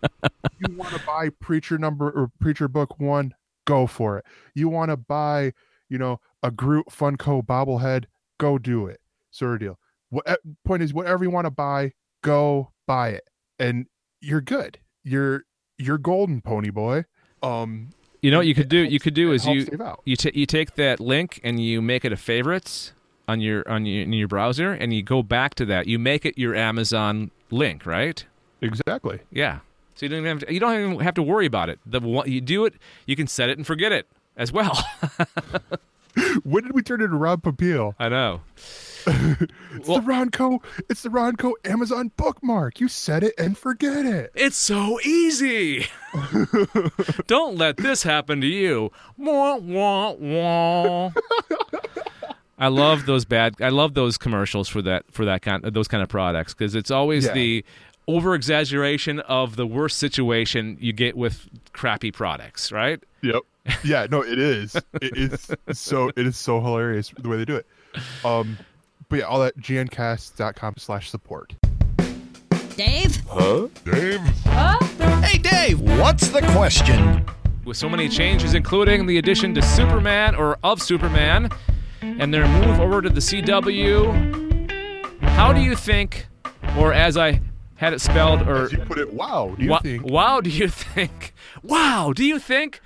You 0.61 0.77
want 0.77 0.92
to 0.94 1.01
buy 1.05 1.31
preacher 1.40 1.79
number 1.79 2.11
or 2.11 2.31
preacher 2.38 2.68
book 2.68 3.01
one, 3.01 3.35
go 3.64 3.87
for 3.87 4.18
it. 4.18 4.25
You 4.55 4.68
want 4.68 4.90
to 4.90 4.96
buy, 4.96 5.53
you 5.88 5.98
know, 5.98 6.20
a 6.42 6.51
Groot 6.51 6.87
Funko 6.90 7.44
bobblehead, 7.44 8.05
go 8.38 8.59
do 8.59 8.87
it. 8.87 9.01
Sort 9.31 9.55
of 9.55 9.61
deal. 9.61 9.79
What 10.11 10.29
eh, 10.29 10.37
point 10.64 10.83
is, 10.83 10.92
whatever 10.92 11.25
you 11.25 11.31
want 11.31 11.46
to 11.46 11.51
buy, 11.51 11.92
go 12.23 12.71
buy 12.87 13.11
it, 13.11 13.25
and 13.59 13.87
you're 14.21 14.41
good. 14.41 14.79
You're 15.05 15.45
you're 15.79 15.99
golden, 15.99 16.41
pony 16.41 16.71
boy. 16.71 17.05
Um, 17.43 17.91
You 18.21 18.31
know 18.31 18.39
what 18.39 18.47
you 18.47 18.55
could 18.55 18.69
do? 18.69 18.79
You 18.79 19.01
could 19.01 19.15
do 19.15 19.33
is 19.33 19.47
you 19.47 19.67
you 20.05 20.17
ta 20.17 20.31
you 20.33 20.47
take 20.47 20.75
that 20.77 21.01
link 21.01 21.41
and 21.45 21.61
you 21.61 21.83
make 21.83 22.05
it 22.05 22.13
a 22.13 22.17
favorites 22.17 22.93
on 23.29 23.41
your 23.41 23.69
on 23.69 23.85
your 23.85 24.03
in 24.05 24.13
your 24.13 24.29
browser, 24.29 24.73
and 24.73 24.93
you 24.95 25.03
go 25.03 25.23
back 25.23 25.55
to 25.57 25.65
that. 25.67 25.87
You 25.87 25.99
make 25.99 26.25
it 26.25 26.38
your 26.38 26.55
Amazon 26.55 27.31
link, 27.51 27.85
right? 27.85 28.25
exactly. 28.61 29.19
Yeah. 29.31 29.59
So 29.96 30.07
you 30.07 30.11
don't 30.11 30.21
even 30.21 30.38
have 30.38 30.49
to, 30.49 30.55
you 30.55 30.61
don't 30.61 30.81
even 30.81 31.01
have 31.01 31.15
to 31.15 31.23
worry 31.23 31.46
about 31.46 31.69
it. 31.69 31.79
The 31.85 32.01
one, 32.01 32.31
you 32.31 32.40
do 32.40 32.65
it, 32.65 32.75
you 33.07 33.17
can 33.17 33.27
set 33.27 33.51
it 33.51 33.59
and 33.59 33.67
forget 33.67 33.92
it 33.92 34.07
as 34.37 34.53
well. 34.53 34.79
When 36.44 36.63
did 36.65 36.75
we 36.75 36.83
turn 36.83 37.01
into 37.01 37.17
Ron 37.17 37.40
Popeil? 37.40 37.94
I 37.99 38.09
know. 38.11 38.42
It's 39.07 39.88
Well- 39.88 40.00
the 40.00 40.07
Ronco. 40.07 40.63
It's 40.88 41.03
the 41.03 41.09
Ronco 41.09 41.53
Amazon 41.65 42.11
bookmark. 42.17 42.81
You 42.81 42.88
set 42.88 43.23
it 43.23 43.35
and 43.38 43.57
forget 43.57 44.05
it. 44.05 44.31
It's 44.35 44.57
so 44.57 45.00
easy. 45.00 45.87
Don't 47.27 47.57
let 47.57 47.77
this 47.79 48.03
happen 48.03 48.40
to 48.40 48.46
you. 48.46 48.90
Wah, 49.17 49.57
wah, 49.57 50.13
wah. 50.13 51.11
I 52.59 52.69
love 52.69 53.07
those 53.07 53.25
bad. 53.25 53.57
I 53.61 53.71
love 53.71 53.94
those 53.94 54.19
commercials 54.19 54.69
for 54.69 54.83
that 54.83 55.05
for 55.11 55.25
that 55.25 55.42
kind 55.42 55.65
of 55.65 55.73
those 55.75 55.88
kind 55.88 56.03
of 56.03 56.09
products 56.09 56.55
because 56.55 56.75
it's 56.75 56.90
always 56.90 57.27
Yeah. 57.27 57.33
the 57.33 57.65
over 58.09 58.35
exaggeration 58.35 59.21
of 59.21 59.57
the 59.57 59.67
worst 59.67 59.98
situation 59.98 60.77
you 60.81 60.92
get 60.92 61.17
with 61.17 61.48
crappy 61.73 62.11
products, 62.13 62.71
right? 62.71 63.03
Yep. 63.23 63.42
Yeah. 63.85 64.07
No, 64.11 64.23
it 64.23 64.38
is. 64.38 64.75
It 65.00 65.17
is 65.17 65.50
so. 65.73 66.11
It 66.17 66.27
is 66.27 66.37
so 66.37 66.61
hilarious 66.61 67.13
the 67.19 67.29
way 67.29 67.37
they 67.38 67.44
do 67.44 67.57
it. 67.57 67.67
Um, 68.25 68.59
but 69.13 69.19
yeah, 69.19 69.27
all 69.27 69.42
at 69.42 69.54
gncast.com 69.58 70.75
slash 70.79 71.10
support. 71.10 71.52
Dave? 72.79 73.15
Huh? 73.29 73.69
Dave? 73.85 74.21
Huh? 74.46 74.79
Hey, 75.21 75.37
Dave, 75.37 75.79
what's 75.98 76.29
the 76.29 76.40
question? 76.52 77.23
With 77.67 77.77
so 77.77 77.90
many 77.90 78.08
changes, 78.08 78.54
including 78.54 79.04
the 79.04 79.19
addition 79.19 79.54
to 79.56 79.60
Superman 79.60 80.35
or 80.35 80.58
of 80.65 80.81
Superman, 80.81 81.50
and 82.00 82.33
their 82.33 82.48
move 82.48 82.81
over 82.81 83.02
to 83.02 83.10
the 83.10 83.21
CW, 83.21 84.71
how 85.21 85.52
do 85.52 85.60
you 85.60 85.77
think, 85.77 86.27
or 86.79 86.94
as 86.94 87.19
I 87.19 87.42
had 87.75 87.92
it 87.92 88.00
spelled, 88.00 88.48
or 88.48 88.65
As 88.65 88.73
you 88.73 88.79
put 88.79 88.96
it, 88.96 89.13
wow, 89.13 89.54
do 89.58 89.63
you 89.65 89.71
Wha- 89.73 89.81
think? 89.81 90.06
Wow, 90.06 90.40
do 90.40 90.48
you 90.48 90.69
think? 90.71 91.35
Wow, 91.63 92.15
do 92.17 92.25
you 92.25 92.38
think? 92.38 92.81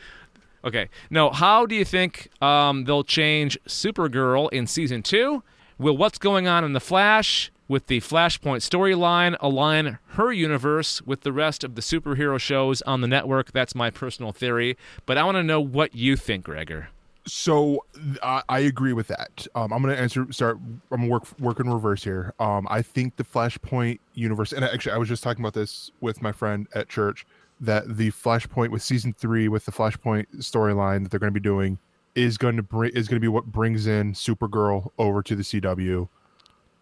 Okay, 0.64 0.88
no. 1.08 1.30
How 1.30 1.66
do 1.66 1.76
you 1.76 1.84
think 1.84 2.30
um, 2.42 2.82
they'll 2.82 3.04
change 3.04 3.56
Supergirl 3.68 4.50
in 4.52 4.66
season 4.66 5.04
two? 5.04 5.44
Will 5.78 5.94
what's 5.94 6.16
going 6.16 6.48
on 6.48 6.64
in 6.64 6.72
the 6.72 6.80
Flash 6.80 7.52
with 7.68 7.88
the 7.88 8.00
Flashpoint 8.00 8.62
storyline 8.62 9.36
align 9.40 9.98
her 10.12 10.32
universe 10.32 11.02
with 11.02 11.20
the 11.20 11.32
rest 11.34 11.62
of 11.64 11.74
the 11.74 11.82
superhero 11.82 12.40
shows 12.40 12.80
on 12.82 13.02
the 13.02 13.06
network? 13.06 13.52
That's 13.52 13.74
my 13.74 13.90
personal 13.90 14.32
theory, 14.32 14.78
but 15.04 15.18
I 15.18 15.24
want 15.24 15.36
to 15.36 15.42
know 15.42 15.60
what 15.60 15.94
you 15.94 16.16
think, 16.16 16.46
Gregor. 16.46 16.88
So 17.26 17.84
I 18.22 18.60
agree 18.60 18.94
with 18.94 19.08
that. 19.08 19.46
Um, 19.54 19.70
I'm 19.70 19.82
gonna 19.82 19.96
answer. 19.96 20.26
Start. 20.30 20.58
I'm 20.90 21.00
gonna 21.00 21.08
work 21.08 21.24
work 21.40 21.60
in 21.60 21.68
reverse 21.68 22.02
here. 22.02 22.32
Um, 22.38 22.66
I 22.70 22.80
think 22.80 23.16
the 23.16 23.24
Flashpoint 23.24 23.98
universe, 24.14 24.52
and 24.52 24.64
actually, 24.64 24.92
I 24.92 24.96
was 24.96 25.08
just 25.08 25.22
talking 25.24 25.42
about 25.42 25.52
this 25.52 25.90
with 26.00 26.22
my 26.22 26.32
friend 26.32 26.68
at 26.74 26.88
church. 26.88 27.26
That 27.60 27.96
the 27.96 28.12
Flashpoint 28.12 28.70
with 28.70 28.82
season 28.82 29.12
three 29.12 29.48
with 29.48 29.66
the 29.66 29.72
Flashpoint 29.72 30.26
storyline 30.36 31.02
that 31.02 31.10
they're 31.10 31.20
going 31.20 31.34
to 31.34 31.38
be 31.38 31.42
doing 31.42 31.78
is 32.16 32.36
going 32.36 32.56
to 32.56 32.62
bring 32.62 32.90
is 32.92 33.06
going 33.06 33.16
to 33.16 33.20
be 33.20 33.28
what 33.28 33.46
brings 33.46 33.86
in 33.86 34.12
Supergirl 34.12 34.90
over 34.98 35.22
to 35.22 35.36
the 35.36 35.42
CW. 35.42 36.08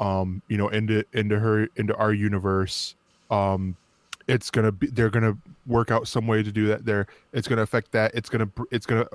Um, 0.00 0.42
you 0.48 0.56
know, 0.56 0.68
into 0.68 1.04
into 1.12 1.38
her 1.38 1.68
into 1.76 1.94
our 1.96 2.12
universe. 2.12 2.94
Um, 3.30 3.76
it's 4.26 4.50
gonna 4.50 4.72
be 4.72 4.86
they're 4.88 5.10
gonna 5.10 5.36
work 5.66 5.90
out 5.90 6.08
some 6.08 6.26
way 6.26 6.42
to 6.42 6.50
do 6.50 6.66
that. 6.68 6.84
There, 6.84 7.06
it's 7.32 7.46
gonna 7.48 7.62
affect 7.62 7.92
that. 7.92 8.14
It's 8.14 8.28
gonna 8.28 8.48
it's 8.70 8.86
gonna 8.86 9.06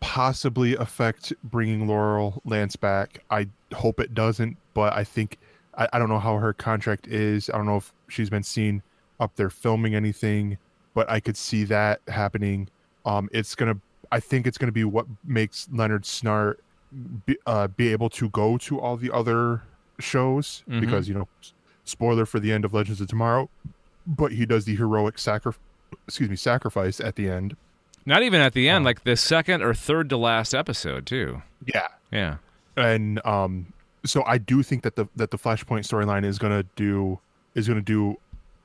possibly 0.00 0.74
affect 0.76 1.32
bringing 1.44 1.86
Laurel 1.86 2.40
Lance 2.44 2.76
back. 2.76 3.22
I 3.30 3.48
hope 3.74 4.00
it 4.00 4.14
doesn't, 4.14 4.56
but 4.74 4.94
I 4.94 5.04
think 5.04 5.38
I, 5.76 5.88
I 5.92 5.98
don't 5.98 6.08
know 6.08 6.18
how 6.18 6.38
her 6.38 6.52
contract 6.52 7.06
is. 7.06 7.50
I 7.50 7.56
don't 7.56 7.66
know 7.66 7.76
if 7.76 7.92
she's 8.08 8.30
been 8.30 8.42
seen 8.42 8.82
up 9.20 9.36
there 9.36 9.50
filming 9.50 9.94
anything, 9.94 10.58
but 10.94 11.08
I 11.10 11.20
could 11.20 11.36
see 11.36 11.64
that 11.64 12.00
happening. 12.08 12.68
Um, 13.04 13.28
it's 13.32 13.54
gonna. 13.54 13.78
I 14.12 14.20
think 14.20 14.46
it's 14.46 14.58
gonna 14.58 14.70
be 14.72 14.84
what 14.84 15.06
makes 15.24 15.68
Leonard 15.72 16.02
Snart 16.04 16.56
be, 17.26 17.36
uh, 17.46 17.66
be 17.68 17.88
able 17.88 18.10
to 18.10 18.28
go 18.30 18.56
to 18.58 18.78
all 18.80 18.96
the 18.96 19.10
other 19.10 19.62
shows 19.98 20.62
Mhm. 20.68 20.80
because 20.80 21.08
you 21.08 21.14
know, 21.14 21.26
spoiler 21.84 22.26
for 22.26 22.38
the 22.38 22.52
end 22.52 22.64
of 22.64 22.72
Legends 22.74 23.00
of 23.00 23.08
Tomorrow, 23.08 23.48
but 24.06 24.32
he 24.32 24.46
does 24.46 24.64
the 24.66 24.76
heroic 24.76 25.18
sacri- 25.18 25.54
excuse 26.06 26.28
me 26.30 26.36
sacrifice 26.36 27.00
at 27.00 27.16
the 27.16 27.28
end. 27.28 27.56
Not 28.04 28.22
even 28.22 28.40
at 28.40 28.52
the 28.52 28.68
end, 28.68 28.84
like 28.84 29.04
the 29.04 29.16
second 29.16 29.62
or 29.62 29.74
third 29.74 30.08
to 30.10 30.16
last 30.16 30.54
episode, 30.54 31.06
too. 31.06 31.42
Yeah, 31.64 31.88
Yeah. 32.10 32.36
and 32.76 33.24
um 33.26 33.72
so 34.04 34.24
i 34.24 34.36
do 34.36 34.62
think 34.64 34.82
that 34.82 34.96
the 34.96 35.06
that 35.14 35.30
the 35.30 35.38
flashpoint 35.38 35.86
storyline 35.86 36.24
is 36.24 36.36
going 36.38 36.50
to 36.52 36.66
do 36.74 37.20
is 37.54 37.68
going 37.68 37.78
to 37.78 37.84
do 37.84 38.16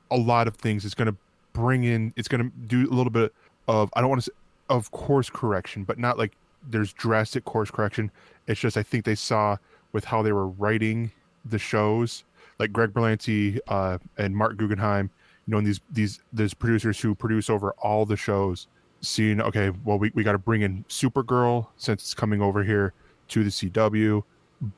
a 0.09 0.17
lot 0.17 0.47
of 0.47 0.55
things 0.55 0.83
it's 0.85 0.95
going 0.95 1.05
to 1.11 1.15
bring 1.53 1.83
in 1.83 2.11
it's 2.15 2.27
going 2.29 2.41
to 2.41 2.49
do 2.67 2.89
a 2.89 2.93
little 2.95 3.11
bit 3.11 3.31
of 3.67 3.89
i 3.95 4.01
don't 4.01 4.09
want 4.09 4.19
to 4.23 4.31
say 4.31 4.35
of 4.70 4.91
course 4.91 5.30
correction 5.30 5.84
but 5.84 5.97
not 5.97 6.18
like 6.18 6.34
there's 6.70 6.93
drastic 6.93 7.45
course 7.45 7.72
correction 7.72 8.11
it's 8.47 8.59
just 8.59 8.78
i 8.78 8.84
think 8.84 9.05
they 9.05 9.15
saw 9.15 9.57
with 9.93 10.05
how 10.05 10.22
they 10.22 10.32
were 10.32 10.47
writing 10.47 11.11
the 11.45 11.59
shows 11.59 12.24
like 12.59 12.72
greg 12.72 12.93
berlanti 12.93 13.59
uh 13.68 13.97
and 14.18 14.36
marc 14.36 14.57
guggenheim 14.57 15.09
you 15.45 15.51
know 15.51 15.57
and 15.57 15.68
these 15.68 15.80
these 15.91 16.22
these 16.34 16.53
producers 16.53 16.99
who 16.99 17.15
produce 17.15 17.49
over 17.49 17.72
all 17.80 18.05
the 18.05 18.18
shows 18.18 18.68
seeing 19.01 19.39
okay 19.41 19.72
well 19.86 19.97
we, 19.97 20.11
we 20.15 20.24
got 20.24 20.34
to 20.34 20.38
bring 20.38 20.61
in 20.61 20.84
supergirl 20.89 21.68
since 21.78 22.01
it's 22.01 22.13
coming 22.13 22.41
over 22.41 22.63
here 22.63 22.93
to 23.30 23.43
the 23.43 23.49
CW, 23.49 24.24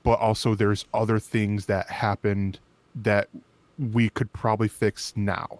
but 0.04 0.20
also 0.20 0.56
there's 0.56 0.86
other 0.94 1.20
things 1.20 1.66
that 1.68 1.90
happened 1.90 2.60
that 2.96 3.30
we 3.78 4.10
could 4.10 4.32
probably 4.34 4.68
fix 4.68 5.14
now, 5.16 5.60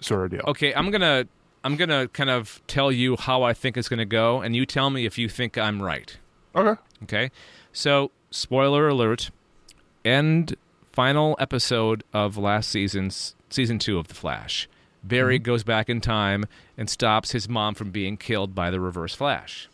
sort 0.00 0.24
of 0.24 0.30
deal. 0.30 0.44
Okay, 0.48 0.72
I'm 0.74 0.90
gonna 0.90 1.26
I'm 1.64 1.76
gonna 1.76 2.08
kind 2.08 2.30
of 2.30 2.62
tell 2.66 2.92
you 2.92 3.16
how 3.16 3.42
I 3.42 3.54
think 3.54 3.76
it's 3.76 3.88
gonna 3.88 4.04
go, 4.04 4.40
and 4.40 4.54
you 4.54 4.66
tell 4.66 4.90
me 4.90 5.06
if 5.06 5.18
you 5.18 5.28
think 5.28 5.58
I'm 5.58 5.82
right. 5.82 6.16
Okay. 6.54 6.80
Okay, 7.02 7.30
so 7.72 8.10
spoiler 8.30 8.86
alert: 8.88 9.30
end 10.04 10.56
final 10.92 11.36
episode 11.40 12.04
of 12.12 12.36
last 12.36 12.70
season's 12.70 13.34
season 13.50 13.78
two 13.78 13.98
of 13.98 14.08
The 14.08 14.14
Flash. 14.14 14.68
Barry 15.02 15.38
mm-hmm. 15.38 15.44
goes 15.44 15.64
back 15.64 15.88
in 15.88 16.00
time 16.00 16.46
and 16.78 16.88
stops 16.88 17.32
his 17.32 17.48
mom 17.48 17.74
from 17.74 17.90
being 17.90 18.16
killed 18.16 18.54
by 18.54 18.70
the 18.70 18.80
Reverse 18.80 19.14
Flash. 19.14 19.68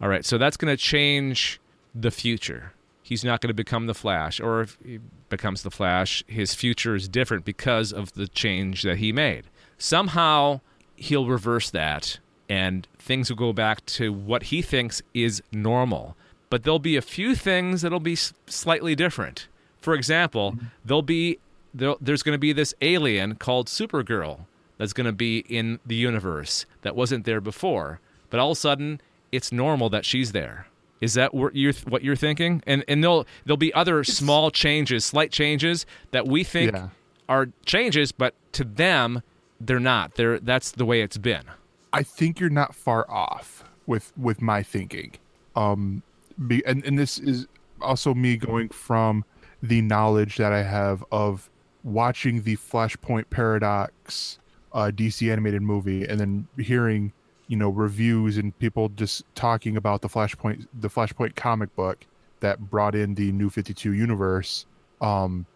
All 0.00 0.08
right, 0.08 0.24
so 0.24 0.38
that's 0.38 0.56
going 0.56 0.72
to 0.72 0.82
change 0.82 1.60
the 1.94 2.10
future. 2.10 2.72
He's 3.02 3.24
not 3.24 3.40
going 3.40 3.48
to 3.48 3.54
become 3.54 3.86
the 3.86 3.94
Flash, 3.94 4.40
or 4.40 4.60
if 4.62 4.78
he 4.84 5.00
becomes 5.28 5.62
the 5.62 5.70
Flash, 5.70 6.22
his 6.26 6.54
future 6.54 6.94
is 6.94 7.08
different 7.08 7.44
because 7.44 7.92
of 7.92 8.12
the 8.12 8.28
change 8.28 8.82
that 8.82 8.98
he 8.98 9.12
made. 9.12 9.44
Somehow, 9.76 10.60
he'll 11.00 11.26
reverse 11.26 11.70
that, 11.70 12.18
and 12.48 12.86
things 12.98 13.30
will 13.30 13.36
go 13.36 13.52
back 13.52 13.84
to 13.86 14.12
what 14.12 14.44
he 14.44 14.62
thinks 14.62 15.02
is 15.14 15.42
normal. 15.50 16.16
But 16.50 16.64
there'll 16.64 16.78
be 16.78 16.96
a 16.96 17.02
few 17.02 17.34
things 17.34 17.82
that'll 17.82 18.00
be 18.00 18.16
slightly 18.16 18.94
different. 18.94 19.48
For 19.80 19.94
example, 19.94 20.52
mm-hmm. 20.52 20.66
there'll 20.84 21.02
be 21.02 21.38
there, 21.72 21.94
there's 22.00 22.22
going 22.22 22.34
to 22.34 22.38
be 22.38 22.52
this 22.52 22.74
alien 22.80 23.36
called 23.36 23.68
Supergirl 23.68 24.40
that's 24.76 24.92
going 24.92 25.06
to 25.06 25.12
be 25.12 25.38
in 25.48 25.78
the 25.86 25.94
universe 25.94 26.66
that 26.82 26.96
wasn't 26.96 27.24
there 27.24 27.40
before. 27.40 28.00
But 28.28 28.40
all 28.40 28.50
of 28.52 28.56
a 28.56 28.60
sudden, 28.60 29.00
it's 29.30 29.52
normal 29.52 29.88
that 29.90 30.04
she's 30.04 30.32
there. 30.32 30.66
Is 31.00 31.14
that 31.14 31.32
what 31.32 31.56
you're 31.56 31.72
what 31.88 32.04
you're 32.04 32.16
thinking? 32.16 32.62
And 32.66 32.84
and 32.88 33.02
there'll 33.02 33.26
there'll 33.44 33.56
be 33.56 33.72
other 33.72 34.04
small 34.04 34.50
changes, 34.50 35.04
slight 35.04 35.32
changes 35.32 35.86
that 36.10 36.26
we 36.26 36.44
think 36.44 36.72
Yeah. 36.72 36.88
are 37.28 37.48
changes, 37.64 38.12
but 38.12 38.34
to 38.52 38.64
them, 38.64 39.22
they're 39.60 39.80
not. 39.80 40.14
They're 40.14 40.38
that's 40.40 40.72
the 40.72 40.84
way 40.84 41.02
it's 41.02 41.18
been. 41.18 41.44
I 41.92 42.02
think 42.02 42.40
you're 42.40 42.50
not 42.50 42.74
far 42.74 43.08
off 43.10 43.64
with 43.86 44.12
with 44.16 44.40
my 44.40 44.62
thinking. 44.62 45.12
Um, 45.56 46.02
be, 46.46 46.64
and 46.64 46.84
and 46.84 46.98
this 46.98 47.18
is 47.18 47.46
also 47.80 48.14
me 48.14 48.36
going 48.36 48.68
from 48.70 49.24
the 49.62 49.82
knowledge 49.82 50.36
that 50.36 50.52
I 50.52 50.62
have 50.62 51.04
of 51.12 51.50
watching 51.84 52.42
the 52.42 52.56
Flashpoint 52.56 53.30
Paradox 53.30 54.38
uh, 54.72 54.90
DC 54.94 55.30
animated 55.30 55.62
movie, 55.62 56.04
and 56.06 56.18
then 56.18 56.46
hearing 56.58 57.12
you 57.48 57.56
know 57.56 57.68
reviews 57.68 58.38
and 58.38 58.56
people 58.58 58.88
just 58.90 59.24
talking 59.34 59.76
about 59.76 60.02
the 60.02 60.08
Flashpoint 60.08 60.66
the 60.80 60.88
Flashpoint 60.88 61.34
comic 61.36 61.74
book 61.76 62.06
that 62.40 62.70
brought 62.70 62.94
in 62.94 63.14
the 63.14 63.32
New 63.32 63.50
Fifty 63.50 63.74
Two 63.74 63.92
universe. 63.92 64.66
Um, 65.00 65.46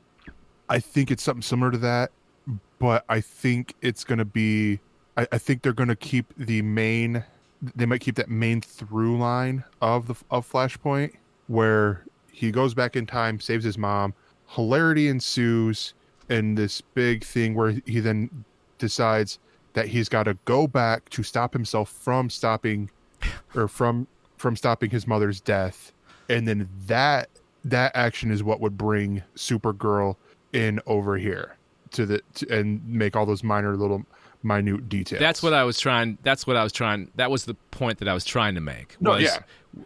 I 0.69 0.81
think 0.81 1.11
it's 1.11 1.23
something 1.23 1.43
similar 1.43 1.71
to 1.71 1.79
that, 1.79 2.11
but 2.79 3.05
I 3.09 3.21
think 3.21 3.75
it's 3.83 4.05
going 4.05 4.19
to 4.19 4.25
be. 4.25 4.81
I, 5.17 5.27
I 5.33 5.39
think 5.39 5.63
they're 5.63 5.73
going 5.73 5.89
to 5.89 5.97
keep 5.97 6.33
the 6.37 6.63
main. 6.63 7.25
They 7.75 7.87
might 7.87 8.01
keep 8.01 8.17
that 8.17 8.29
main 8.29 8.61
through 8.61 9.19
line 9.19 9.65
of 9.81 10.07
the 10.07 10.15
of 10.31 10.51
Flashpoint, 10.51 11.15
where 11.47 12.05
he 12.33 12.51
goes 12.51 12.75
back 12.75 12.97
in 12.97 13.07
time, 13.07 13.41
saves 13.41 13.65
his 13.65 13.79
mom. 13.79 14.15
Hilarity 14.49 15.09
ensues, 15.09 15.95
and 16.29 16.59
this 16.59 16.81
big 16.81 17.25
thing 17.25 17.55
where 17.55 17.75
he 17.87 18.01
then 18.01 18.45
decides 18.79 19.39
that 19.73 19.89
he's 19.89 20.09
got 20.09 20.25
to 20.25 20.37
go 20.45 20.67
back 20.67 21.09
to 21.11 21.23
stop 21.23 21.53
himself 21.53 21.91
from 21.91 22.29
stopping, 22.29 22.91
or 23.55 23.69
from 23.69 24.07
from 24.37 24.57
stopping 24.57 24.91
his 24.91 25.07
mother's 25.07 25.41
death, 25.41 25.93
and 26.29 26.47
then 26.47 26.69
that 26.87 27.29
that 27.65 27.93
action 27.95 28.31
is 28.31 28.43
what 28.43 28.61
would 28.61 28.77
bring 28.77 29.23
Supergirl 29.37 30.17
in 30.53 30.81
over 30.87 31.17
here 31.17 31.57
to 31.95 32.07
the 32.07 32.23
to, 32.35 32.59
and 32.59 32.87
make 32.87 33.17
all 33.17 33.27
those 33.27 33.43
minor 33.43 33.77
little 33.77 34.05
minute 34.43 34.89
details. 34.89 35.21
That's 35.21 35.43
what 35.43 35.53
I 35.55 35.65
was 35.65 35.79
trying. 35.81 36.19
That's 36.23 36.47
what 36.47 36.57
I 36.57 36.63
was 36.63 36.73
trying. 36.73 37.11
That 37.17 37.31
was 37.31 37.45
the 37.47 37.55
point 37.71 37.99
that 37.99 38.09
I 38.09 38.15
was 38.15 38.25
trying 38.25 38.55
to 38.55 38.61
make. 38.61 38.97
No, 39.01 39.17
yeah. 39.17 39.39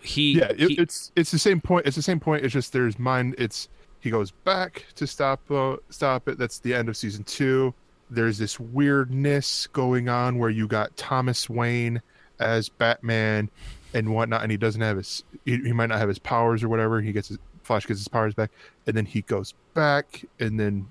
He. 0.02 0.38
yeah. 0.38 0.48
It, 0.50 0.58
he- 0.70 0.74
it's 0.74 1.12
it's 1.16 1.30
the 1.30 1.38
same 1.38 1.60
point. 1.60 1.86
It's 1.86 1.96
the 1.96 2.02
same 2.02 2.20
point. 2.20 2.44
It's 2.44 2.52
just 2.52 2.72
there's 2.72 2.98
mine. 2.98 3.34
It's 3.38 3.68
he 4.00 4.10
goes 4.10 4.30
back 4.30 4.84
to 4.96 5.06
stop 5.06 5.48
uh, 5.50 5.76
stop 5.90 6.28
it. 6.28 6.38
That's 6.38 6.58
the 6.58 6.74
end 6.74 6.88
of 6.88 6.96
season 6.96 7.24
two. 7.24 7.72
There's 8.10 8.38
this 8.38 8.58
weirdness 8.58 9.66
going 9.68 10.08
on 10.08 10.38
where 10.38 10.50
you 10.50 10.66
got 10.66 10.96
Thomas 10.96 11.48
Wayne 11.48 12.00
as 12.40 12.68
Batman 12.68 13.50
and 13.94 14.14
whatnot, 14.14 14.42
and 14.42 14.50
he 14.50 14.56
doesn't 14.56 14.80
have 14.80 14.96
his 14.96 15.24
he, 15.44 15.56
he 15.58 15.72
might 15.72 15.86
not 15.86 15.98
have 15.98 16.08
his 16.08 16.18
powers 16.18 16.62
or 16.62 16.68
whatever. 16.68 17.00
He 17.00 17.12
gets 17.12 17.28
his 17.28 17.38
Flash 17.62 17.84
gets 17.84 18.00
his 18.00 18.08
powers 18.08 18.32
back, 18.32 18.50
and 18.86 18.96
then 18.96 19.04
he 19.04 19.20
goes 19.22 19.52
back, 19.74 20.24
and 20.40 20.58
then 20.58 20.88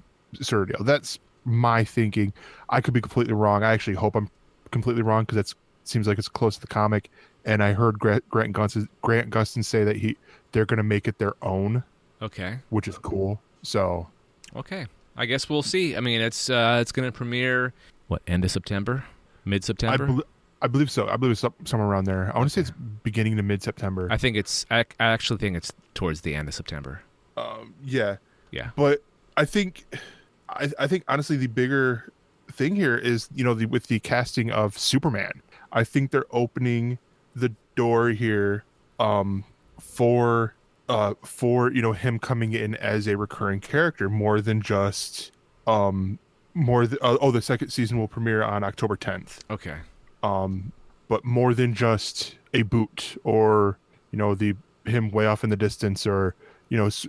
of. 0.79 0.85
That's 0.85 1.19
my 1.45 1.83
thinking. 1.83 2.33
I 2.69 2.81
could 2.81 2.93
be 2.93 3.01
completely 3.01 3.33
wrong. 3.33 3.63
I 3.63 3.71
actually 3.71 3.95
hope 3.95 4.15
I'm 4.15 4.29
completely 4.71 5.01
wrong 5.03 5.23
because 5.23 5.35
that 5.37 5.53
seems 5.83 6.07
like 6.07 6.17
it's 6.17 6.27
close 6.29 6.55
to 6.55 6.61
the 6.61 6.67
comic. 6.67 7.09
And 7.45 7.63
I 7.63 7.73
heard 7.73 7.97
Grant, 7.97 8.27
Grant 8.29 8.53
Gustin 8.53 8.87
Grant 9.01 9.29
Gustin 9.29 9.63
say 9.63 9.83
that 9.85 9.95
he 9.95 10.17
they're 10.51 10.65
going 10.65 10.77
to 10.77 10.83
make 10.83 11.07
it 11.07 11.17
their 11.17 11.33
own, 11.41 11.83
Okay. 12.21 12.59
which 12.69 12.87
is 12.87 12.97
cool. 12.97 13.39
So 13.63 14.07
Okay. 14.55 14.87
I 15.15 15.25
guess 15.25 15.49
we'll 15.49 15.63
see. 15.63 15.95
I 15.95 15.99
mean, 16.01 16.21
it's 16.21 16.49
uh, 16.49 16.79
it's 16.81 16.91
going 16.91 17.07
to 17.09 17.11
premiere 17.15 17.73
what 18.07 18.21
end 18.27 18.43
of 18.45 18.51
September, 18.51 19.05
mid 19.45 19.63
I, 19.63 19.65
September. 19.65 20.05
bel 20.07 20.21
I 20.61 20.67
believe 20.67 20.89
so. 20.91 21.07
I 21.07 21.17
believe 21.17 21.31
it's 21.33 21.41
some- 21.41 21.53
somewhere 21.65 21.87
around 21.87 22.05
there. 22.05 22.31
I 22.33 22.37
want 22.37 22.49
to 22.49 22.53
say 22.53 22.61
it's 22.61 22.71
beginning 23.03 23.37
to 23.37 23.43
mid 23.43 23.61
September. 23.63 24.07
I 24.11 24.17
think 24.17 24.35
it's. 24.35 24.65
I, 24.71 24.79
I 24.99 25.05
actually 25.05 25.37
think 25.37 25.55
it's 25.55 25.71
towards 25.93 26.21
the 26.21 26.33
end 26.35 26.47
of 26.49 26.53
September. 26.55 27.01
Um, 27.37 27.73
yeah, 27.85 28.17
Yeah. 28.51 28.71
but 28.75 29.03
I 29.37 29.45
think, 29.45 29.85
I, 30.59 30.71
I 30.79 30.87
think 30.87 31.03
honestly, 31.07 31.37
the 31.37 31.47
bigger 31.47 32.11
thing 32.51 32.75
here 32.75 32.97
is 32.97 33.27
you 33.35 33.43
know 33.43 33.53
the 33.53 33.65
with 33.65 33.87
the 33.87 33.99
casting 33.99 34.51
of 34.51 34.77
Superman. 34.77 35.41
I 35.71 35.83
think 35.83 36.11
they're 36.11 36.25
opening 36.31 36.97
the 37.35 37.53
door 37.75 38.09
here 38.09 38.63
um, 38.99 39.43
for 39.79 40.53
uh, 40.89 41.13
for 41.23 41.71
you 41.71 41.81
know 41.81 41.91
him 41.93 42.19
coming 42.19 42.53
in 42.53 42.75
as 42.75 43.07
a 43.07 43.17
recurring 43.17 43.59
character 43.59 44.09
more 44.09 44.39
than 44.41 44.61
just 44.61 45.31
um 45.67 46.17
more 46.53 46.87
th- 46.87 46.99
uh, 47.01 47.17
oh 47.21 47.29
the 47.31 47.41
second 47.41 47.69
season 47.69 47.99
will 47.99 48.07
premiere 48.07 48.41
on 48.41 48.63
October 48.63 48.95
10th 48.95 49.39
Okay. 49.49 49.75
um 50.23 50.71
but 51.09 51.23
more 51.25 51.53
than 51.53 51.73
just 51.73 52.35
a 52.53 52.61
boot 52.63 53.19
or 53.25 53.77
you 54.11 54.17
know 54.17 54.33
the 54.33 54.55
him 54.85 55.11
way 55.11 55.25
off 55.27 55.43
in 55.43 55.49
the 55.49 55.57
distance 55.57 56.07
or 56.07 56.33
you 56.69 56.77
know 56.77 56.85
s- 56.85 57.05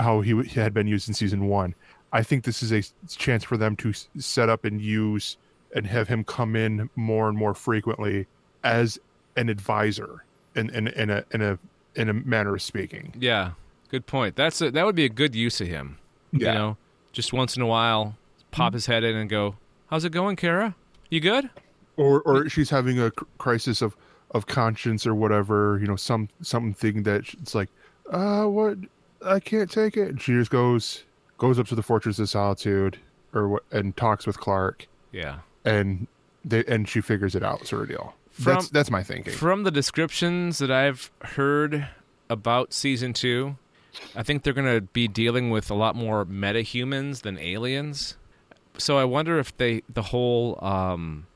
how 0.00 0.20
he, 0.20 0.32
w- 0.32 0.48
he 0.48 0.58
had 0.60 0.74
been 0.74 0.88
used 0.88 1.06
in 1.08 1.14
season 1.14 1.46
one 1.46 1.74
i 2.12 2.22
think 2.22 2.44
this 2.44 2.62
is 2.62 2.72
a 2.72 2.82
chance 3.08 3.44
for 3.44 3.56
them 3.56 3.76
to 3.76 3.92
set 4.18 4.48
up 4.48 4.64
and 4.64 4.80
use 4.80 5.36
and 5.74 5.86
have 5.86 6.08
him 6.08 6.22
come 6.24 6.54
in 6.56 6.88
more 6.96 7.28
and 7.28 7.36
more 7.38 7.54
frequently 7.54 8.26
as 8.64 8.98
an 9.36 9.48
advisor 9.48 10.24
in 10.54 10.70
in, 10.70 10.88
in 10.88 11.10
a 11.10 11.24
in 11.32 11.42
a 11.42 11.58
in 11.94 12.08
a 12.08 12.12
manner 12.12 12.54
of 12.54 12.62
speaking 12.62 13.14
Yeah. 13.18 13.52
Good 13.90 14.06
point. 14.06 14.36
That's 14.36 14.58
a, 14.62 14.70
that 14.70 14.86
would 14.86 14.94
be 14.94 15.04
a 15.04 15.10
good 15.10 15.34
use 15.34 15.60
of 15.60 15.66
him. 15.66 15.98
You 16.32 16.46
Yeah. 16.46 16.54
know, 16.54 16.76
just 17.12 17.34
once 17.34 17.56
in 17.56 17.62
a 17.62 17.66
while, 17.66 18.16
pop 18.50 18.72
his 18.72 18.86
head 18.86 19.04
in 19.04 19.14
and 19.14 19.28
go, 19.28 19.56
"How's 19.88 20.06
it 20.06 20.12
going, 20.12 20.36
Kara? 20.36 20.74
You 21.10 21.20
good?" 21.20 21.50
or 21.98 22.22
or 22.22 22.48
she's 22.48 22.70
having 22.70 22.98
a 22.98 23.10
crisis 23.36 23.82
of 23.82 23.94
of 24.30 24.46
conscience 24.46 25.06
or 25.06 25.14
whatever 25.14 25.76
you 25.78 25.86
know 25.86 25.96
some 25.96 26.30
something 26.40 27.02
that 27.02 27.22
it's 27.34 27.54
like 27.54 27.68
uh 28.10 28.44
what 28.44 28.78
i 29.26 29.38
can't 29.38 29.70
take 29.70 29.94
it 29.98 30.08
and 30.08 30.22
she 30.22 30.32
just 30.32 30.50
goes 30.50 31.04
goes 31.42 31.58
up 31.58 31.66
to 31.66 31.74
the 31.74 31.82
fortress 31.82 32.18
of 32.20 32.28
solitude 32.28 32.96
or 33.34 33.60
and 33.72 33.96
talks 33.96 34.26
with 34.26 34.38
clark 34.38 34.86
Yeah. 35.10 35.40
and 35.64 36.06
they 36.44 36.64
and 36.66 36.88
she 36.88 37.00
figures 37.00 37.34
it 37.34 37.42
out 37.42 37.66
sort 37.66 37.82
of 37.82 37.88
deal 37.88 38.14
From- 38.30 38.44
that's 38.54 38.68
that's 38.70 38.90
my 38.90 39.02
thinking 39.02 39.32
From 39.34 39.64
the 39.64 39.70
descriptions 39.72 40.58
that 40.58 40.70
I've 40.70 41.10
heard 41.22 41.88
about 42.30 42.72
season 42.72 43.12
two, 43.12 43.56
I 44.16 44.22
think 44.22 44.42
they're 44.44 44.54
going 44.54 44.72
to 44.74 44.80
be 44.80 45.06
dealing 45.08 45.50
with 45.50 45.68
a 45.70 45.74
lot 45.74 45.94
more 45.96 46.24
metahumans 46.24 47.22
than 47.22 47.36
aliens. 47.38 48.16
So 48.78 48.96
I 48.96 49.04
wonder 49.04 49.38
if 49.38 49.54
they 49.58 49.82
the 49.92 50.00
whole 50.02 50.58
um, 50.64 51.26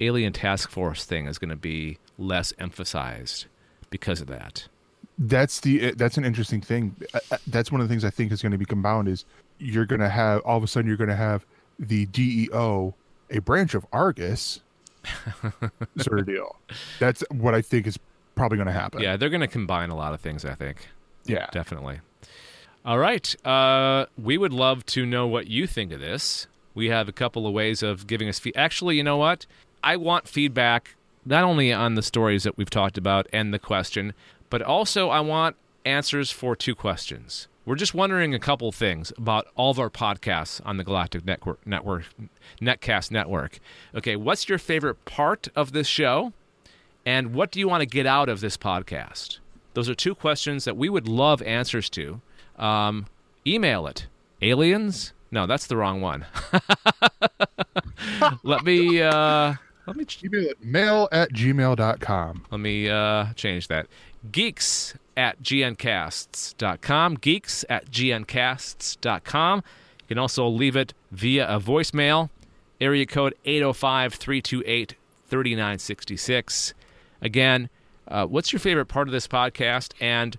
alien 0.00 0.32
task 0.32 0.70
force 0.70 1.04
thing 1.04 1.26
is 1.26 1.38
going 1.38 1.50
to 1.50 1.56
be 1.56 1.98
less 2.16 2.54
emphasized 2.58 3.44
because 3.90 4.20
of 4.22 4.26
that. 4.28 4.68
That's 5.18 5.60
the 5.60 5.92
that's 5.92 6.16
an 6.16 6.24
interesting 6.24 6.60
thing 6.60 6.96
Uh, 7.14 7.18
uh, 7.30 7.36
that's 7.48 7.70
one 7.70 7.80
of 7.80 7.88
the 7.88 7.92
things 7.92 8.04
i 8.04 8.10
think 8.10 8.32
is 8.32 8.40
going 8.42 8.52
to 8.52 8.58
be 8.58 8.64
compound 8.64 9.08
is 9.08 9.24
you're 9.58 9.84
going 9.86 10.00
to 10.00 10.08
have 10.08 10.40
all 10.42 10.56
of 10.56 10.62
a 10.62 10.66
sudden 10.66 10.88
you're 10.88 10.96
going 10.96 11.10
to 11.10 11.16
have 11.16 11.44
the 11.78 12.06
deo 12.06 12.94
a 13.30 13.38
branch 13.40 13.74
of 13.74 13.86
argus 13.92 14.60
sort 15.98 16.20
of 16.20 16.26
deal 16.26 16.56
that's 16.98 17.22
what 17.30 17.54
i 17.54 17.60
think 17.60 17.86
is 17.86 17.98
probably 18.34 18.56
going 18.56 18.66
to 18.66 18.72
happen 18.72 19.02
Yeah, 19.02 19.16
they're 19.16 19.28
going 19.28 19.42
to 19.42 19.46
combine 19.46 19.90
a 19.90 19.94
lot 19.96 20.14
of 20.14 20.20
things. 20.20 20.44
I 20.46 20.54
think. 20.54 20.88
yeah 21.26 21.46
Definitely. 21.52 22.00
All 22.84 22.98
right. 22.98 23.46
Uh, 23.46 24.06
we 24.16 24.38
would 24.38 24.54
love 24.54 24.86
to 24.86 25.04
know 25.04 25.26
what 25.26 25.48
you 25.48 25.66
think 25.66 25.92
of 25.92 26.00
this. 26.00 26.46
We 26.74 26.88
have 26.88 27.08
a 27.08 27.12
couple 27.12 27.46
of 27.46 27.52
ways 27.52 27.82
of 27.82 28.06
giving 28.06 28.28
us 28.30 28.38
feedback. 28.38 28.62
Actually, 28.64 28.96
you 28.96 29.04
know 29.04 29.18
what? 29.18 29.44
I 29.84 29.96
want 29.96 30.26
feedback 30.26 30.94
not 31.26 31.44
only 31.44 31.72
on 31.74 31.94
the 31.94 32.02
stories 32.02 32.42
that 32.44 32.56
we've 32.56 32.70
talked 32.70 32.96
about 32.96 33.26
and 33.34 33.52
the 33.52 33.58
question, 33.58 34.14
but 34.52 34.60
also 34.60 35.08
I 35.08 35.20
want 35.20 35.56
answers 35.86 36.30
for 36.30 36.54
two 36.54 36.74
questions. 36.74 37.48
We're 37.64 37.74
just 37.74 37.94
wondering 37.94 38.34
a 38.34 38.38
couple 38.38 38.70
things 38.70 39.10
about 39.16 39.46
all 39.56 39.70
of 39.70 39.78
our 39.78 39.88
podcasts 39.88 40.60
on 40.62 40.76
the 40.76 40.84
Galactic 40.84 41.24
Network, 41.24 41.66
Network 41.66 42.04
Netcast 42.60 43.10
Network. 43.10 43.60
Okay, 43.94 44.14
what's 44.14 44.50
your 44.50 44.58
favorite 44.58 45.06
part 45.06 45.48
of 45.56 45.72
this 45.72 45.86
show? 45.86 46.34
And 47.06 47.32
what 47.32 47.50
do 47.50 47.60
you 47.60 47.66
want 47.66 47.80
to 47.80 47.86
get 47.86 48.04
out 48.04 48.28
of 48.28 48.42
this 48.42 48.58
podcast? 48.58 49.38
Those 49.72 49.88
are 49.88 49.94
two 49.94 50.14
questions 50.14 50.66
that 50.66 50.76
we 50.76 50.90
would 50.90 51.08
love 51.08 51.40
answers 51.40 51.88
to. 51.90 52.20
Um, 52.58 53.06
email 53.46 53.86
it. 53.86 54.06
Aliens? 54.42 55.14
No, 55.30 55.46
that's 55.46 55.66
the 55.66 55.78
wrong 55.78 56.02
one. 56.02 56.26
let 58.42 58.64
me 58.64 59.00
uh, 59.00 59.54
let 59.86 59.96
me 59.96 60.04
ch- 60.04 60.24
email 60.24 60.48
it 60.48 60.62
mail 60.62 61.08
at 61.12 61.32
gmail.com 61.32 62.46
let 62.50 62.60
me 62.60 62.88
uh, 62.88 63.32
change 63.34 63.68
that. 63.68 63.86
Geeks 64.30 64.94
at 65.16 65.42
gncasts.com. 65.42 67.14
Geeks 67.16 67.64
at 67.68 67.90
gncasts.com. 67.90 69.62
You 70.00 70.06
can 70.06 70.18
also 70.18 70.46
leave 70.46 70.76
it 70.76 70.94
via 71.10 71.48
a 71.48 71.58
voicemail. 71.58 72.30
Area 72.80 73.06
code 73.06 73.34
805 73.44 74.14
328 74.14 74.94
3966. 75.26 76.74
Again, 77.20 77.68
uh, 78.08 78.26
what's 78.26 78.52
your 78.52 78.60
favorite 78.60 78.86
part 78.86 79.08
of 79.08 79.12
this 79.12 79.26
podcast 79.26 79.92
and 80.00 80.36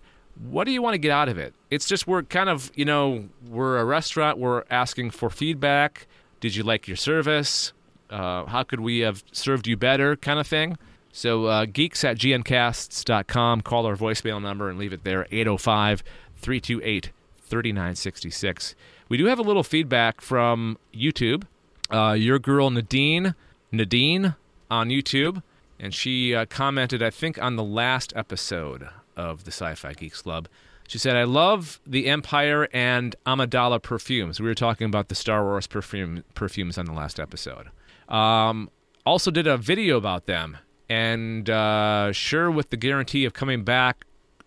what 0.50 0.66
do 0.66 0.72
you 0.72 0.82
want 0.82 0.94
to 0.96 0.98
get 0.98 1.12
out 1.12 1.30
of 1.30 1.38
it? 1.38 1.54
It's 1.70 1.88
just 1.88 2.08
we're 2.08 2.24
kind 2.24 2.50
of, 2.50 2.72
you 2.76 2.86
know, 2.86 3.30
we're 3.48 3.78
a 3.78 3.86
restaurant, 3.86 4.38
we're 4.38 4.64
asking 4.70 5.12
for 5.12 5.30
feedback. 5.30 6.08
Did 6.40 6.56
you 6.56 6.64
like 6.64 6.88
your 6.88 6.98
service? 6.98 7.72
Uh, 8.14 8.46
how 8.46 8.62
could 8.62 8.80
we 8.80 9.00
have 9.00 9.24
served 9.32 9.68
you 9.68 9.76
better, 9.76 10.16
kind 10.16 10.40
of 10.40 10.46
thing? 10.46 10.78
So, 11.12 11.46
uh, 11.46 11.66
geeks 11.66 12.04
at 12.04 12.18
gncasts.com, 12.18 13.62
call 13.62 13.86
our 13.88 13.96
voicemail 13.96 14.42
number 14.42 14.70
and 14.70 14.78
leave 14.78 14.94
it 14.94 15.04
there 15.04 15.26
805 15.32 16.04
328 16.38 17.12
3966. 17.40 18.76
We 19.10 19.18
do 19.18 19.26
have 19.26 19.40
a 19.40 19.44
little 19.44 19.64
feedback 19.64 20.22
from 20.22 20.78
YouTube. 20.94 21.44
Uh, 21.92 22.14
your 22.14 22.40
girl 22.40 22.70
Nadine, 22.70 23.36
Nadine 23.72 24.36
on 24.70 24.90
YouTube, 24.90 25.42
and 25.80 25.94
she 25.94 26.36
uh, 26.36 26.46
commented, 26.46 27.02
I 27.02 27.10
think, 27.10 27.42
on 27.42 27.56
the 27.56 27.64
last 27.64 28.14
episode 28.16 28.90
of 29.18 29.44
the 29.44 29.52
Sci 29.52 29.74
Fi 29.76 29.94
Geeks 29.94 30.22
Club. 30.22 30.48
She 30.88 30.98
said, 30.98 31.16
I 31.16 31.24
love 31.24 31.80
the 31.86 32.08
Empire 32.08 32.68
and 32.74 33.16
Amidala 33.26 33.82
perfumes. 33.82 34.40
We 34.40 34.48
were 34.48 34.56
talking 34.56 34.86
about 34.86 35.10
the 35.10 35.16
Star 35.16 35.44
Wars 35.44 35.66
perfume, 35.66 36.24
perfumes 36.36 36.78
on 36.78 36.86
the 36.86 36.94
last 36.94 37.20
episode. 37.20 37.70
Um, 38.14 38.70
also, 39.06 39.32
did 39.32 39.48
a 39.48 39.58
video 39.58 39.98
about 39.98 40.28
them. 40.28 40.58
And 40.90 41.50
uh, 41.50 42.12
sure, 42.12 42.52
with 42.52 42.70
the 42.70 42.78
guarantee 42.78 43.26
of 43.26 43.34
coming 43.34 43.64
back, 43.64 44.06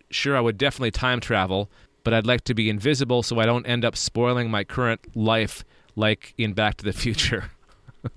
sure, 0.09 0.37
I 0.37 0.39
would 0.39 0.57
definitely 0.57 0.91
time 0.91 1.19
travel, 1.19 1.69
but 2.03 2.13
I'd 2.13 2.25
like 2.25 2.43
to 2.45 2.53
be 2.53 2.69
invisible 2.69 3.21
so 3.21 3.39
I 3.39 3.45
don't 3.45 3.65
end 3.65 3.83
up 3.83 3.95
spoiling 3.95 4.49
my 4.49 4.63
current 4.63 5.15
life 5.15 5.63
like 5.95 6.33
in 6.37 6.53
Back 6.53 6.77
to 6.77 6.85
the 6.85 6.93
Future. 6.93 7.51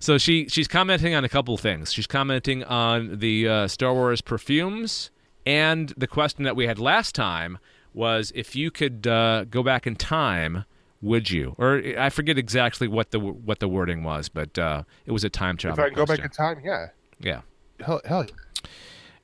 so 0.00 0.18
she 0.18 0.48
she's 0.48 0.68
commenting 0.68 1.14
on 1.14 1.24
a 1.24 1.28
couple 1.28 1.56
things. 1.56 1.92
She's 1.92 2.06
commenting 2.06 2.64
on 2.64 3.18
the 3.18 3.48
uh, 3.48 3.68
Star 3.68 3.92
Wars 3.92 4.20
perfumes 4.20 5.10
and 5.46 5.94
the 5.96 6.08
question 6.08 6.42
that 6.44 6.56
we 6.56 6.66
had 6.66 6.78
last 6.78 7.14
time 7.14 7.58
was 7.94 8.32
if 8.34 8.56
you 8.56 8.70
could 8.70 9.06
uh, 9.06 9.44
go 9.44 9.62
back 9.62 9.86
in 9.86 9.94
time, 9.94 10.64
would 11.06 11.30
you? 11.30 11.54
Or 11.58 11.82
I 11.98 12.10
forget 12.10 12.36
exactly 12.36 12.88
what 12.88 13.10
the 13.12 13.20
what 13.20 13.60
the 13.60 13.68
wording 13.68 14.02
was, 14.02 14.28
but 14.28 14.58
uh, 14.58 14.82
it 15.06 15.12
was 15.12 15.24
a 15.24 15.30
time 15.30 15.56
travel. 15.56 15.78
if 15.78 15.86
i 15.86 15.88
can 15.88 15.96
go 15.96 16.06
back 16.06 16.18
in 16.18 16.30
time 16.30 16.60
yeah 16.64 16.88
yeah. 17.20 17.40
hell, 17.80 18.00
hell 18.04 18.24
yeah. 18.24 18.68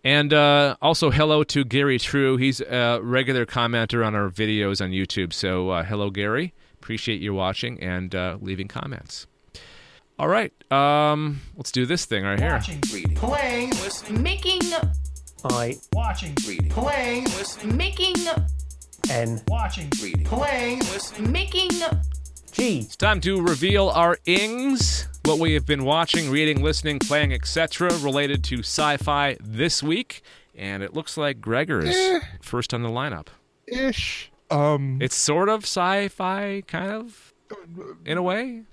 And 0.05 0.33
uh, 0.33 0.77
also, 0.83 1.11
hello 1.11 1.45
to 1.45 1.65
Gary 1.65 1.99
True. 1.99 2.37
He's 2.37 2.61
a 2.61 2.99
regular 3.01 3.47
commenter 3.47 4.05
on 4.05 4.17
our 4.17 4.31
videos 4.31 4.81
on 4.83 4.91
YouTube. 4.91 5.33
So, 5.33 5.71
uh, 5.71 5.85
hello, 5.85 6.11
Gary. 6.11 6.55
Appreciate 6.75 7.21
you 7.21 7.35
watching 7.35 7.81
and 7.81 8.13
uh, 8.13 8.37
leaving 8.41 8.67
comments. 8.67 9.29
All 10.19 10.27
right, 10.29 10.53
um, 10.73 11.41
let's 11.57 11.71
do 11.71 11.87
this 11.87 12.05
thing 12.05 12.25
right 12.25 12.39
here. 12.39 12.51
Watching, 12.51 12.81
reading, 12.93 13.15
playing, 13.15 13.71
listening, 13.71 14.23
Making, 14.23 14.61
I 15.45 15.77
watching, 15.93 16.35
reading, 16.47 16.69
playing, 16.69 17.25
listening, 17.25 17.77
making, 17.77 18.15
and 19.11 19.43
watching, 19.49 19.91
reading, 20.03 20.25
playing, 20.25 20.79
listening, 20.81 21.33
making, 21.33 21.71
G. 22.53 22.81
It's 22.81 22.97
time 22.97 23.21
to 23.23 23.41
reveal 23.41 23.89
our 23.89 24.19
ings, 24.27 25.09
what 25.25 25.39
we 25.39 25.55
have 25.55 25.65
been 25.65 25.85
watching, 25.85 26.31
reading, 26.31 26.63
listening, 26.63 26.99
playing, 26.99 27.33
etc., 27.33 27.89
related 27.99 28.45
to 28.45 28.59
sci-fi 28.59 29.37
this 29.41 29.83
week. 29.83 30.23
And 30.55 30.83
it 30.83 30.93
looks 30.93 31.17
like 31.17 31.41
Gregor 31.41 31.81
is 31.81 32.23
first 32.43 32.75
on 32.75 32.83
the 32.83 32.91
lineup. 32.91 33.29
ish 33.67 34.31
um 34.51 34.99
It's 35.01 35.17
sort 35.17 35.49
of 35.49 35.63
sci-fi, 35.63 36.63
kind 36.67 36.91
of, 36.93 37.33
in 38.05 38.19
a 38.19 38.23
way. 38.23 38.65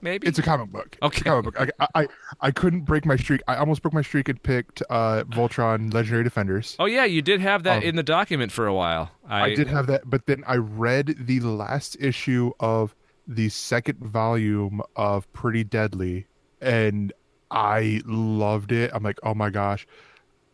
Maybe. 0.00 0.26
It's 0.26 0.38
a 0.38 0.42
comic 0.42 0.70
book. 0.70 0.86
It's 0.92 1.02
a 1.02 1.04
Okay. 1.06 1.22
comic 1.22 1.44
book. 1.54 1.70
I, 1.80 1.86
I 1.94 2.06
I 2.40 2.50
couldn't 2.50 2.82
break 2.82 3.04
my 3.06 3.16
streak. 3.16 3.40
I 3.48 3.56
almost 3.56 3.82
broke 3.82 3.94
my 3.94 4.02
streak 4.02 4.28
and 4.28 4.42
picked 4.42 4.82
uh, 4.90 5.24
Voltron 5.24 5.92
Legendary 5.92 6.24
Defenders. 6.24 6.76
oh 6.78 6.86
yeah, 6.86 7.04
you 7.04 7.22
did 7.22 7.40
have 7.40 7.62
that 7.64 7.78
Um, 7.78 7.82
in 7.84 7.96
the 7.96 8.02
document 8.02 8.52
for 8.52 8.66
a 8.66 8.74
while. 8.74 9.10
I, 9.28 9.42
I 9.50 9.54
did 9.54 9.68
have 9.68 9.86
that, 9.88 10.02
but 10.08 10.26
then 10.26 10.44
I 10.46 10.56
read 10.56 11.14
the 11.20 11.40
last 11.40 11.96
issue 12.00 12.52
of 12.60 12.94
the 13.26 13.48
second 13.50 13.98
volume 13.98 14.80
of 14.96 15.30
Pretty 15.32 15.64
Deadly, 15.64 16.26
and 16.60 17.12
I 17.50 18.00
loved 18.06 18.72
it. 18.72 18.90
I'm 18.94 19.02
like, 19.02 19.18
oh 19.22 19.34
my 19.34 19.50
gosh. 19.50 19.86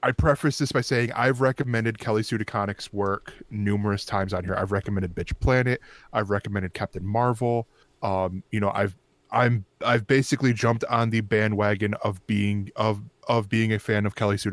I 0.02 0.12
preface 0.12 0.58
this 0.58 0.70
by 0.70 0.82
saying 0.82 1.12
I've 1.16 1.40
recommended 1.40 1.98
Kelly 1.98 2.22
Sue 2.22 2.36
DeConnick's 2.36 2.92
work 2.92 3.32
numerous 3.50 4.04
times 4.04 4.34
on 4.34 4.44
here. 4.44 4.54
I've 4.54 4.70
recommended 4.70 5.14
Bitch 5.14 5.32
Planet. 5.40 5.80
I've 6.12 6.28
recommended 6.28 6.74
Captain 6.74 7.02
Marvel. 7.06 7.66
Um, 8.02 8.42
you 8.50 8.60
know, 8.60 8.70
I've 8.74 8.94
I'm 9.34 9.64
I've 9.84 10.06
basically 10.06 10.52
jumped 10.52 10.84
on 10.84 11.10
the 11.10 11.20
bandwagon 11.20 11.94
of 12.04 12.24
being 12.26 12.70
of 12.76 13.02
of 13.28 13.48
being 13.48 13.72
a 13.72 13.78
fan 13.78 14.06
of 14.06 14.14
Kelly 14.14 14.38
Sue 14.38 14.52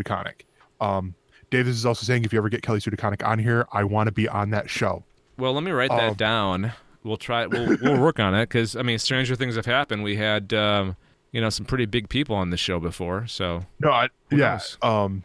Um, 0.82 1.14
Davis 1.52 1.76
is 1.76 1.86
also 1.86 2.04
saying 2.04 2.26
if 2.26 2.34
you 2.34 2.40
ever 2.40 2.50
get 2.50 2.64
Kelly 2.64 2.80
Sue 2.80 2.92
on 3.24 3.40
here, 3.40 3.68
I 3.72 3.84
want 3.84 4.08
to 4.08 4.12
be 4.12 4.28
on 4.28 4.50
that 4.50 4.70
show. 4.70 5.04
Well, 5.38 5.54
let 5.54 5.64
me 5.64 5.72
write 5.72 5.92
that 5.92 6.10
Um, 6.10 6.14
down. 6.16 6.72
We'll 7.04 7.18
try. 7.18 7.46
We'll 7.46 7.78
we'll 7.82 8.00
work 8.00 8.20
on 8.20 8.34
it 8.34 8.50
because 8.50 8.76
I 8.76 8.82
mean, 8.82 8.98
stranger 9.00 9.36
things 9.36 9.56
have 9.56 9.66
happened. 9.66 10.04
We 10.04 10.16
had 10.16 10.52
um, 10.54 10.96
you 11.32 11.42
know 11.42 11.50
some 11.50 11.66
pretty 11.66 11.86
big 11.86 12.10
people 12.10 12.36
on 12.36 12.50
the 12.50 12.58
show 12.58 12.80
before. 12.80 13.28
So 13.28 13.66
No, 13.80 13.92
I, 13.92 14.10
yeah. 14.32 14.54
knows? 14.54 14.78
Um, 14.82 15.24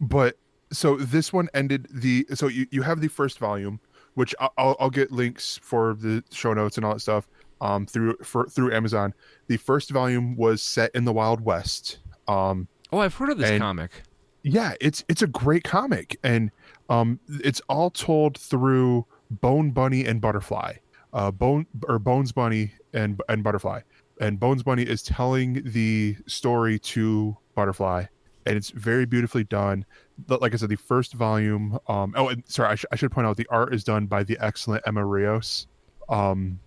but 0.00 0.38
so 0.72 0.96
this 0.96 1.32
one 1.32 1.48
ended 1.52 1.88
the 1.90 2.26
so 2.34 2.48
you 2.48 2.66
you 2.70 2.82
have 2.82 3.00
the 3.00 3.08
first 3.08 3.38
volume, 3.38 3.80
which 4.14 4.34
I'll, 4.40 4.76
I'll 4.80 4.90
get 4.90 5.12
links 5.12 5.58
for 5.62 5.94
the 5.94 6.24
show 6.30 6.54
notes 6.54 6.76
and 6.78 6.84
all 6.86 6.94
that 6.94 7.00
stuff 7.00 7.26
um 7.60 7.86
through 7.86 8.16
for 8.22 8.46
through 8.46 8.72
Amazon. 8.74 9.14
The 9.46 9.56
first 9.56 9.90
volume 9.90 10.36
was 10.36 10.62
set 10.62 10.90
in 10.94 11.04
the 11.04 11.12
Wild 11.12 11.40
West. 11.40 11.98
Um, 12.28 12.68
oh, 12.92 12.98
I've 12.98 13.14
heard 13.14 13.30
of 13.30 13.38
this 13.38 13.50
And- 13.50 13.60
comic. 13.60 13.90
yeah, 14.42 14.74
it's 14.80 15.04
it's 15.08 15.22
a 15.22 15.26
great 15.26 15.64
comic, 15.64 16.18
and 16.22 16.50
um, 16.88 17.18
it's 17.28 17.60
all 17.68 17.90
told 17.90 18.36
through 18.38 19.06
Bone 19.30 19.70
Bunny 19.70 20.04
and 20.04 20.20
Butterfly. 20.20 20.74
Uh, 21.12 21.30
Bone 21.30 21.66
or 21.88 21.98
Bones 21.98 22.32
Bunny 22.32 22.72
and 22.92 23.20
and 23.28 23.42
Butterfly, 23.44 23.80
and 24.20 24.38
Bones 24.40 24.62
Bunny 24.62 24.82
is 24.82 25.02
telling 25.02 25.62
the 25.64 26.16
story 26.26 26.78
to 26.80 27.36
Butterfly, 27.54 28.04
and 28.46 28.56
it's 28.56 28.70
very 28.70 29.06
beautifully 29.06 29.44
done. 29.44 29.84
Like 30.28 30.54
I 30.54 30.56
said, 30.56 30.68
the 30.70 30.76
first 30.76 31.14
volume. 31.14 31.78
Um, 31.88 32.14
oh, 32.16 32.28
and 32.28 32.42
sorry, 32.46 32.70
I, 32.70 32.74
sh- 32.74 32.84
I 32.92 32.96
should 32.96 33.12
point 33.12 33.26
out 33.26 33.36
the 33.36 33.46
art 33.48 33.72
is 33.74 33.84
done 33.84 34.06
by 34.06 34.24
the 34.24 34.36
excellent 34.40 34.82
Emma 34.86 35.04
Rios. 35.06 35.66
Um, 36.08 36.58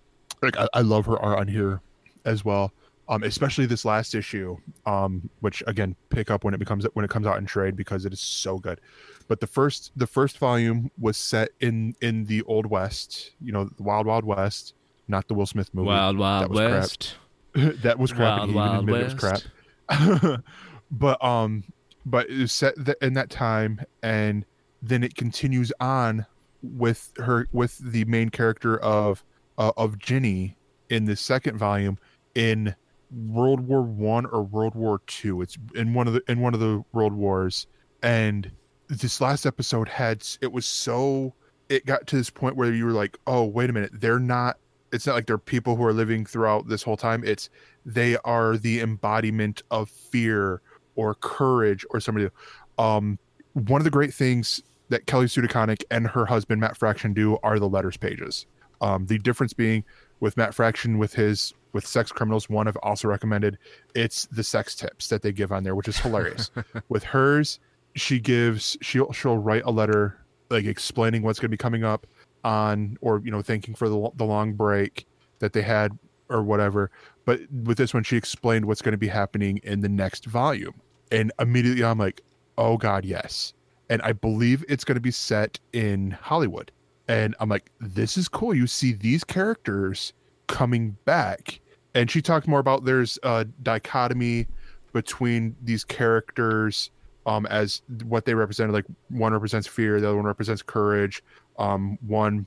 like 0.42 0.58
I, 0.58 0.68
I 0.74 0.82
love 0.82 1.06
her 1.06 1.18
art 1.20 1.40
on 1.40 1.48
here 1.48 1.82
as 2.26 2.44
well. 2.44 2.72
Um, 3.10 3.24
especially 3.24 3.66
this 3.66 3.86
last 3.86 4.16
issue, 4.16 4.58
um, 4.86 5.30
which 5.40 5.64
again 5.66 5.96
pick 6.10 6.30
up 6.30 6.44
when 6.44 6.54
it 6.54 6.58
becomes 6.58 6.86
when 6.94 7.06
it 7.06 7.12
comes 7.12 7.26
out 7.26 7.38
in 7.38 7.46
trade 7.46 7.78
because 7.78 8.06
it 8.06 8.12
is 8.12 8.20
so 8.20 8.58
good. 8.58 8.82
But 9.30 9.40
the 9.40 9.48
first 9.48 9.92
the 9.96 10.08
first 10.08 10.38
volume 10.38 10.92
was 11.00 11.16
set 11.16 11.50
in 11.62 11.96
in 12.02 12.26
the 12.26 12.42
old 12.44 12.66
west, 12.66 13.32
you 13.42 13.54
know, 13.54 13.66
the 13.66 13.84
Wild 13.84 14.08
Wild 14.08 14.26
West, 14.26 14.74
not 15.08 15.28
the 15.30 15.34
Will 15.36 15.46
Smith 15.46 15.74
movie. 15.74 15.88
Wild 15.88 16.18
Wild 16.18 16.44
that 16.44 16.50
was 16.50 16.60
crap. 16.60 16.72
West. 16.74 17.16
that 17.82 17.98
was 17.98 18.12
crap. 18.12 18.40
Wild 18.40 18.50
and 18.50 18.52
he 18.52 18.58
even 18.58 18.70
Wild 18.70 18.80
admitted 18.80 19.02
it 19.02 19.14
was 19.14 20.34
crap. 20.34 20.44
but 20.92 21.24
um, 21.24 21.64
but 22.06 22.30
it 22.30 22.40
was 22.40 22.52
set 22.52 22.76
th- 22.84 22.98
in 23.02 23.14
that 23.14 23.30
time, 23.30 23.82
and 24.04 24.46
then 24.82 25.04
it 25.04 25.16
continues 25.16 25.72
on 25.80 26.26
with 26.62 27.14
her 27.18 27.48
with 27.52 27.78
the 27.78 28.04
main 28.06 28.30
character 28.30 28.78
of 28.78 29.24
uh, 29.58 29.72
of 29.78 29.98
Ginny 30.00 30.58
in 30.90 31.06
the 31.06 31.16
second 31.16 31.58
volume 31.58 31.98
in 32.36 32.76
World 33.12 33.62
War 33.62 33.82
One 33.82 34.26
or 34.26 34.44
World 34.44 34.76
War 34.76 35.02
Two. 35.08 35.42
It's 35.42 35.58
in 35.76 35.94
one 35.94 36.08
of 36.08 36.14
the 36.14 36.22
in 36.28 36.42
one 36.42 36.54
of 36.54 36.60
the 36.60 36.84
world 36.94 37.14
wars, 37.14 37.68
and 38.04 38.52
this 38.88 39.22
last 39.22 39.46
episode 39.46 39.90
had 39.90 40.26
it 40.42 40.52
was 40.52 40.66
so 40.66 41.34
it 41.70 41.86
got 41.86 42.08
to 42.08 42.16
this 42.16 42.30
point 42.30 42.56
where 42.56 42.74
you 42.74 42.86
were 42.86 42.92
like, 42.92 43.18
oh 43.28 43.44
wait 43.44 43.70
a 43.70 43.74
minute, 43.74 43.92
they're 43.94 44.20
not. 44.20 44.58
It's 44.94 45.06
not 45.06 45.16
like 45.16 45.26
they're 45.26 45.38
people 45.38 45.76
who 45.76 45.84
are 45.84 45.94
living 45.94 46.26
throughout 46.26 46.70
this 46.70 46.82
whole 46.82 46.96
time. 46.96 47.24
It's 47.26 47.50
they 47.86 48.18
are 48.24 48.58
the 48.58 48.80
embodiment 48.80 49.64
of 49.70 49.90
fear 49.90 50.62
or 50.96 51.16
courage 51.16 51.86
or 51.90 52.00
somebody. 52.00 52.30
Um, 52.78 53.20
one 53.54 53.82
of 53.82 53.86
the 53.86 53.92
great 53.92 54.14
things 54.14 54.62
that 54.90 55.06
Kelly 55.06 55.28
Sue 55.28 55.42
DeConnick 55.42 55.84
and 55.92 56.08
her 56.08 56.26
husband 56.26 56.62
Matt 56.62 56.78
Fraction 56.78 57.14
do 57.14 57.38
are 57.44 57.60
the 57.60 57.68
letters 57.68 57.98
pages. 57.98 58.46
Um, 58.82 59.06
the 59.06 59.18
difference 59.18 59.54
being 59.54 59.84
with 60.20 60.38
Matt 60.38 60.54
Fraction 60.54 60.98
with 60.98 61.14
his 61.14 61.54
with 61.74 61.86
sex 61.86 62.12
criminals, 62.12 62.50
one 62.50 62.68
I've 62.68 62.78
also 62.78 63.08
recommended. 63.08 63.58
It's 63.96 64.26
the 64.28 64.44
sex 64.44 64.76
tips 64.76 65.10
that 65.10 65.22
they 65.22 65.32
give 65.32 65.52
on 65.52 65.64
there, 65.64 65.76
which 65.76 65.88
is 65.88 65.98
hilarious. 65.98 66.50
with 66.90 67.04
hers, 67.04 67.60
she 67.96 68.20
gives 68.20 68.78
she'll 68.82 69.12
she'll 69.12 69.38
write 69.38 69.64
a 69.66 69.72
letter 69.72 70.18
like 70.50 70.66
explaining 70.66 71.24
what's 71.24 71.40
going 71.40 71.48
to 71.48 71.54
be 71.54 71.58
coming 71.58 71.84
up 71.84 72.08
on 72.44 72.98
or 73.02 73.22
you 73.24 73.32
know 73.32 73.42
thanking 73.42 73.76
for 73.76 73.90
the 73.90 74.10
the 74.16 74.26
long 74.26 74.54
break 74.54 75.06
that 75.40 75.54
they 75.54 75.62
had 75.62 75.98
or 76.30 76.44
whatever. 76.44 76.92
But 77.26 77.42
with 77.52 77.78
this 77.78 77.94
one, 77.94 78.04
she 78.04 78.18
explained 78.18 78.66
what's 78.66 78.82
going 78.82 78.94
to 78.94 78.98
be 78.98 79.08
happening 79.08 79.60
in 79.64 79.82
the 79.82 79.90
next 79.90 80.26
volume, 80.26 80.76
and 81.12 81.32
immediately 81.40 81.84
I'm 81.84 81.98
like, 81.98 82.22
oh 82.58 82.78
god, 82.78 83.06
yes. 83.06 83.54
And 83.90 84.02
I 84.02 84.12
believe 84.12 84.66
it's 84.68 84.84
going 84.84 84.96
to 84.96 85.02
be 85.02 85.12
set 85.12 85.60
in 85.72 86.12
Hollywood. 86.12 86.72
And 87.08 87.36
I'm 87.40 87.50
like, 87.50 87.72
this 87.80 88.18
is 88.18 88.28
cool. 88.28 88.54
You 88.54 88.68
see 88.68 88.94
these 88.94 89.24
characters 89.24 90.14
coming 90.48 90.98
back. 91.06 91.60
And 91.96 92.12
she 92.12 92.22
talked 92.22 92.48
more 92.48 92.60
about 92.60 92.86
there's 92.86 93.18
a 93.24 93.46
dichotomy 93.64 94.48
between 94.94 95.56
these 95.64 95.84
characters 95.84 96.92
um, 97.26 97.46
as 97.48 97.82
what 98.04 98.26
they 98.26 98.34
represented. 98.34 98.74
Like 98.74 98.86
one 99.10 99.34
represents 99.34 99.68
fear, 99.68 100.00
the 100.00 100.08
other 100.08 100.16
one 100.16 100.26
represents 100.26 100.62
courage. 100.62 101.24
Um, 101.60 101.98
one, 102.06 102.46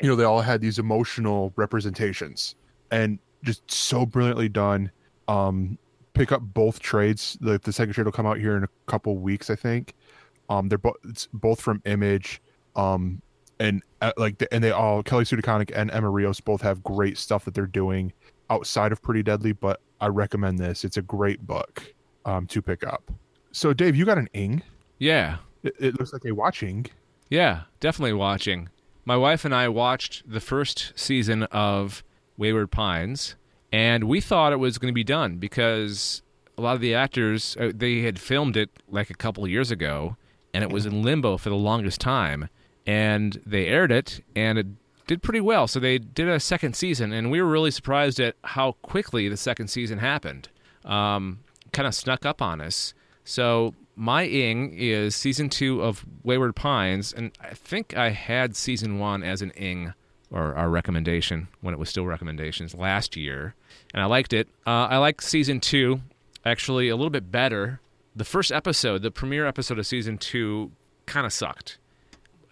you 0.00 0.08
know, 0.08 0.16
they 0.16 0.24
all 0.24 0.40
had 0.40 0.60
these 0.60 0.78
emotional 0.78 1.52
representations 1.56 2.54
and 2.90 3.18
just 3.42 3.68
so 3.70 4.06
brilliantly 4.06 4.48
done. 4.48 4.90
Um, 5.28 5.78
pick 6.14 6.32
up 6.32 6.42
both 6.42 6.80
trades. 6.80 7.36
The, 7.40 7.58
the 7.58 7.72
second 7.72 7.94
trade 7.94 8.04
will 8.04 8.12
come 8.12 8.26
out 8.26 8.38
here 8.38 8.56
in 8.56 8.64
a 8.64 8.68
couple 8.86 9.16
weeks, 9.16 9.50
I 9.50 9.56
think. 9.56 9.94
Um, 10.48 10.68
they're 10.68 10.78
both 10.78 10.96
both 11.32 11.60
from 11.60 11.80
Image. 11.86 12.42
Um, 12.76 13.22
and 13.60 13.82
uh, 14.00 14.12
like 14.16 14.38
the, 14.38 14.52
and 14.52 14.62
they 14.62 14.70
all 14.70 15.02
Kelly 15.02 15.24
Sue 15.24 15.36
DeConnick 15.36 15.72
and 15.74 15.90
Emma 15.90 16.10
Rios 16.10 16.40
both 16.40 16.62
have 16.62 16.82
great 16.82 17.18
stuff 17.18 17.44
that 17.44 17.54
they're 17.54 17.66
doing 17.66 18.12
outside 18.50 18.92
of 18.92 19.00
Pretty 19.02 19.22
Deadly. 19.22 19.52
But 19.52 19.80
I 20.00 20.08
recommend 20.08 20.58
this. 20.58 20.84
It's 20.84 20.96
a 20.96 21.02
great 21.02 21.46
book 21.46 21.94
um, 22.24 22.46
to 22.48 22.60
pick 22.62 22.84
up. 22.86 23.10
So 23.52 23.72
Dave, 23.72 23.94
you 23.96 24.04
got 24.04 24.18
an 24.18 24.28
ing. 24.32 24.62
Yeah, 24.98 25.38
It, 25.62 25.74
it 25.78 25.98
looks 25.98 26.12
like 26.12 26.24
a 26.24 26.32
watching. 26.32 26.86
yeah, 27.28 27.62
definitely 27.80 28.12
watching. 28.14 28.68
My 29.04 29.16
wife 29.16 29.44
and 29.44 29.52
I 29.54 29.68
watched 29.68 30.22
the 30.30 30.40
first 30.40 30.92
season 30.94 31.42
of 31.44 32.04
Wayward 32.36 32.70
Pines, 32.70 33.34
and 33.72 34.04
we 34.04 34.20
thought 34.20 34.52
it 34.52 34.60
was 34.60 34.78
going 34.78 34.92
to 34.92 34.94
be 34.94 35.02
done 35.04 35.36
because 35.38 36.22
a 36.56 36.62
lot 36.62 36.76
of 36.76 36.80
the 36.80 36.94
actors 36.94 37.56
uh, 37.58 37.72
they 37.74 38.02
had 38.02 38.18
filmed 38.20 38.56
it 38.56 38.70
like 38.88 39.10
a 39.10 39.14
couple 39.14 39.46
years 39.48 39.70
ago, 39.72 40.16
and 40.54 40.62
it 40.62 40.70
was 40.70 40.86
in 40.86 41.02
limbo 41.02 41.36
for 41.36 41.48
the 41.50 41.56
longest 41.56 42.00
time. 42.00 42.48
And 42.86 43.40
they 43.46 43.66
aired 43.66 43.92
it, 43.92 44.24
and 44.34 44.58
it 44.58 44.66
did 45.06 45.22
pretty 45.22 45.40
well. 45.40 45.68
So 45.68 45.78
they 45.78 45.98
did 45.98 46.28
a 46.28 46.40
second 46.40 46.74
season, 46.74 47.12
and 47.12 47.30
we 47.30 47.40
were 47.40 47.48
really 47.48 47.70
surprised 47.70 48.18
at 48.20 48.36
how 48.42 48.72
quickly 48.82 49.28
the 49.28 49.36
second 49.36 49.68
season 49.68 49.98
happened. 49.98 50.48
Um, 50.84 51.40
kind 51.72 51.86
of 51.86 51.94
snuck 51.94 52.26
up 52.26 52.42
on 52.42 52.60
us. 52.60 52.94
So 53.24 53.74
my 53.94 54.24
ing 54.24 54.74
is 54.76 55.14
season 55.14 55.48
two 55.48 55.82
of 55.82 56.04
Wayward 56.24 56.56
Pines, 56.56 57.12
and 57.12 57.32
I 57.40 57.54
think 57.54 57.96
I 57.96 58.10
had 58.10 58.56
season 58.56 58.98
one 58.98 59.22
as 59.22 59.42
an 59.42 59.50
ing 59.50 59.94
or 60.30 60.54
our 60.54 60.70
recommendation 60.70 61.48
when 61.60 61.74
it 61.74 61.78
was 61.78 61.90
still 61.90 62.06
recommendations 62.06 62.74
last 62.74 63.16
year, 63.16 63.54
and 63.92 64.02
I 64.02 64.06
liked 64.06 64.32
it. 64.32 64.48
Uh, 64.66 64.88
I 64.88 64.96
like 64.96 65.20
season 65.20 65.60
two 65.60 66.00
actually 66.44 66.88
a 66.88 66.96
little 66.96 67.10
bit 67.10 67.30
better. 67.30 67.80
The 68.16 68.24
first 68.24 68.50
episode, 68.50 69.02
the 69.02 69.10
premiere 69.10 69.46
episode 69.46 69.78
of 69.78 69.86
season 69.86 70.18
two, 70.18 70.72
kind 71.06 71.26
of 71.26 71.32
sucked. 71.32 71.78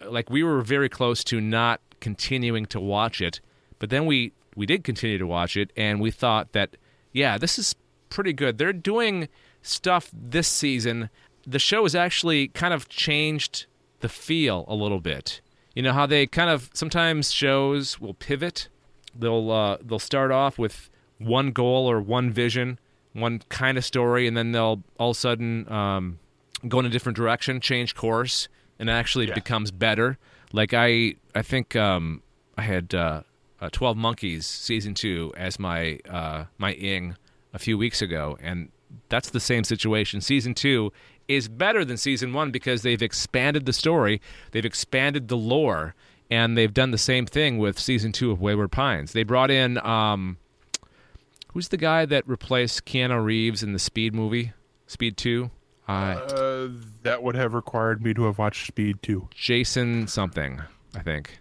Like 0.05 0.29
we 0.29 0.43
were 0.43 0.61
very 0.61 0.89
close 0.89 1.23
to 1.25 1.39
not 1.39 1.81
continuing 1.99 2.65
to 2.67 2.79
watch 2.79 3.21
it, 3.21 3.39
but 3.79 3.89
then 3.89 4.05
we 4.05 4.33
we 4.55 4.65
did 4.65 4.83
continue 4.83 5.17
to 5.17 5.27
watch 5.27 5.55
it, 5.55 5.71
and 5.75 6.01
we 6.01 6.11
thought 6.11 6.51
that 6.53 6.77
yeah, 7.13 7.37
this 7.37 7.59
is 7.59 7.75
pretty 8.09 8.33
good. 8.33 8.57
They're 8.57 8.73
doing 8.73 9.27
stuff 9.61 10.09
this 10.13 10.47
season. 10.47 11.09
The 11.45 11.59
show 11.59 11.83
has 11.83 11.95
actually 11.95 12.49
kind 12.49 12.73
of 12.73 12.87
changed 12.89 13.65
the 14.01 14.09
feel 14.09 14.65
a 14.67 14.75
little 14.75 14.99
bit. 14.99 15.41
You 15.75 15.83
know 15.83 15.93
how 15.93 16.05
they 16.05 16.27
kind 16.27 16.49
of 16.49 16.69
sometimes 16.73 17.31
shows 17.31 17.99
will 17.99 18.13
pivot. 18.13 18.67
They'll 19.15 19.51
uh, 19.51 19.77
they'll 19.81 19.99
start 19.99 20.31
off 20.31 20.59
with 20.59 20.89
one 21.17 21.51
goal 21.51 21.89
or 21.89 22.01
one 22.01 22.31
vision, 22.31 22.79
one 23.13 23.41
kind 23.49 23.77
of 23.77 23.85
story, 23.85 24.27
and 24.27 24.35
then 24.35 24.51
they'll 24.51 24.83
all 24.99 25.11
of 25.11 25.17
a 25.17 25.19
sudden 25.19 25.71
um, 25.71 26.19
go 26.67 26.79
in 26.79 26.85
a 26.85 26.89
different 26.89 27.15
direction, 27.15 27.61
change 27.61 27.95
course, 27.95 28.47
and 28.81 28.89
it 28.89 28.93
actually 28.93 29.27
becomes 29.27 29.71
better. 29.71 30.17
Like 30.51 30.73
I 30.73 31.15
I 31.33 31.43
think 31.43 31.77
um, 31.77 32.23
I 32.57 32.63
had 32.63 32.93
uh, 32.93 33.21
uh, 33.61 33.69
Twelve 33.71 33.95
Monkeys 33.95 34.45
season 34.45 34.93
two 34.95 35.31
as 35.37 35.59
my 35.59 35.99
uh, 36.09 36.45
my 36.57 36.73
ing 36.73 37.15
a 37.53 37.59
few 37.59 37.77
weeks 37.77 38.01
ago, 38.01 38.37
and 38.41 38.69
that's 39.07 39.29
the 39.29 39.39
same 39.39 39.63
situation. 39.63 40.19
Season 40.19 40.53
two 40.53 40.91
is 41.27 41.47
better 41.47 41.85
than 41.85 41.95
season 41.95 42.33
one 42.33 42.51
because 42.51 42.81
they've 42.81 43.01
expanded 43.01 43.65
the 43.65 43.71
story, 43.71 44.19
they've 44.51 44.65
expanded 44.65 45.29
the 45.29 45.37
lore, 45.37 45.95
and 46.29 46.57
they've 46.57 46.73
done 46.73 46.91
the 46.91 46.97
same 46.97 47.25
thing 47.25 47.59
with 47.59 47.79
season 47.79 48.11
two 48.11 48.31
of 48.31 48.41
Wayward 48.41 48.71
Pines. 48.71 49.13
They 49.13 49.23
brought 49.23 49.51
in 49.51 49.77
um, 49.85 50.37
who's 51.53 51.67
the 51.67 51.77
guy 51.77 52.05
that 52.07 52.27
replaced 52.27 52.85
Keanu 52.85 53.23
Reeves 53.23 53.61
in 53.61 53.73
the 53.73 53.79
Speed 53.79 54.15
movie, 54.15 54.53
Speed 54.87 55.17
Two? 55.17 55.51
Uh, 55.91 56.33
Uh, 56.35 56.67
that 57.03 57.23
would 57.23 57.35
have 57.35 57.53
required 57.53 58.01
me 58.03 58.13
to 58.13 58.23
have 58.25 58.37
watched 58.37 58.67
Speed 58.67 59.01
2. 59.01 59.29
Jason 59.31 60.07
something, 60.07 60.61
I 60.95 60.99
think. 60.99 61.39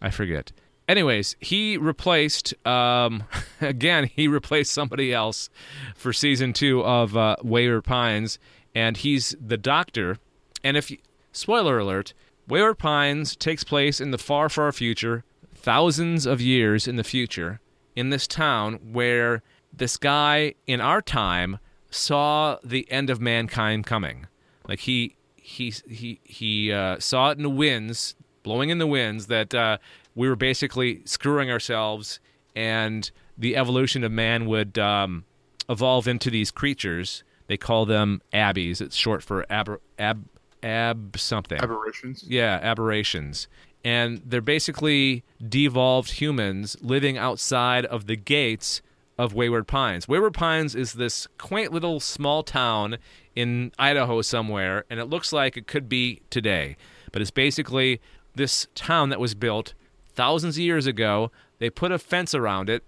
I 0.00 0.10
forget. 0.10 0.52
Anyways, 0.88 1.36
he 1.38 1.76
replaced 1.76 2.54
um, 2.66 3.24
again. 3.60 4.04
He 4.04 4.26
replaced 4.26 4.72
somebody 4.72 5.12
else 5.12 5.50
for 5.94 6.12
season 6.12 6.52
two 6.52 6.82
of 6.82 7.16
uh, 7.16 7.36
Wayward 7.42 7.84
Pines, 7.84 8.38
and 8.74 8.96
he's 8.96 9.36
the 9.44 9.58
doctor. 9.58 10.16
And 10.64 10.76
if 10.76 10.90
you, 10.90 10.98
spoiler 11.32 11.78
alert, 11.78 12.14
Wayward 12.48 12.78
Pines 12.78 13.36
takes 13.36 13.64
place 13.64 14.00
in 14.00 14.12
the 14.12 14.18
far, 14.18 14.48
far 14.48 14.72
future, 14.72 15.24
thousands 15.54 16.24
of 16.24 16.40
years 16.40 16.88
in 16.88 16.96
the 16.96 17.04
future, 17.04 17.60
in 17.94 18.08
this 18.08 18.26
town 18.26 18.74
where 18.92 19.42
this 19.70 19.98
guy 19.98 20.54
in 20.66 20.80
our 20.80 21.02
time 21.02 21.58
saw 21.90 22.58
the 22.62 22.90
end 22.90 23.10
of 23.10 23.20
mankind 23.20 23.86
coming. 23.86 24.26
Like 24.66 24.80
he 24.80 25.16
he 25.36 25.72
he 25.88 26.20
he 26.24 26.72
uh, 26.72 26.98
saw 26.98 27.30
it 27.30 27.38
in 27.38 27.42
the 27.42 27.50
winds, 27.50 28.14
blowing 28.42 28.70
in 28.70 28.78
the 28.78 28.86
winds 28.86 29.26
that 29.26 29.54
uh, 29.54 29.78
we 30.14 30.28
were 30.28 30.36
basically 30.36 31.02
screwing 31.04 31.50
ourselves, 31.50 32.20
and 32.54 33.10
the 33.36 33.56
evolution 33.56 34.04
of 34.04 34.12
man 34.12 34.46
would 34.46 34.78
um, 34.78 35.24
evolve 35.68 36.06
into 36.08 36.30
these 36.30 36.50
creatures. 36.50 37.22
They 37.46 37.56
call 37.56 37.86
them 37.86 38.20
abbeys. 38.32 38.80
It's 38.80 38.96
short 38.96 39.22
for 39.22 39.46
ab 39.50 39.80
ab 39.98 40.24
ab 40.62 41.16
something. 41.18 41.58
Aberrations. 41.58 42.24
Yeah, 42.26 42.58
aberrations. 42.62 43.48
And 43.84 44.20
they're 44.26 44.40
basically 44.40 45.24
devolved 45.48 46.12
humans 46.12 46.76
living 46.82 47.16
outside 47.16 47.86
of 47.86 48.06
the 48.06 48.16
gates 48.16 48.82
of 49.18 49.34
Wayward 49.34 49.66
Pines. 49.66 50.06
Wayward 50.06 50.34
Pines 50.34 50.74
is 50.74 50.94
this 50.94 51.26
quaint 51.38 51.72
little 51.72 51.98
small 51.98 52.42
town 52.42 52.98
in 53.34 53.72
Idaho 53.78 54.22
somewhere, 54.22 54.84
and 54.88 55.00
it 55.00 55.06
looks 55.06 55.32
like 55.32 55.56
it 55.56 55.66
could 55.66 55.88
be 55.88 56.22
today. 56.30 56.76
But 57.10 57.20
it's 57.20 57.32
basically 57.32 58.00
this 58.36 58.68
town 58.74 59.10
that 59.10 59.20
was 59.20 59.34
built 59.34 59.74
thousands 60.14 60.56
of 60.56 60.62
years 60.62 60.86
ago. 60.86 61.32
They 61.58 61.68
put 61.68 61.90
a 61.90 61.98
fence 61.98 62.34
around 62.34 62.70
it. 62.70 62.84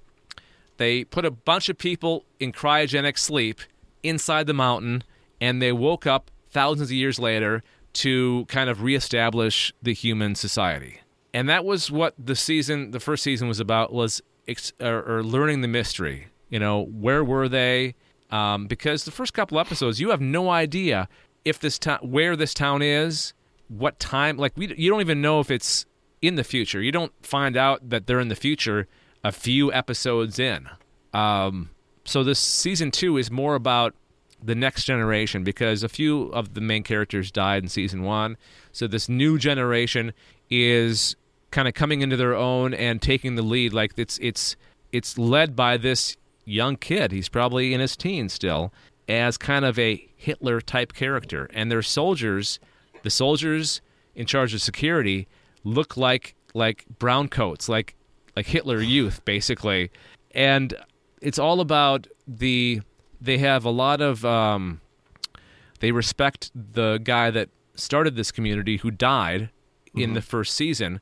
They 0.77 1.05
put 1.05 1.25
a 1.25 1.31
bunch 1.31 1.69
of 1.69 1.77
people 1.77 2.25
in 2.39 2.53
cryogenic 2.53 3.19
sleep 3.19 3.61
inside 4.03 4.47
the 4.47 4.55
mountain, 4.55 5.03
and 5.41 5.61
they 5.61 5.73
woke 5.73 6.07
up 6.07 6.31
thousands 6.51 6.91
of 6.91 6.97
years 6.97 7.19
later 7.19 7.63
to 7.93 8.45
kind 8.47 8.71
of 8.71 8.83
reestablish 8.83 9.73
the 9.83 9.93
human 9.93 10.35
society. 10.35 11.01
And 11.35 11.49
that 11.49 11.65
was 11.65 11.91
what 11.91 12.15
the 12.19 12.37
season, 12.37 12.93
the 12.93 13.01
first 13.01 13.23
season 13.23 13.47
was 13.49 13.61
about, 13.61 13.93
was 13.93 14.23
ex- 14.49 14.73
or, 14.81 15.03
or 15.03 15.23
learning 15.23 15.61
the 15.61 15.69
mystery. 15.69 16.29
You 16.49 16.59
know, 16.59 16.85
where 16.85 17.23
were 17.23 17.49
they? 17.49 17.95
Um, 18.31 18.67
because 18.67 19.05
the 19.05 19.11
first 19.11 19.35
couple 19.35 19.59
episodes, 19.59 20.01
you 20.01 20.11
have 20.11 20.21
no 20.21 20.51
idea 20.51 21.09
if 21.45 21.59
this 21.59 21.79
town, 21.79 21.99
where 22.03 22.37
this 22.37 22.55
town 22.55 22.83
is, 22.83 23.33
what 23.69 23.99
time. 23.99 24.37
Like 24.37 24.53
we, 24.57 24.75
you 24.77 24.91
don't 24.91 25.01
even 25.01 25.21
know 25.21 25.41
if 25.41 25.51
it's 25.51 25.87
in 26.23 26.35
the 26.35 26.45
future. 26.45 26.83
You 26.83 26.93
don't 26.93 27.13
find 27.23 27.57
out 27.57 27.89
that 27.91 28.07
they're 28.07 28.21
in 28.21 28.29
the 28.29 28.37
future 28.37 28.87
a 29.25 29.33
few 29.33 29.73
episodes 29.73 30.39
in. 30.39 30.69
Um, 31.13 31.71
so 32.05 32.23
this 32.23 32.39
season 32.39 32.91
two 32.91 33.17
is 33.17 33.31
more 33.31 33.55
about 33.55 33.95
the 34.43 34.55
next 34.55 34.85
generation 34.85 35.45
because 35.45 35.83
a 35.83 35.89
few 35.89 36.25
of 36.29 36.55
the 36.55 36.61
main 36.61 36.83
characters 36.83 37.31
died 37.31 37.63
in 37.63 37.69
season 37.69 38.03
one. 38.03 38.37
So 38.73 38.87
this 38.87 39.09
new 39.09 39.39
generation 39.39 40.13
is 40.49 41.17
kind 41.51 41.69
of 41.69 41.75
coming 41.75 42.01
into 42.01 42.17
their 42.17 42.35
own 42.35 42.75
and 42.75 43.01
taking 43.03 43.35
the 43.35 43.43
lead. 43.43 43.73
Like 43.73 43.93
it's 43.97 44.19
it's 44.19 44.57
it's 44.93 45.19
led 45.19 45.57
by 45.57 45.77
this 45.77 46.17
young 46.45 46.77
kid. 46.77 47.13
He's 47.13 47.29
probably 47.29 47.75
in 47.75 47.81
his 47.81 47.97
teens 47.97 48.33
still, 48.33 48.73
as 49.09 49.37
kind 49.39 49.65
of 49.65 49.79
a 49.79 50.09
Hitler 50.17 50.61
type 50.61 50.93
character. 50.93 51.49
And 51.53 51.71
their 51.71 51.83
soldiers, 51.83 52.59
the 53.03 53.11
soldiers 53.11 53.81
in 54.15 54.27
charge 54.27 54.55
of 54.55 54.61
security, 54.61 55.29
look 55.65 55.97
like 55.97 56.35
like 56.55 56.85
brown 56.99 57.29
coats, 57.29 57.69
like 57.69 57.95
like 58.37 58.47
Hitler 58.47 58.81
Youth, 58.81 59.25
basically. 59.25 59.91
And 60.33 60.75
it's 61.21 61.39
all 61.39 61.61
about 61.61 62.07
the. 62.27 62.83
They 63.21 63.39
have 63.39 63.65
a 63.65 63.71
lot 63.71 64.01
of. 64.01 64.25
Um, 64.25 64.81
they 65.81 65.93
respect 65.93 66.51
the 66.55 66.99
guy 67.03 67.31
that 67.31 67.49
started 67.75 68.15
this 68.15 68.31
community 68.31 68.77
who 68.79 68.91
died 68.91 69.51
in 69.95 70.13
the 70.15 70.23
first 70.23 70.55
season. 70.55 71.01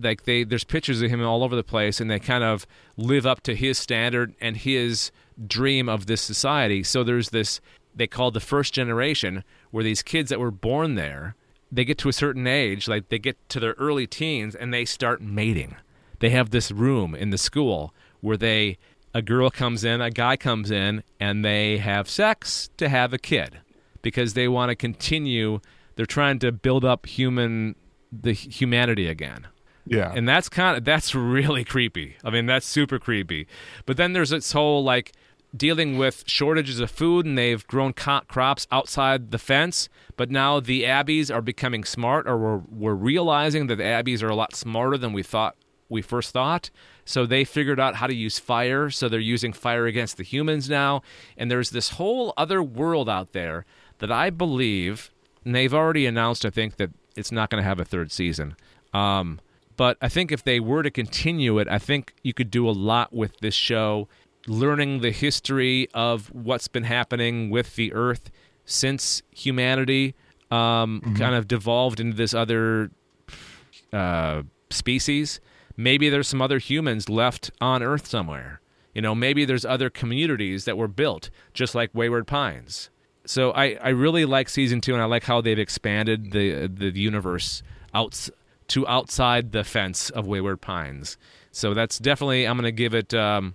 Like 0.00 0.24
they, 0.24 0.44
there's 0.44 0.64
pictures 0.64 1.02
of 1.02 1.10
him 1.10 1.24
all 1.24 1.42
over 1.42 1.56
the 1.56 1.64
place, 1.64 2.00
and 2.00 2.10
they 2.10 2.18
kind 2.18 2.44
of 2.44 2.66
live 2.96 3.26
up 3.26 3.42
to 3.42 3.54
his 3.54 3.78
standard 3.78 4.34
and 4.40 4.56
his 4.56 5.10
dream 5.46 5.88
of 5.88 6.06
this 6.06 6.20
society. 6.20 6.82
So 6.82 7.02
there's 7.04 7.30
this 7.30 7.60
they 7.94 8.06
call 8.06 8.30
the 8.30 8.40
first 8.40 8.72
generation, 8.72 9.42
where 9.70 9.84
these 9.84 10.02
kids 10.02 10.30
that 10.30 10.38
were 10.38 10.52
born 10.52 10.94
there, 10.94 11.34
they 11.70 11.84
get 11.84 11.98
to 11.98 12.08
a 12.08 12.12
certain 12.12 12.46
age, 12.46 12.86
like 12.86 13.08
they 13.08 13.18
get 13.18 13.36
to 13.48 13.60
their 13.60 13.72
early 13.72 14.06
teens, 14.06 14.54
and 14.54 14.72
they 14.72 14.84
start 14.84 15.20
mating. 15.20 15.74
They 16.20 16.30
have 16.30 16.50
this 16.50 16.70
room 16.70 17.14
in 17.14 17.30
the 17.30 17.38
school 17.38 17.92
where 18.20 18.36
they 18.36 18.78
a 19.14 19.22
girl 19.22 19.50
comes 19.50 19.84
in, 19.84 20.00
a 20.00 20.10
guy 20.10 20.36
comes 20.36 20.70
in, 20.70 21.02
and 21.18 21.44
they 21.44 21.78
have 21.78 22.08
sex 22.08 22.70
to 22.76 22.88
have 22.88 23.12
a 23.12 23.18
kid 23.18 23.60
because 24.02 24.34
they 24.34 24.48
want 24.48 24.70
to 24.70 24.76
continue. 24.76 25.60
They're 25.96 26.06
trying 26.06 26.38
to 26.40 26.52
build 26.52 26.84
up 26.84 27.06
human 27.06 27.74
the 28.12 28.32
humanity 28.32 29.06
again. 29.06 29.46
Yeah. 29.88 30.12
And 30.14 30.28
that's 30.28 30.48
kind 30.48 30.76
of 30.76 30.84
that's 30.84 31.14
really 31.14 31.64
creepy. 31.64 32.16
I 32.24 32.30
mean, 32.30 32.46
that's 32.46 32.66
super 32.66 32.98
creepy. 32.98 33.46
But 33.86 33.96
then 33.96 34.12
there's 34.12 34.30
this 34.30 34.52
whole 34.52 34.84
like 34.84 35.12
dealing 35.56 35.96
with 35.96 36.24
shortages 36.26 36.78
of 36.78 36.90
food 36.90 37.24
and 37.24 37.38
they've 37.38 37.66
grown 37.66 37.94
co- 37.94 38.20
crops 38.28 38.66
outside 38.70 39.30
the 39.30 39.38
fence, 39.38 39.88
but 40.16 40.30
now 40.30 40.60
the 40.60 40.84
abbeys 40.84 41.30
are 41.30 41.40
becoming 41.40 41.84
smart 41.84 42.28
or 42.28 42.36
we're, 42.36 42.62
we're 42.68 42.94
realizing 42.94 43.66
that 43.66 43.76
the 43.76 43.84
abbeys 43.84 44.22
are 44.22 44.28
a 44.28 44.34
lot 44.34 44.54
smarter 44.54 44.98
than 44.98 45.12
we 45.12 45.22
thought 45.22 45.56
we 45.88 46.02
first 46.02 46.32
thought. 46.32 46.68
So 47.06 47.24
they 47.24 47.44
figured 47.44 47.80
out 47.80 47.94
how 47.94 48.06
to 48.06 48.14
use 48.14 48.38
fire, 48.38 48.90
so 48.90 49.08
they're 49.08 49.18
using 49.18 49.54
fire 49.54 49.86
against 49.86 50.18
the 50.18 50.22
humans 50.22 50.68
now, 50.68 51.00
and 51.38 51.50
there's 51.50 51.70
this 51.70 51.90
whole 51.90 52.34
other 52.36 52.62
world 52.62 53.08
out 53.08 53.32
there 53.32 53.64
that 54.00 54.12
I 54.12 54.28
believe 54.28 55.10
and 55.44 55.54
they've 55.54 55.72
already 55.72 56.04
announced 56.04 56.44
I 56.44 56.50
think 56.50 56.76
that 56.76 56.90
it's 57.16 57.32
not 57.32 57.48
going 57.48 57.62
to 57.62 57.66
have 57.66 57.80
a 57.80 57.84
third 57.84 58.12
season. 58.12 58.54
Um, 58.92 59.40
but 59.78 59.96
I 60.02 60.08
think 60.08 60.32
if 60.32 60.42
they 60.42 60.58
were 60.58 60.82
to 60.82 60.90
continue 60.90 61.58
it, 61.60 61.68
I 61.68 61.78
think 61.78 62.12
you 62.24 62.34
could 62.34 62.50
do 62.50 62.68
a 62.68 62.72
lot 62.72 63.12
with 63.12 63.38
this 63.38 63.54
show, 63.54 64.08
learning 64.48 65.02
the 65.02 65.12
history 65.12 65.88
of 65.94 66.34
what's 66.34 66.66
been 66.66 66.82
happening 66.82 67.48
with 67.48 67.76
the 67.76 67.92
Earth 67.92 68.28
since 68.64 69.22
humanity 69.30 70.16
um, 70.50 71.00
kind 71.16 71.36
of 71.36 71.46
devolved 71.46 72.00
into 72.00 72.16
this 72.16 72.34
other 72.34 72.90
uh, 73.92 74.42
species. 74.68 75.40
Maybe 75.76 76.08
there's 76.10 76.26
some 76.26 76.42
other 76.42 76.58
humans 76.58 77.08
left 77.08 77.52
on 77.60 77.80
Earth 77.80 78.08
somewhere. 78.08 78.60
You 78.94 79.02
know, 79.02 79.14
maybe 79.14 79.44
there's 79.44 79.64
other 79.64 79.90
communities 79.90 80.64
that 80.64 80.76
were 80.76 80.88
built, 80.88 81.30
just 81.54 81.76
like 81.76 81.90
Wayward 81.94 82.26
Pines. 82.26 82.90
So 83.26 83.52
I, 83.52 83.78
I 83.80 83.90
really 83.90 84.24
like 84.24 84.48
season 84.48 84.80
two, 84.80 84.94
and 84.94 85.00
I 85.00 85.04
like 85.04 85.22
how 85.22 85.40
they've 85.40 85.58
expanded 85.58 86.32
the 86.32 86.66
the 86.66 86.90
universe 86.98 87.62
out 87.94 88.28
to 88.68 88.86
outside 88.86 89.52
the 89.52 89.64
fence 89.64 90.10
of 90.10 90.26
Wayward 90.26 90.60
Pines. 90.60 91.16
So 91.50 91.74
that's 91.74 91.98
definitely 91.98 92.46
I'm 92.46 92.56
going 92.56 92.64
to 92.64 92.72
give 92.72 92.94
it. 92.94 93.12
Um, 93.14 93.54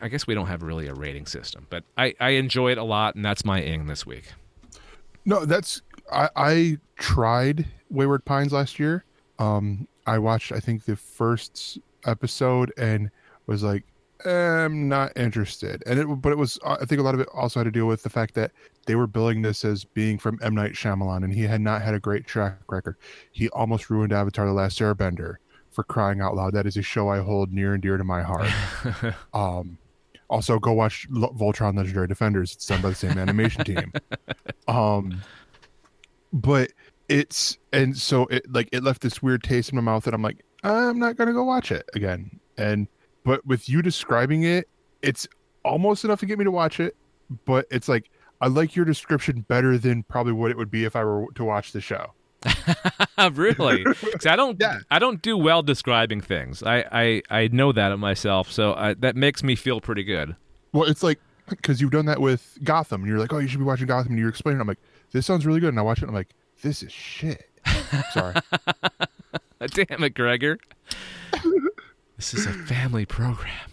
I 0.00 0.08
guess 0.08 0.26
we 0.26 0.34
don't 0.34 0.46
have 0.46 0.62
really 0.62 0.88
a 0.88 0.94
rating 0.94 1.26
system, 1.26 1.66
but 1.70 1.84
I, 1.96 2.14
I 2.18 2.30
enjoy 2.30 2.72
it 2.72 2.78
a 2.78 2.82
lot, 2.82 3.14
and 3.14 3.24
that's 3.24 3.44
my 3.44 3.62
ing 3.62 3.86
this 3.86 4.04
week. 4.04 4.24
No, 5.24 5.44
that's 5.44 5.82
I, 6.12 6.30
I 6.34 6.78
tried 6.96 7.66
Wayward 7.90 8.24
Pines 8.24 8.52
last 8.52 8.78
year. 8.78 9.04
Um, 9.38 9.86
I 10.06 10.18
watched 10.18 10.52
I 10.52 10.58
think 10.58 10.84
the 10.84 10.96
first 10.96 11.78
episode 12.06 12.72
and 12.76 13.10
was 13.46 13.62
like, 13.62 13.84
I'm 14.24 14.88
not 14.88 15.16
interested. 15.16 15.82
And 15.86 15.98
it, 15.98 16.06
but 16.06 16.32
it 16.32 16.38
was 16.38 16.58
I 16.64 16.84
think 16.84 17.00
a 17.00 17.04
lot 17.04 17.14
of 17.14 17.20
it 17.20 17.28
also 17.32 17.60
had 17.60 17.64
to 17.64 17.70
deal 17.70 17.86
with 17.86 18.02
the 18.02 18.10
fact 18.10 18.34
that 18.34 18.52
they 18.86 18.94
were 18.94 19.06
billing 19.06 19.42
this 19.42 19.64
as 19.64 19.84
being 19.84 20.18
from 20.18 20.38
M 20.42 20.54
Night 20.54 20.72
Shyamalan, 20.72 21.24
and 21.24 21.32
he 21.32 21.42
had 21.42 21.60
not 21.60 21.82
had 21.82 21.94
a 21.94 22.00
great 22.00 22.26
track 22.26 22.58
record. 22.68 22.96
He 23.30 23.48
almost 23.50 23.90
ruined 23.90 24.12
Avatar: 24.12 24.46
The 24.46 24.52
Last 24.52 24.78
Airbender 24.80 25.36
for 25.70 25.84
crying 25.84 26.20
out 26.20 26.34
loud. 26.34 26.54
That 26.54 26.66
is 26.66 26.76
a 26.76 26.82
show 26.82 27.08
I 27.08 27.18
hold 27.18 27.52
near 27.52 27.74
and 27.74 27.82
dear 27.82 27.96
to 27.96 28.04
my 28.04 28.22
heart. 28.22 28.50
um, 29.34 29.78
also, 30.28 30.58
go 30.58 30.72
watch 30.72 31.06
L- 31.14 31.34
Voltron: 31.34 31.76
Legendary 31.76 32.08
Defenders. 32.08 32.54
It's 32.54 32.66
done 32.66 32.82
by 32.82 32.90
the 32.90 32.94
same 32.94 33.18
animation 33.18 33.64
team. 33.64 33.92
Um, 34.66 35.22
but 36.32 36.72
it's 37.08 37.56
and 37.72 37.96
so 37.96 38.26
it 38.26 38.50
like 38.52 38.68
it 38.72 38.82
left 38.82 39.00
this 39.00 39.22
weird 39.22 39.42
taste 39.42 39.70
in 39.70 39.76
my 39.76 39.82
mouth 39.82 40.04
that 40.04 40.12
I'm 40.12 40.22
like, 40.22 40.44
I'm 40.64 40.98
not 40.98 41.16
gonna 41.16 41.32
go 41.32 41.44
watch 41.44 41.70
it 41.72 41.88
again. 41.94 42.40
and 42.58 42.88
but 43.28 43.44
with 43.44 43.68
you 43.68 43.82
describing 43.82 44.44
it, 44.44 44.70
it's 45.02 45.28
almost 45.62 46.02
enough 46.02 46.18
to 46.20 46.24
get 46.24 46.38
me 46.38 46.46
to 46.46 46.50
watch 46.50 46.80
it. 46.80 46.96
But 47.44 47.66
it's 47.70 47.86
like 47.86 48.08
I 48.40 48.46
like 48.46 48.74
your 48.74 48.86
description 48.86 49.42
better 49.42 49.76
than 49.76 50.02
probably 50.04 50.32
what 50.32 50.50
it 50.50 50.56
would 50.56 50.70
be 50.70 50.86
if 50.86 50.96
I 50.96 51.04
were 51.04 51.26
to 51.34 51.44
watch 51.44 51.72
the 51.72 51.82
show. 51.82 52.14
really? 53.32 53.84
I 54.26 54.34
don't. 54.34 54.56
Yeah. 54.58 54.78
I 54.90 54.98
don't 54.98 55.20
do 55.20 55.36
well 55.36 55.62
describing 55.62 56.22
things. 56.22 56.62
I 56.62 56.86
I, 56.90 57.22
I 57.28 57.48
know 57.48 57.70
that 57.70 57.92
of 57.92 58.00
myself, 58.00 58.50
so 58.50 58.72
I, 58.72 58.94
that 58.94 59.14
makes 59.14 59.42
me 59.42 59.56
feel 59.56 59.82
pretty 59.82 60.04
good. 60.04 60.34
Well, 60.72 60.88
it's 60.88 61.02
like 61.02 61.20
because 61.50 61.82
you've 61.82 61.90
done 61.90 62.06
that 62.06 62.22
with 62.22 62.56
Gotham, 62.64 63.02
and 63.02 63.10
you're 63.10 63.18
like, 63.18 63.34
oh, 63.34 63.38
you 63.40 63.48
should 63.48 63.58
be 63.58 63.66
watching 63.66 63.88
Gotham, 63.88 64.12
and 64.12 64.18
you're 64.18 64.30
explaining. 64.30 64.58
it. 64.58 64.62
I'm 64.62 64.68
like, 64.68 64.80
this 65.12 65.26
sounds 65.26 65.44
really 65.44 65.60
good, 65.60 65.68
and 65.68 65.78
I 65.78 65.82
watch 65.82 65.98
it, 65.98 66.04
and 66.04 66.12
I'm 66.12 66.14
like, 66.14 66.30
this 66.62 66.82
is 66.82 66.92
shit. 66.92 67.50
Sorry. 68.14 68.36
Damn 69.74 70.04
it, 70.04 70.14
Gregor. 70.14 70.58
This 72.18 72.34
is 72.34 72.44
a 72.44 72.52
family 72.52 73.06
program. 73.06 73.70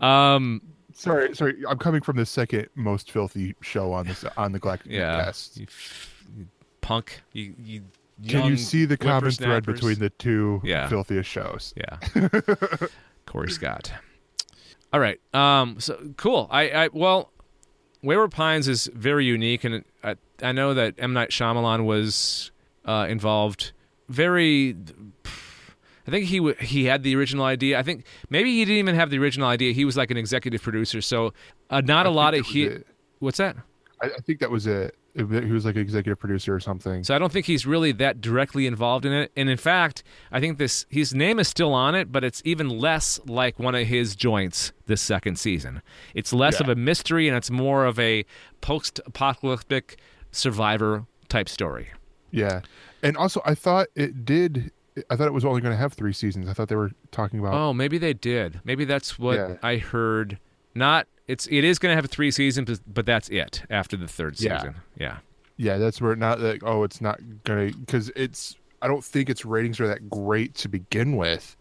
Um. 0.00 0.62
sorry, 0.92 1.34
sorry. 1.36 1.62
I'm 1.68 1.78
coming 1.78 2.00
from 2.00 2.16
the 2.16 2.26
second 2.26 2.68
most 2.74 3.10
filthy 3.10 3.54
show 3.60 3.92
on 3.92 4.06
this 4.06 4.24
on 4.36 4.52
the 4.52 4.58
Galactic 4.58 4.90
Yeah. 4.92 5.24
Cast. 5.24 5.56
You, 5.58 5.66
you 6.36 6.46
punk. 6.80 7.20
You. 7.32 7.54
you 7.62 7.82
Can 8.26 8.46
you 8.46 8.56
see 8.56 8.84
the 8.84 8.96
common 8.96 9.30
thread 9.30 9.64
between 9.64 9.98
the 9.98 10.10
two 10.10 10.60
Yeah. 10.64 10.88
filthiest 10.88 11.28
shows? 11.30 11.72
Yeah. 11.76 12.28
Corey 13.26 13.50
Scott. 13.50 13.92
All 14.92 15.00
right. 15.00 15.20
Um. 15.34 15.78
So 15.80 15.98
cool. 16.16 16.48
I. 16.50 16.70
I. 16.70 16.88
Well, 16.92 17.30
Wayward 18.02 18.30
Pines 18.32 18.68
is 18.68 18.88
very 18.94 19.24
unique, 19.26 19.64
and 19.64 19.84
I, 20.02 20.16
I 20.42 20.52
know 20.52 20.74
that 20.74 20.94
M 20.98 21.12
Night 21.12 21.30
Shyamalan 21.30 21.84
was 21.84 22.50
uh, 22.84 23.06
involved. 23.08 23.72
Very. 24.08 24.76
I 26.08 26.10
think 26.10 26.24
he 26.26 26.38
w- 26.38 26.56
he 26.60 26.84
had 26.86 27.02
the 27.02 27.14
original 27.14 27.44
idea. 27.44 27.78
I 27.78 27.82
think 27.82 28.04
maybe 28.30 28.52
he 28.52 28.64
didn't 28.64 28.78
even 28.78 28.94
have 28.94 29.10
the 29.10 29.18
original 29.18 29.46
idea. 29.48 29.72
He 29.72 29.84
was 29.84 29.96
like 29.96 30.10
an 30.10 30.16
executive 30.16 30.62
producer. 30.62 31.00
So 31.00 31.32
uh, 31.70 31.82
not 31.82 32.06
a 32.06 32.08
I 32.08 32.12
lot 32.12 32.34
of 32.34 32.46
he. 32.46 32.64
it. 32.64 32.86
What's 33.20 33.38
that? 33.38 33.56
I, 34.02 34.06
I 34.06 34.20
think 34.24 34.40
that 34.40 34.50
was 34.50 34.66
it. 34.66 34.94
It- 35.14 35.44
He 35.44 35.50
was 35.52 35.64
like 35.64 35.74
an 35.74 35.80
executive 35.82 36.18
producer 36.20 36.54
or 36.54 36.60
something. 36.60 37.02
So 37.04 37.14
I 37.14 37.18
don't 37.18 37.32
think 37.32 37.46
he's 37.46 37.66
really 37.66 37.90
that 37.92 38.20
directly 38.20 38.66
involved 38.66 39.04
in 39.04 39.12
it. 39.12 39.32
And 39.36 39.48
in 39.50 39.56
fact, 39.58 40.02
I 40.32 40.38
think 40.40 40.58
this 40.58 40.86
his 40.88 41.12
name 41.14 41.38
is 41.40 41.48
still 41.48 41.74
on 41.74 41.94
it, 41.96 42.10
but 42.12 42.22
it's 42.24 42.40
even 42.44 42.68
less 42.68 43.18
like 43.26 43.58
one 43.58 43.74
of 43.74 43.86
his 43.86 44.14
joints 44.16 44.72
this 44.86 45.02
second 45.02 45.38
season. 45.38 45.82
It's 46.14 46.32
less 46.32 46.54
Yeah. 46.60 46.64
of 46.64 46.68
a 46.70 46.76
mystery 46.76 47.26
and 47.28 47.36
it's 47.36 47.50
more 47.50 47.84
of 47.84 47.98
a 47.98 48.24
post-apocalyptic 48.60 49.98
survivor 50.30 51.04
type 51.28 51.48
story. 51.48 51.88
Yeah, 52.30 52.60
and 53.02 53.16
also 53.16 53.40
I 53.44 53.54
thought 53.54 53.88
it 53.94 54.24
did. 54.24 54.70
I 55.10 55.16
thought 55.16 55.26
it 55.26 55.32
was 55.32 55.44
only 55.44 55.60
going 55.60 55.72
to 55.72 55.78
have 55.78 55.92
three 55.92 56.12
seasons. 56.12 56.48
I 56.48 56.52
thought 56.52 56.68
they 56.68 56.76
were 56.76 56.92
talking 57.10 57.40
about. 57.40 57.54
Oh, 57.54 57.72
maybe 57.72 57.98
they 57.98 58.12
did. 58.14 58.60
Maybe 58.64 58.84
that's 58.84 59.18
what 59.18 59.36
Yeah. 59.36 59.56
I 59.62 59.76
heard. 59.76 60.38
Not 60.74 61.06
it's 61.26 61.46
it 61.50 61.64
is 61.64 61.78
going 61.78 61.92
to 61.92 61.96
have 61.96 62.06
three 62.10 62.30
seasons, 62.30 62.68
but, 62.68 62.94
but 62.94 63.06
that's 63.06 63.28
it 63.28 63.62
after 63.70 63.96
the 63.96 64.08
third 64.08 64.40
Yeah. 64.40 64.58
season. 64.58 64.74
Yeah. 64.96 65.18
Yeah, 65.56 65.78
that's 65.78 66.00
where 66.00 66.14
not 66.16 66.40
like 66.40 66.62
oh, 66.64 66.84
it's 66.84 67.00
not 67.00 67.18
gonna 67.44 67.72
because 67.72 68.10
it's. 68.14 68.56
I 68.80 68.86
don't 68.86 69.04
think 69.04 69.28
its 69.28 69.44
ratings 69.44 69.80
are 69.80 69.88
that 69.88 70.08
great 70.08 70.54
to 70.56 70.68
begin 70.68 71.16
with. 71.16 71.56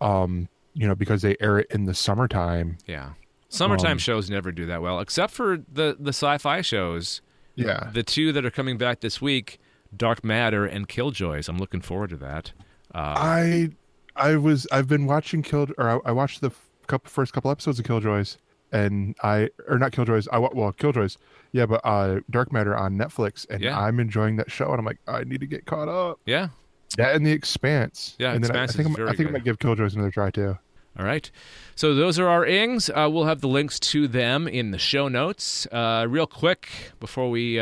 Um, 0.00 0.48
you 0.74 0.86
know, 0.86 0.94
because 0.94 1.22
they 1.22 1.36
air 1.40 1.58
it 1.58 1.66
in 1.70 1.84
the 1.84 1.94
summertime. 1.94 2.76
Yeah. 2.86 3.10
Summertime 3.48 3.92
Um, 3.92 3.98
shows 3.98 4.28
never 4.30 4.52
do 4.52 4.66
that 4.66 4.82
well, 4.82 5.00
except 5.00 5.32
for 5.32 5.58
the 5.72 5.96
the 5.98 6.10
sci-fi 6.10 6.60
shows. 6.62 7.22
Yeah, 7.54 7.90
The 7.92 8.02
two 8.02 8.32
that 8.32 8.46
are 8.46 8.50
coming 8.50 8.78
back 8.78 9.00
this 9.00 9.20
week, 9.20 9.58
Dark 9.96 10.24
Matter 10.24 10.64
and 10.64 10.88
Killjoys. 10.88 11.48
I'm 11.48 11.58
looking 11.58 11.80
forward 11.80 12.10
to 12.10 12.16
that. 12.18 12.52
Uh, 12.94 13.14
I 13.16 13.70
I 14.16 14.36
was 14.36 14.66
I've 14.72 14.88
been 14.88 15.06
watching 15.06 15.42
Kill 15.42 15.68
or 15.78 15.88
I, 15.88 16.10
I 16.10 16.12
watched 16.12 16.40
the 16.40 16.50
couple 16.86 17.08
first 17.08 17.32
couple 17.32 17.50
episodes 17.50 17.78
of 17.78 17.84
Killjoys 17.86 18.36
and 18.70 19.14
I 19.22 19.50
or 19.68 19.78
not 19.78 19.92
Killjoys 19.92 20.28
I 20.32 20.38
well 20.38 20.72
Killjoys 20.72 21.16
yeah 21.52 21.64
but 21.66 21.80
uh 21.84 22.20
Dark 22.30 22.52
Matter 22.52 22.76
on 22.76 22.96
Netflix 22.96 23.46
and 23.48 23.62
Yeah. 23.62 23.78
I'm 23.78 24.00
enjoying 24.00 24.36
that 24.36 24.50
show 24.50 24.70
and 24.70 24.78
I'm 24.78 24.84
like 24.84 24.98
I 25.06 25.24
need 25.24 25.40
to 25.40 25.46
get 25.46 25.64
caught 25.64 25.88
up 25.88 26.20
yeah. 26.26 26.48
that 26.96 27.14
and 27.14 27.24
the 27.24 27.32
Expanse 27.32 28.16
Yeah, 28.18 28.32
and 28.32 28.44
then 28.44 28.54
I, 28.56 28.64
I 28.64 28.66
think 28.66 28.88
I'm, 28.88 28.94
I 29.06 29.10
think 29.10 29.18
good. 29.18 29.28
I 29.28 29.30
might 29.32 29.44
give 29.44 29.58
Killjoys 29.58 29.94
another 29.94 30.10
try 30.10 30.30
too 30.30 30.58
All 30.98 31.06
right. 31.06 31.30
So 31.74 31.94
those 31.94 32.18
are 32.18 32.28
our 32.28 32.44
ings. 32.44 32.90
Uh, 32.90 33.08
we'll 33.10 33.24
have 33.24 33.40
the 33.40 33.48
links 33.48 33.80
to 33.80 34.06
them 34.06 34.46
in 34.46 34.72
the 34.72 34.78
show 34.78 35.08
notes. 35.08 35.66
Uh, 35.72 36.04
real 36.06 36.26
quick 36.26 36.68
before 37.00 37.30
we, 37.30 37.58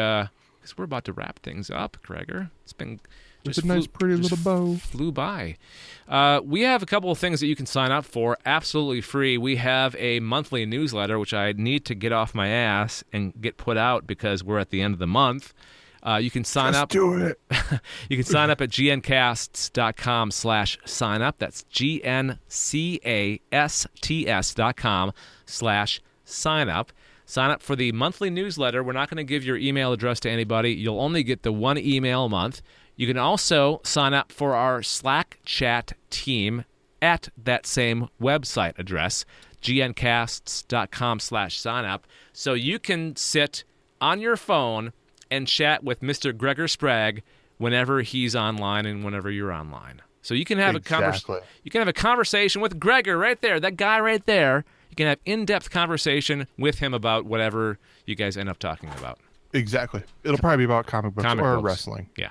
because 0.71 0.79
we're 0.79 0.85
about 0.85 1.05
to 1.07 1.13
wrap 1.13 1.41
things 1.41 1.71
up, 1.71 1.97
Gregor. 2.03 2.51
It's 2.63 2.73
been 2.73 3.01
It's 3.45 3.57
just 3.57 3.65
a 3.65 3.67
nice, 3.67 3.87
flew- 3.87 3.93
pretty 3.99 4.17
just 4.23 4.31
little 4.31 4.45
bow. 4.45 4.77
Flew 4.77 5.11
by. 5.13 5.57
Uh, 6.09 6.41
we 6.45 6.63
have 6.63 6.83
a 6.83 6.87
couple 6.87 7.11
of 7.11 7.19
things 7.19 7.41
that 7.41 7.47
you 7.47 7.57
can 7.57 7.67
sign 7.67 7.91
up 7.93 8.05
for 8.05 8.37
absolutely 8.47 9.01
free. 9.01 9.37
We 9.39 9.57
have 9.57 9.97
a 9.99 10.21
monthly 10.21 10.67
newsletter, 10.67 11.19
which 11.19 11.35
I 11.35 11.53
need 11.53 11.85
to 11.87 11.95
get 11.95 12.13
off 12.13 12.35
my 12.35 12.49
ass 12.49 13.03
and 13.13 13.33
get 13.41 13.57
put 13.57 13.77
out 13.77 14.07
because 14.07 14.45
we're 14.45 14.59
at 14.59 14.71
the 14.71 14.81
end 14.83 14.95
of 14.95 15.01
the 15.01 15.07
month. 15.07 15.53
Uh, 16.03 16.17
you 16.17 16.31
can 16.31 16.45
sign 16.45 16.73
Let's 16.73 16.85
up. 16.85 16.89
do 16.89 17.15
it 17.27 17.39
You 18.09 18.17
can 18.17 18.25
sign 18.25 18.49
up 18.49 18.63
at 18.63 18.71
gncasts.com 18.71 20.31
slash 20.31 20.79
sign 20.87 21.21
up. 21.21 21.37
That's 21.39 21.63
G-N-C-A-S-T-S 21.65 22.39
dot 24.55 24.77
com 24.77 25.13
slash 25.45 26.01
sign 26.25 26.69
up. 26.71 26.93
Sign 27.31 27.51
up 27.51 27.63
for 27.63 27.77
the 27.77 27.93
monthly 27.93 28.29
newsletter. 28.29 28.83
We're 28.83 28.93
not 28.93 29.09
going 29.09 29.19
to 29.19 29.25
give 29.25 29.45
your 29.45 29.57
email 29.57 29.93
address 29.93 30.19
to 30.21 30.31
anybody. 30.31 30.73
You'll 30.73 31.01
only 31.01 31.23
get 31.23 31.45
the 31.45 31.53
one 31.53 31.79
email 31.79 32.25
a 32.25 32.29
month. 32.29 32.61
You 32.97 33.07
can 33.07 33.17
also 33.17 33.81
sign 33.85 34.15
up 34.15 34.33
for 34.33 34.57
our 34.57 34.83
Slack 34.83 35.39
chat 35.45 35.93
team 36.11 36.65
at 37.01 37.29
that 37.39 37.67
same 37.67 38.09
website 38.21 38.77
address, 38.81 39.25
gncasts.com 39.63 41.21
slash 41.21 41.59
sign 41.59 41.85
up. 41.85 42.07
So 42.33 42.55
you 42.55 42.79
can 42.79 43.15
sit 43.17 43.65
on 44.01 44.21
your 44.21 44.37
phone 44.37 44.93
and 45.31 45.47
chat 45.47 45.85
with 45.85 46.01
Mr. 46.01 46.37
Gregor 46.37 46.67
Sprague 46.69 47.23
whenever 47.59 48.03
he's 48.03 48.35
online 48.35 48.87
and 48.87 49.05
whenever 49.05 49.31
you're 49.31 49.53
online. 49.53 50.03
So 50.23 50.35
you 50.35 50.45
can 50.45 50.59
have 50.59 50.75
a 50.75 50.79
Exactly. 50.79 51.05
conversation. 51.05 51.49
You 51.63 51.71
can 51.71 51.81
have 51.81 51.89
a 51.89 51.93
conversation 51.93 52.61
with 52.61 52.81
Gregor 52.81 53.17
right 53.17 53.41
there, 53.41 53.61
that 53.61 53.77
guy 53.77 54.01
right 54.01 54.25
there. 54.27 54.65
You 54.91 54.97
can 54.97 55.07
have 55.07 55.19
in-depth 55.25 55.71
conversation 55.71 56.47
with 56.59 56.79
him 56.81 56.93
about 56.93 57.25
whatever 57.25 57.79
you 58.07 58.15
guys 58.15 58.37
end 58.37 58.49
up 58.49 58.59
talking 58.59 58.91
about. 58.99 59.19
exactly 59.53 60.03
it'll 60.25 60.39
probably 60.39 60.59
be 60.59 60.65
about 60.65 60.87
comic 60.87 61.15
books 61.15 61.27
Comic 61.27 61.45
or 61.45 61.57
books. 61.57 61.65
wrestling 61.65 62.09
Yeah, 62.17 62.31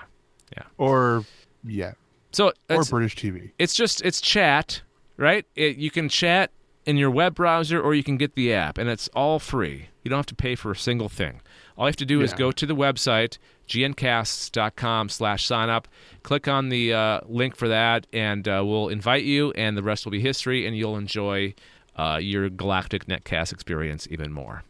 yeah. 0.55 0.64
or 0.78 1.26
yeah 1.64 1.93
So 2.32 2.53
or 2.70 2.84
British 2.84 3.16
TV 3.16 3.51
it's 3.60 3.74
just 3.74 4.01
it's 4.03 4.22
chat, 4.22 4.82
right? 5.18 5.45
It, 5.55 5.78
you 5.78 5.89
can 5.91 6.07
chat 6.10 6.51
in 6.86 6.97
your 6.97 7.12
web 7.12 7.36
browser 7.36 7.80
or 7.82 7.93
you 7.93 8.03
can 8.03 8.18
get 8.18 8.36
the 8.36 8.53
app, 8.53 8.78
and 8.78 8.89
it's 8.89 9.10
all 9.10 9.38
free. 9.39 9.89
You 10.03 10.10
don't 10.10 10.20
have 10.20 10.26
to 10.28 10.36
pay 10.36 10.55
for 10.55 10.72
a 10.72 10.76
single 10.76 11.10
thing. 11.10 11.41
All 11.78 11.86
you 11.86 11.89
have 11.89 11.95
to 11.97 12.05
do 12.05 12.22
is 12.22 12.34
go 12.34 12.51
to 12.51 12.66
the 12.66 12.76
website 12.76 13.38
gncasts.com 13.70 15.10
slash 15.10 15.45
sign 15.45 15.70
up, 15.70 15.88
click 16.24 16.47
on 16.47 16.70
the 16.70 16.93
uh, 16.93 17.20
link 17.28 17.55
for 17.55 17.68
that, 17.68 18.07
and 18.12 18.47
uh, 18.47 18.64
we'll 18.66 18.89
invite 18.89 19.24
you, 19.24 19.51
and 19.51 19.78
the 19.78 19.84
rest 19.84 20.05
will 20.05 20.12
be 20.12 20.20
history, 20.22 20.66
and 20.66 20.76
you'll 20.76 20.97
enjoy 20.97 21.53
uh, 21.95 22.19
your 22.21 22.49
galactic 22.49 23.05
netcast 23.05 23.51
experience 23.51 24.07
even 24.09 24.31
more. 24.31 24.63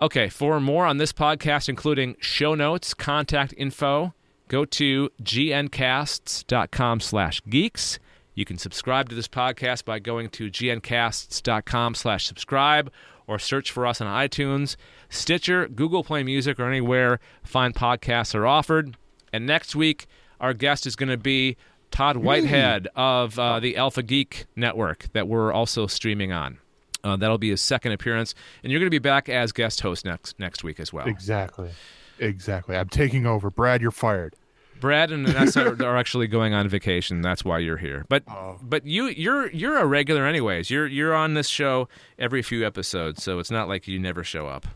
Okay, 0.00 0.28
for 0.28 0.58
more 0.58 0.84
on 0.84 0.96
this 0.96 1.12
podcast, 1.12 1.68
including 1.68 2.16
show 2.18 2.56
notes, 2.56 2.92
contact 2.92 3.54
info, 3.56 4.14
go 4.48 4.64
to 4.64 5.10
gncasts.com 5.22 7.00
slash 7.00 7.40
geeks. 7.48 7.98
You 8.34 8.44
can 8.44 8.58
subscribe 8.58 9.08
to 9.10 9.14
this 9.14 9.28
podcast 9.28 9.84
by 9.84 9.98
going 9.98 10.30
to 10.30 10.50
gncasts.com 10.50 11.94
slash 11.94 12.26
subscribe 12.26 12.90
or 13.26 13.38
search 13.38 13.70
for 13.70 13.86
us 13.86 14.00
on 14.00 14.08
iTunes, 14.08 14.76
Stitcher, 15.08 15.68
Google 15.68 16.02
Play 16.02 16.24
Music, 16.24 16.58
or 16.58 16.68
anywhere 16.68 17.20
fine 17.44 17.72
podcasts 17.72 18.34
are 18.34 18.46
offered. 18.46 18.96
And 19.32 19.46
next 19.46 19.76
week, 19.76 20.06
our 20.40 20.52
guest 20.52 20.86
is 20.86 20.96
going 20.96 21.10
to 21.10 21.16
be 21.16 21.56
Todd 21.92 22.16
Whitehead 22.16 22.88
of 22.96 23.38
uh, 23.38 23.60
the 23.60 23.76
Alpha 23.76 24.02
Geek 24.02 24.46
Network 24.56 25.06
that 25.12 25.28
we're 25.28 25.52
also 25.52 25.86
streaming 25.86 26.32
on. 26.32 26.58
Uh, 27.04 27.16
that'll 27.16 27.38
be 27.38 27.50
his 27.50 27.60
second 27.60 27.92
appearance, 27.92 28.34
and 28.62 28.70
you're 28.72 28.78
going 28.80 28.86
to 28.86 28.90
be 28.90 28.98
back 28.98 29.28
as 29.28 29.52
guest 29.52 29.80
host 29.82 30.04
next 30.04 30.38
next 30.40 30.64
week 30.64 30.80
as 30.80 30.92
well. 30.92 31.06
exactly 31.06 31.70
exactly 32.18 32.76
I'm 32.76 32.88
taking 32.88 33.26
over 33.26 33.50
Brad 33.50 33.80
you're 33.80 33.90
fired 33.90 34.34
Brad 34.80 35.10
and 35.12 35.26
Vanessa 35.28 35.68
are, 35.68 35.84
are 35.86 35.96
actually 35.96 36.26
going 36.26 36.54
on 36.54 36.66
vacation. 36.68 37.20
That's 37.22 37.44
why 37.44 37.58
you're 37.60 37.76
here. 37.76 38.04
But 38.08 38.24
Oh. 38.28 38.58
but 38.62 38.84
you 38.86 39.06
you're 39.06 39.48
you're 39.50 39.78
a 39.78 39.86
regular 39.86 40.26
anyways. 40.26 40.70
You're 40.70 40.86
you're 40.88 41.14
on 41.14 41.34
this 41.34 41.46
show 41.48 41.88
every 42.18 42.42
few 42.42 42.66
episodes, 42.66 43.22
so 43.22 43.38
it's 43.38 43.50
not 43.50 43.68
like 43.68 43.86
you 43.86 43.98
never 44.00 44.24
show 44.24 44.46
up. 44.48 44.66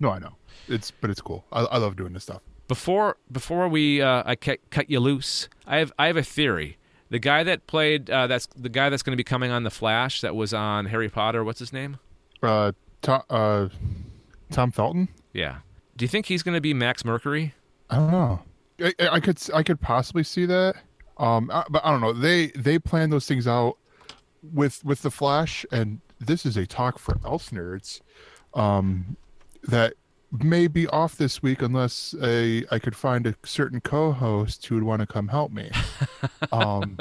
no 0.00 0.10
I 0.10 0.18
know 0.18 0.34
it's 0.68 0.90
but 0.90 1.10
it's 1.10 1.20
cool 1.20 1.44
I, 1.52 1.60
I 1.64 1.78
love 1.78 1.96
doing 1.96 2.12
this 2.14 2.22
stuff 2.24 2.40
Before 2.74 3.16
before 3.30 3.68
we 3.68 4.02
uh, 4.02 4.24
I 4.26 4.34
cut, 4.34 4.58
cut 4.70 4.90
you 4.90 4.98
loose, 4.98 5.48
I 5.64 5.76
have 5.78 5.92
I 5.96 6.08
have 6.08 6.16
a 6.16 6.24
theory. 6.24 6.76
The 7.08 7.20
guy 7.20 7.44
that 7.44 7.68
played 7.68 8.10
uh, 8.10 8.26
that's 8.26 8.48
the 8.56 8.68
guy 8.68 8.88
that's 8.90 9.04
going 9.04 9.12
to 9.12 9.16
be 9.16 9.22
coming 9.22 9.52
on 9.52 9.62
the 9.62 9.70
Flash 9.70 10.22
that 10.22 10.34
was 10.34 10.52
on 10.52 10.86
Harry 10.86 11.08
Potter. 11.08 11.44
What's 11.44 11.60
his 11.60 11.72
name? 11.72 11.98
uh, 12.42 12.72
Tom, 13.00 13.22
uh, 13.30 13.68
Tom 14.50 14.72
Felton. 14.72 15.08
Yeah. 15.32 15.58
Do 15.96 16.04
you 16.04 16.08
think 16.08 16.26
he's 16.26 16.42
going 16.42 16.56
to 16.56 16.60
be 16.60 16.74
Max 16.74 17.04
Mercury? 17.04 17.54
I 17.90 17.96
don't 17.96 18.10
know. 18.10 18.42
I, 18.80 18.92
I 19.08 19.20
could 19.20 19.38
I 19.54 19.62
could 19.62 19.80
possibly 19.80 20.24
see 20.24 20.44
that. 20.46 20.74
Um, 21.18 21.50
I- 21.54 21.66
but 21.70 21.84
I 21.86 21.92
don't 21.92 22.00
know. 22.00 22.12
They 22.12 22.48
they 22.56 22.80
plan 22.80 23.10
those 23.10 23.26
things 23.26 23.46
out 23.46 23.78
with 24.42 24.84
with 24.84 25.02
the 25.02 25.12
Flash, 25.12 25.64
and 25.70 26.00
this 26.18 26.44
is 26.44 26.56
a 26.56 26.66
talk 26.66 26.98
for 26.98 27.18
else 27.24 27.50
nerds, 27.50 28.00
um, 28.52 29.16
that 29.62 29.94
may 30.42 30.66
be 30.66 30.86
off 30.88 31.16
this 31.16 31.42
week 31.42 31.62
unless 31.62 32.14
a, 32.22 32.64
I 32.70 32.78
could 32.78 32.96
find 32.96 33.26
a 33.26 33.34
certain 33.44 33.80
co-host 33.80 34.66
who 34.66 34.74
would 34.76 34.84
want 34.84 35.00
to 35.00 35.06
come 35.06 35.28
help 35.28 35.52
me. 35.52 35.70
Um, 36.52 36.98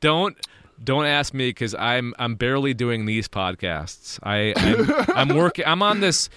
Don't 0.00 0.36
don't 0.82 1.04
ask 1.04 1.32
me 1.34 1.48
because 1.50 1.74
I'm 1.74 2.14
I'm 2.18 2.34
barely 2.34 2.74
doing 2.74 3.06
these 3.06 3.28
podcasts. 3.28 4.18
I 4.22 4.52
I'm, 4.56 5.30
I'm 5.30 5.36
working. 5.36 5.64
I'm 5.66 5.82
on 5.82 6.00
this 6.00 6.28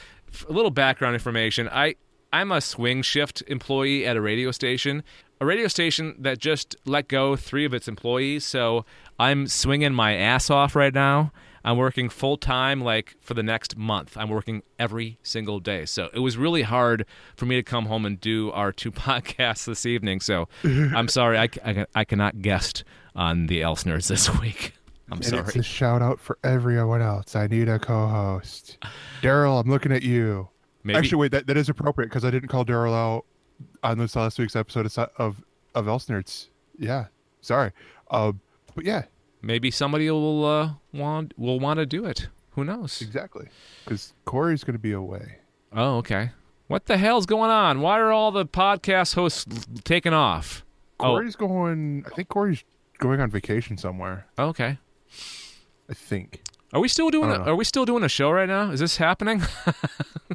a 0.48 0.52
little 0.52 0.72
background 0.72 1.14
information. 1.16 1.70
I 1.72 1.96
I'm 2.34 2.52
a 2.52 2.62
swing 2.62 3.02
shift 3.02 3.44
employee 3.48 4.06
at 4.06 4.18
a 4.18 4.22
radio 4.22 4.52
station, 4.52 5.04
a 5.40 5.46
radio 5.46 5.68
station 5.68 6.16
that 6.20 6.40
just 6.40 6.76
let 6.86 7.08
go 7.08 7.36
three 7.36 7.66
of 7.66 7.74
its 7.74 7.88
employees. 7.88 8.46
So 8.46 8.86
I'm 9.20 9.48
swinging 9.48 9.94
my 9.94 10.16
ass 10.16 10.50
off 10.50 10.76
right 10.76 10.94
now. 10.94 11.32
I'm 11.66 11.78
working 11.78 12.10
full 12.10 12.38
time, 12.38 12.82
like 12.82 13.16
for 13.20 13.34
the 13.34 13.42
next 13.42 13.76
month. 13.76 14.16
I'm 14.16 14.30
working 14.30 14.62
every 14.78 15.18
single 15.24 15.60
day. 15.60 15.86
So 15.86 16.10
it 16.14 16.20
was 16.20 16.38
really 16.38 16.62
hard 16.62 17.08
for 17.36 17.48
me 17.48 17.56
to 17.56 17.64
come 17.64 17.88
home 17.88 18.06
and 18.06 18.22
do 18.22 18.52
our 18.52 18.72
two 18.72 18.92
podcasts 18.92 19.66
this 19.66 19.84
evening. 19.86 20.22
So 20.22 20.48
I'm 20.64 21.08
sorry, 21.08 21.40
I, 21.40 21.50
I, 21.66 21.86
I 21.96 22.06
cannot 22.06 22.44
guest 22.44 22.84
on 23.16 23.48
the 23.48 23.64
Else 23.64 23.84
Nerds 23.84 24.08
this 24.08 24.30
week. 24.40 24.74
I'm 25.12 25.18
and 25.18 25.26
sorry. 25.26 25.42
it's 25.42 25.56
a 25.56 25.64
shout 25.64 26.04
out 26.04 26.20
for 26.20 26.38
everyone 26.44 27.02
else. 27.02 27.36
I 27.36 27.48
need 27.48 27.68
a 27.68 27.80
co-host. 27.80 28.78
Daryl, 29.22 29.60
I'm 29.60 29.70
looking 29.70 29.92
at 29.92 30.04
you. 30.04 30.50
Maybe 30.84 30.98
Actually, 30.98 31.20
wait, 31.22 31.32
that, 31.32 31.48
that 31.48 31.58
is 31.58 31.68
appropriate 31.68 32.10
because 32.10 32.24
I 32.24 32.30
didn't 32.32 32.50
call 32.50 32.64
Daryl 32.64 32.94
out 32.94 33.26
on 33.84 33.98
this 33.98 34.16
last 34.16 34.38
week's 34.38 34.56
episode 34.56 34.86
of 34.86 34.98
of, 35.18 35.44
of 35.74 35.88
Else 35.88 36.06
Nerds. 36.06 36.50
Yeah, 36.78 37.06
sorry. 37.42 37.72
Um, 38.12 38.40
but 38.76 38.86
yeah, 38.86 39.06
maybe 39.46 39.70
somebody 39.72 40.10
will 40.10 40.44
uh, 40.44 40.72
want 40.92 41.38
will 41.38 41.60
want 41.60 41.78
to 41.80 41.86
do 41.86 42.06
it. 42.06 42.28
Who 42.52 42.66
knows? 42.66 43.02
exactly. 43.02 43.48
Because 43.84 44.14
Corey's 44.26 44.64
going 44.64 44.76
to 44.76 44.80
be 44.80 44.94
away. 44.94 45.38
Oh, 45.74 45.98
okay. 45.98 46.32
What 46.68 46.86
the 46.86 46.98
hell's 46.98 47.26
going 47.26 47.52
on? 47.52 47.82
Why 47.82 48.00
are 48.00 48.12
all 48.12 48.32
the 48.32 48.46
podcast 48.46 49.16
hosts 49.16 49.46
taking 49.84 50.14
off? 50.14 50.66
Corey's 50.98 51.36
going. 51.36 52.06
I 52.08 52.16
think 52.16 52.30
Corey's 52.30 52.64
going 52.98 53.22
on 53.22 53.30
vacation 53.30 53.78
somewhere. 53.78 54.26
Oh, 54.38 54.46
okay. 54.48 54.80
I 55.90 55.94
think. 55.94 56.42
Are 56.76 56.82
we 56.82 56.90
still 56.90 57.10
doing? 57.10 57.32
A, 57.32 57.36
are 57.36 57.56
we 57.56 57.64
still 57.64 57.86
doing 57.86 58.04
a 58.04 58.10
show 58.10 58.30
right 58.32 58.50
now? 58.50 58.70
Is 58.70 58.82
this 58.82 58.98
happening? 58.98 59.42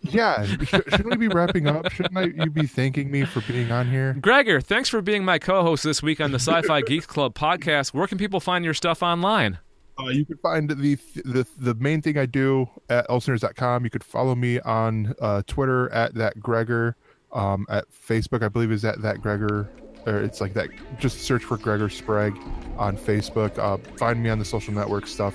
Yeah, 0.03 0.45
shouldn't 0.45 1.07
we 1.07 1.17
be 1.17 1.29
wrapping 1.29 1.69
up? 1.69 1.93
Shouldn't 1.93 2.17
I, 2.17 2.25
you 2.25 2.51
be 2.51 2.67
thanking 2.67 3.13
me 3.13 3.25
for 3.25 3.43
being 3.43 3.71
on 3.71 3.89
here? 3.89 4.15
Gregor, 4.15 4.61
thanks 4.61 4.89
for 4.89 5.01
being 5.01 5.25
my 5.25 5.39
co-host 5.39 5.85
this 5.85 6.03
week 6.03 6.21
on 6.21 6.33
the 6.33 6.39
Sci-Fi 6.39 6.81
Geeks 6.87 7.07
Club 7.07 7.35
podcast. 7.35 7.95
Where 7.95 8.09
can 8.09 8.19
people 8.19 8.41
find 8.41 8.65
your 8.65 8.75
stuff 8.75 9.05
online? 9.05 9.59
Uh, 10.01 10.09
you 10.09 10.25
can 10.25 10.37
find 10.39 10.69
the, 10.69 10.97
the 11.25 11.47
the 11.59 11.75
main 11.75 12.03
thing 12.03 12.19
I 12.19 12.27
do 12.27 12.69
at 12.89 13.07
elsenerds.com. 13.09 13.85
You 13.85 13.91
could 13.91 14.03
follow 14.03 14.35
me 14.35 14.59
on 14.61 15.15
uh, 15.21 15.43
Twitter 15.47 15.89
at 15.93 16.15
that 16.15 16.41
Gregor. 16.41 16.97
Um, 17.33 17.67
at 17.69 17.85
Facebook, 17.91 18.43
I 18.43 18.49
believe 18.49 18.73
is 18.73 18.85
at 18.85 19.01
that 19.03 19.23
Gregor. 19.23 19.69
Or 20.07 20.19
it's 20.19 20.41
like 20.41 20.55
that. 20.55 20.71
Just 20.99 21.21
search 21.21 21.45
for 21.45 21.57
Gregor 21.57 21.89
Sprague 21.89 22.37
on 22.79 22.97
Facebook. 22.97 23.59
Uh, 23.59 23.77
find 23.97 24.21
me 24.21 24.31
on 24.31 24.41
the 24.41 24.45
social 24.45 24.75
network 24.75 25.07
stuff. 25.07 25.35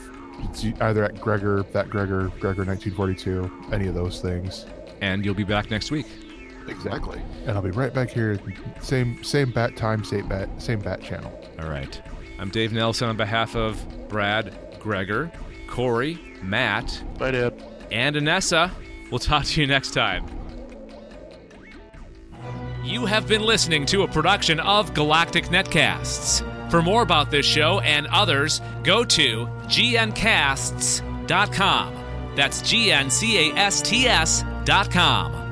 It's 0.49 0.65
either 0.81 1.03
at 1.03 1.19
Gregor, 1.19 1.63
that 1.73 1.89
Gregor, 1.89 2.29
Gregor 2.39 2.63
1942, 2.65 3.69
any 3.73 3.87
of 3.87 3.93
those 3.95 4.21
things. 4.21 4.65
And 5.01 5.23
you'll 5.25 5.33
be 5.35 5.43
back 5.43 5.69
next 5.69 5.91
week. 5.91 6.05
Exactly. 6.67 7.21
And 7.45 7.51
I'll 7.51 7.61
be 7.61 7.71
right 7.71 7.93
back 7.93 8.09
here. 8.09 8.39
Same 8.81 9.23
same 9.23 9.51
bat 9.51 9.75
time, 9.75 10.03
same 10.03 10.27
bat 10.27 10.49
same 10.61 10.79
bat 10.79 11.01
channel. 11.01 11.31
All 11.59 11.69
right. 11.69 12.01
I'm 12.39 12.49
Dave 12.49 12.73
Nelson 12.73 13.07
on 13.07 13.17
behalf 13.17 13.55
of 13.55 13.83
Brad, 14.09 14.53
Gregor, 14.79 15.31
Corey, 15.67 16.17
Matt, 16.41 17.01
Bye, 17.17 17.31
Dad. 17.31 17.53
and 17.91 18.15
Anessa. 18.15 18.71
We'll 19.11 19.19
talk 19.19 19.45
to 19.45 19.61
you 19.61 19.67
next 19.67 19.91
time. 19.91 20.25
You 22.85 23.05
have 23.07 23.27
been 23.27 23.41
listening 23.41 23.87
to 23.87 24.03
a 24.03 24.07
production 24.07 24.59
of 24.59 24.93
Galactic 24.93 25.45
Netcasts. 25.45 26.43
For 26.69 26.83
more 26.83 27.01
about 27.01 27.31
this 27.31 27.43
show 27.43 27.79
and 27.79 28.05
others, 28.07 28.61
go 28.83 29.03
to 29.03 29.47
gncasts.com. 29.63 31.15
That's 32.35 32.61
G 32.61 32.91
N 32.91 33.09
C 33.09 33.49
A 33.49 33.55
S 33.55 33.81
T 33.81 34.07
S 34.07 34.43
dot 34.65 34.91
com. 34.91 35.44